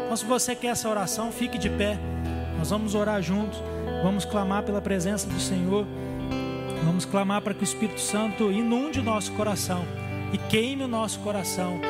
Então, 0.05 0.15
se 0.15 0.25
você 0.25 0.55
quer 0.55 0.67
essa 0.67 0.87
oração, 0.87 1.31
fique 1.31 1.57
de 1.57 1.71
pé. 1.71 1.97
Nós 2.59 2.69
vamos 2.69 2.93
orar 2.93 3.19
juntos. 3.19 3.59
Vamos 4.03 4.25
clamar 4.25 4.61
pela 4.61 4.79
presença 4.79 5.27
do 5.27 5.39
Senhor. 5.39 5.87
Vamos 6.85 7.03
clamar 7.03 7.41
para 7.41 7.55
que 7.55 7.61
o 7.61 7.63
Espírito 7.63 7.99
Santo 7.99 8.51
inunde 8.51 8.99
o 8.99 9.03
nosso 9.03 9.31
coração 9.31 9.83
e 10.31 10.37
queime 10.37 10.83
o 10.83 10.87
nosso 10.87 11.17
coração 11.21 11.81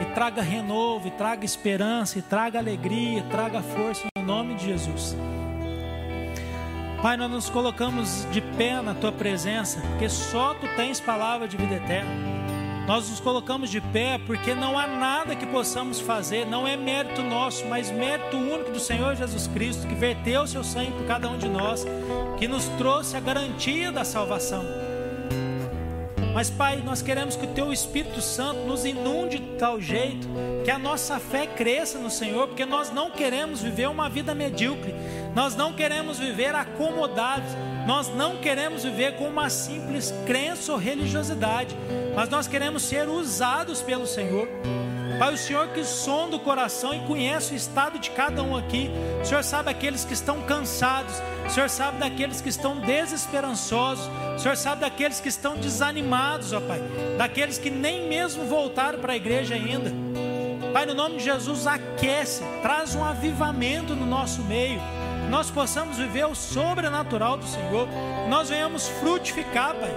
e 0.00 0.04
traga 0.14 0.40
renovo, 0.40 1.08
e 1.08 1.10
traga 1.10 1.44
esperança, 1.44 2.18
e 2.18 2.22
traga 2.22 2.58
alegria, 2.58 3.18
e 3.18 3.22
traga 3.24 3.62
força 3.62 4.06
no 4.16 4.22
nome 4.24 4.54
de 4.54 4.66
Jesus. 4.66 5.16
Pai, 7.02 7.16
nós 7.16 7.30
nos 7.30 7.48
colocamos 7.48 8.26
de 8.30 8.40
pé 8.40 8.82
na 8.82 8.94
tua 8.94 9.12
presença, 9.12 9.80
porque 9.80 10.08
só 10.08 10.54
tu 10.54 10.66
tens 10.76 11.00
palavra 11.00 11.48
de 11.48 11.56
vida 11.56 11.76
eterna. 11.76 12.10
Nós 12.86 13.08
nos 13.08 13.20
colocamos 13.20 13.70
de 13.70 13.80
pé 13.80 14.18
porque 14.26 14.52
não 14.54 14.76
há 14.76 14.86
nada 14.86 15.36
que 15.36 15.46
possamos 15.46 16.00
fazer, 16.00 16.44
não 16.44 16.66
é 16.66 16.76
mérito 16.76 17.22
nosso, 17.22 17.64
mas 17.66 17.90
mérito 17.90 18.36
único 18.36 18.72
do 18.72 18.80
Senhor 18.80 19.14
Jesus 19.14 19.46
Cristo, 19.46 19.86
que 19.86 19.94
verteu 19.94 20.42
o 20.42 20.46
seu 20.46 20.64
sangue 20.64 20.92
por 20.92 21.06
cada 21.06 21.28
um 21.28 21.38
de 21.38 21.48
nós, 21.48 21.86
que 22.38 22.48
nos 22.48 22.64
trouxe 22.76 23.16
a 23.16 23.20
garantia 23.20 23.92
da 23.92 24.04
salvação. 24.04 24.89
Mas, 26.32 26.48
Pai, 26.48 26.80
nós 26.84 27.02
queremos 27.02 27.34
que 27.34 27.44
o 27.44 27.48
Teu 27.48 27.72
Espírito 27.72 28.20
Santo 28.20 28.60
nos 28.60 28.84
inunde 28.84 29.38
de 29.38 29.56
tal 29.58 29.80
jeito 29.80 30.28
que 30.64 30.70
a 30.70 30.78
nossa 30.78 31.18
fé 31.18 31.46
cresça 31.46 31.98
no 31.98 32.10
Senhor, 32.10 32.48
porque 32.48 32.64
nós 32.64 32.90
não 32.92 33.10
queremos 33.10 33.62
viver 33.62 33.88
uma 33.88 34.08
vida 34.08 34.34
medíocre, 34.34 34.94
nós 35.34 35.56
não 35.56 35.72
queremos 35.72 36.18
viver 36.18 36.54
acomodados, 36.54 37.50
nós 37.86 38.08
não 38.14 38.36
queremos 38.36 38.84
viver 38.84 39.16
com 39.16 39.28
uma 39.28 39.50
simples 39.50 40.14
crença 40.26 40.72
ou 40.72 40.78
religiosidade, 40.78 41.76
mas 42.14 42.28
nós 42.28 42.46
queremos 42.46 42.82
ser 42.82 43.08
usados 43.08 43.82
pelo 43.82 44.06
Senhor. 44.06 44.48
Pai, 45.18 45.34
o 45.34 45.36
Senhor 45.36 45.68
que 45.68 45.84
sonda 45.84 46.36
o 46.36 46.40
coração 46.40 46.94
e 46.94 47.00
conhece 47.00 47.52
o 47.52 47.56
estado 47.56 47.98
de 47.98 48.08
cada 48.10 48.42
um 48.42 48.56
aqui. 48.56 48.90
O 49.20 49.24
Senhor 49.26 49.44
sabe 49.44 49.70
aqueles 49.70 50.02
que 50.04 50.14
estão 50.14 50.40
cansados. 50.42 51.14
O 51.50 51.52
Senhor 51.52 51.68
sabe 51.68 51.98
daqueles 51.98 52.40
que 52.40 52.48
estão 52.48 52.76
desesperançosos. 52.76 54.08
O 54.36 54.38
Senhor 54.38 54.56
sabe 54.56 54.82
daqueles 54.82 55.20
que 55.20 55.28
estão 55.28 55.56
desanimados, 55.56 56.52
ó 56.52 56.60
Pai. 56.60 56.80
Daqueles 57.18 57.58
que 57.58 57.70
nem 57.70 58.08
mesmo 58.08 58.46
voltaram 58.46 59.00
para 59.00 59.12
a 59.12 59.16
igreja 59.16 59.56
ainda. 59.56 59.92
Pai, 60.72 60.86
no 60.86 60.94
nome 60.94 61.16
de 61.16 61.24
Jesus, 61.24 61.66
aquece, 61.66 62.42
traz 62.62 62.94
um 62.94 63.04
avivamento 63.04 63.94
no 63.94 64.06
nosso 64.06 64.42
meio 64.42 64.80
nós 65.30 65.48
possamos 65.48 65.96
viver 65.96 66.26
o 66.26 66.34
sobrenatural 66.34 67.36
do 67.36 67.46
Senhor, 67.46 67.88
nós 68.28 68.50
venhamos 68.50 68.88
frutificar, 68.88 69.74
Pai. 69.76 69.94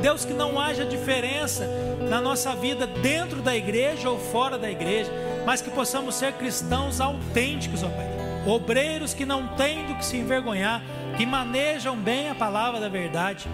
Deus, 0.00 0.24
que 0.24 0.32
não 0.32 0.60
haja 0.60 0.84
diferença 0.84 1.66
na 2.08 2.20
nossa 2.20 2.54
vida 2.54 2.86
dentro 2.86 3.42
da 3.42 3.56
igreja 3.56 4.08
ou 4.08 4.16
fora 4.16 4.56
da 4.56 4.70
igreja, 4.70 5.10
mas 5.44 5.60
que 5.60 5.70
possamos 5.70 6.14
ser 6.14 6.34
cristãos 6.34 7.00
autênticos, 7.00 7.82
ó 7.82 7.88
Pai, 7.88 8.17
obreiros 8.48 9.14
que 9.14 9.26
não 9.26 9.48
têm 9.48 9.86
do 9.86 9.94
que 9.94 10.04
se 10.04 10.16
envergonhar, 10.16 10.82
que 11.16 11.26
manejam 11.26 11.96
bem 11.96 12.30
a 12.30 12.34
palavra 12.34 12.80
da 12.80 12.88
verdade. 12.88 13.48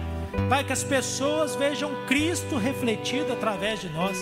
Pai, 0.49 0.63
que 0.63 0.73
as 0.73 0.83
pessoas 0.83 1.55
vejam 1.55 1.91
Cristo 2.07 2.57
refletido 2.57 3.33
através 3.33 3.79
de 3.81 3.89
nós. 3.89 4.17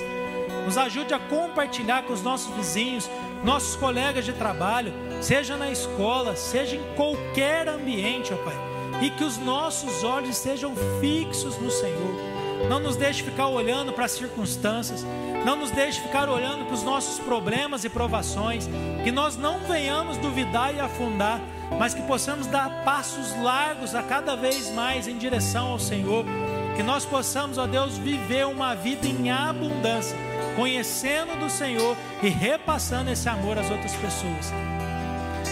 Nos 0.66 0.78
ajude 0.78 1.14
a 1.14 1.20
compartilhar 1.20 2.04
com 2.04 2.14
os 2.14 2.22
nossos 2.22 2.54
vizinhos, 2.56 3.10
nossos 3.44 3.76
colegas 3.76 4.24
de 4.24 4.32
trabalho, 4.34 4.94
seja 5.22 5.58
na 5.58 5.70
escola, 5.70 6.36
seja 6.36 6.76
em 6.76 6.96
qualquer 6.96 7.68
ambiente, 7.68 8.34
ó 8.34 8.38
Pai. 8.38 8.56
E 9.02 9.10
que 9.10 9.24
os 9.24 9.38
nossos 9.38 10.04
olhos 10.04 10.38
sejam 10.38 10.74
fixos 11.02 11.58
no 11.58 11.70
Senhor. 11.70 12.34
Não 12.70 12.80
nos 12.80 12.96
deixe 12.96 13.24
ficar 13.24 13.48
olhando 13.48 13.92
para 13.92 14.06
as 14.06 14.12
circunstâncias, 14.12 15.06
não 15.46 15.58
nos 15.58 15.72
deixe 15.72 16.00
ficar 16.00 16.30
olhando 16.30 16.66
para 16.66 16.74
os 16.74 16.84
nossos 16.84 17.20
problemas 17.20 17.84
e 17.84 17.90
provações, 17.90 18.70
que 19.04 19.12
nós 19.12 19.36
não 19.36 19.60
venhamos 19.60 20.18
duvidar 20.18 20.74
e 20.74 20.80
afundar, 20.80 21.40
mas 21.78 21.94
que 21.94 22.02
possamos 22.04 22.48
dar 22.48 22.84
passos 22.84 23.36
largos 23.42 23.94
a 23.94 24.04
cada 24.04 24.36
vez 24.36 24.70
mais 24.72 25.08
em 25.08 25.18
direção 25.18 25.68
ao 25.68 25.80
Senhor, 25.80 26.26
que 26.76 26.84
nós 26.84 27.06
possamos, 27.06 27.58
ó 27.58 27.68
Deus, 27.68 27.98
viver 27.98 28.46
uma 28.48 28.74
vida 28.74 29.06
em 29.06 29.30
abundância, 29.32 30.18
conhecendo 30.56 31.38
do 31.38 31.50
Senhor 31.50 31.96
e 32.22 32.30
repassando 32.30 33.12
esse 33.12 33.28
amor 33.28 33.58
às 33.58 33.70
outras 33.70 33.94
pessoas. 33.96 34.54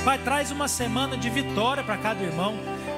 Pai, 0.05 0.17
traz 0.17 0.51
uma 0.51 0.67
semana 0.67 1.15
de 1.15 1.29
vitória 1.29 1.83
para 1.83 1.97
cada 1.97 2.23
irmão, 2.23 2.55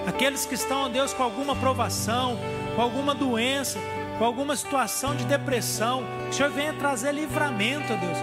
aqueles 0.08 0.46
que 0.46 0.56
estão, 0.56 0.86
ó 0.86 0.90
Deus, 0.90 1.14
com 1.14 1.24
alguma 1.24 1.56
provação, 1.56 2.38
com 2.76 2.82
alguma 2.82 3.14
doença, 3.14 3.78
com 4.18 4.24
alguma 4.24 4.56
situação 4.56 5.16
de 5.16 5.26
depressão, 5.26 6.04
o 6.34 6.36
Senhor 6.36 6.52
venha 6.52 6.74
trazer 6.74 7.12
livramento, 7.12 7.96
Deus. 7.96 8.18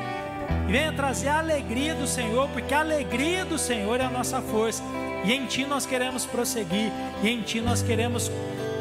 Venha 0.67 0.93
trazer 0.93 1.29
a 1.29 1.39
alegria 1.39 1.95
do 1.95 2.09
Senhor, 2.09 2.49
porque 2.49 2.75
a 2.75 2.81
alegria 2.81 3.45
do 3.45 3.57
Senhor 3.57 4.01
é 4.01 4.05
a 4.05 4.11
nossa 4.11 4.43
força. 4.43 4.83
E 5.25 5.33
em 5.33 5.47
Ti 5.47 5.65
nós 5.65 5.87
queremos 5.87 6.27
prosseguir, 6.27 6.91
e 7.23 7.29
em 7.29 7.41
Ti 7.43 7.61
nós 7.61 7.83
queremos 7.83 8.29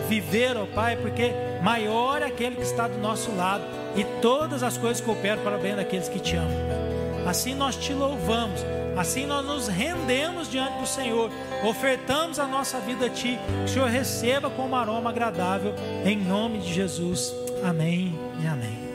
viver, 0.08 0.58
ó 0.58 0.66
Pai, 0.66 0.96
porque 0.96 1.32
maior 1.62 2.24
é 2.24 2.26
aquele 2.26 2.56
que 2.56 2.64
está 2.64 2.88
do 2.88 2.98
nosso 2.98 3.32
lado, 3.36 3.64
e 3.96 4.04
todas 4.20 4.64
as 4.64 4.80
coisas 4.80 5.00
cooperam 5.00 5.44
para 5.44 5.58
o 5.58 5.62
bem 5.62 5.76
daqueles 5.76 6.10
que 6.10 6.20
te 6.20 6.36
amam. 6.36 7.28
Assim 7.28 7.54
nós 7.54 7.76
te 7.76 7.94
louvamos, 7.94 8.66
assim 8.98 9.28
nós 9.28 9.46
nos 9.46 9.68
rendemos 9.68 10.50
diante 10.50 10.80
do 10.80 10.88
Senhor, 10.88 11.30
ofertamos 11.64 12.40
a 12.40 12.48
nossa 12.48 12.80
vida 12.80 13.06
a 13.06 13.10
Ti, 13.10 13.38
que 13.60 13.66
o 13.66 13.68
Senhor 13.68 13.90
receba 13.90 14.50
como 14.50 14.76
aroma 14.76 15.12
agradável, 15.12 15.76
em 16.04 16.18
nome 16.18 16.58
de 16.58 16.74
Jesus. 16.74 17.32
Amém 17.64 18.18
e 18.42 18.48
amém. 18.48 18.89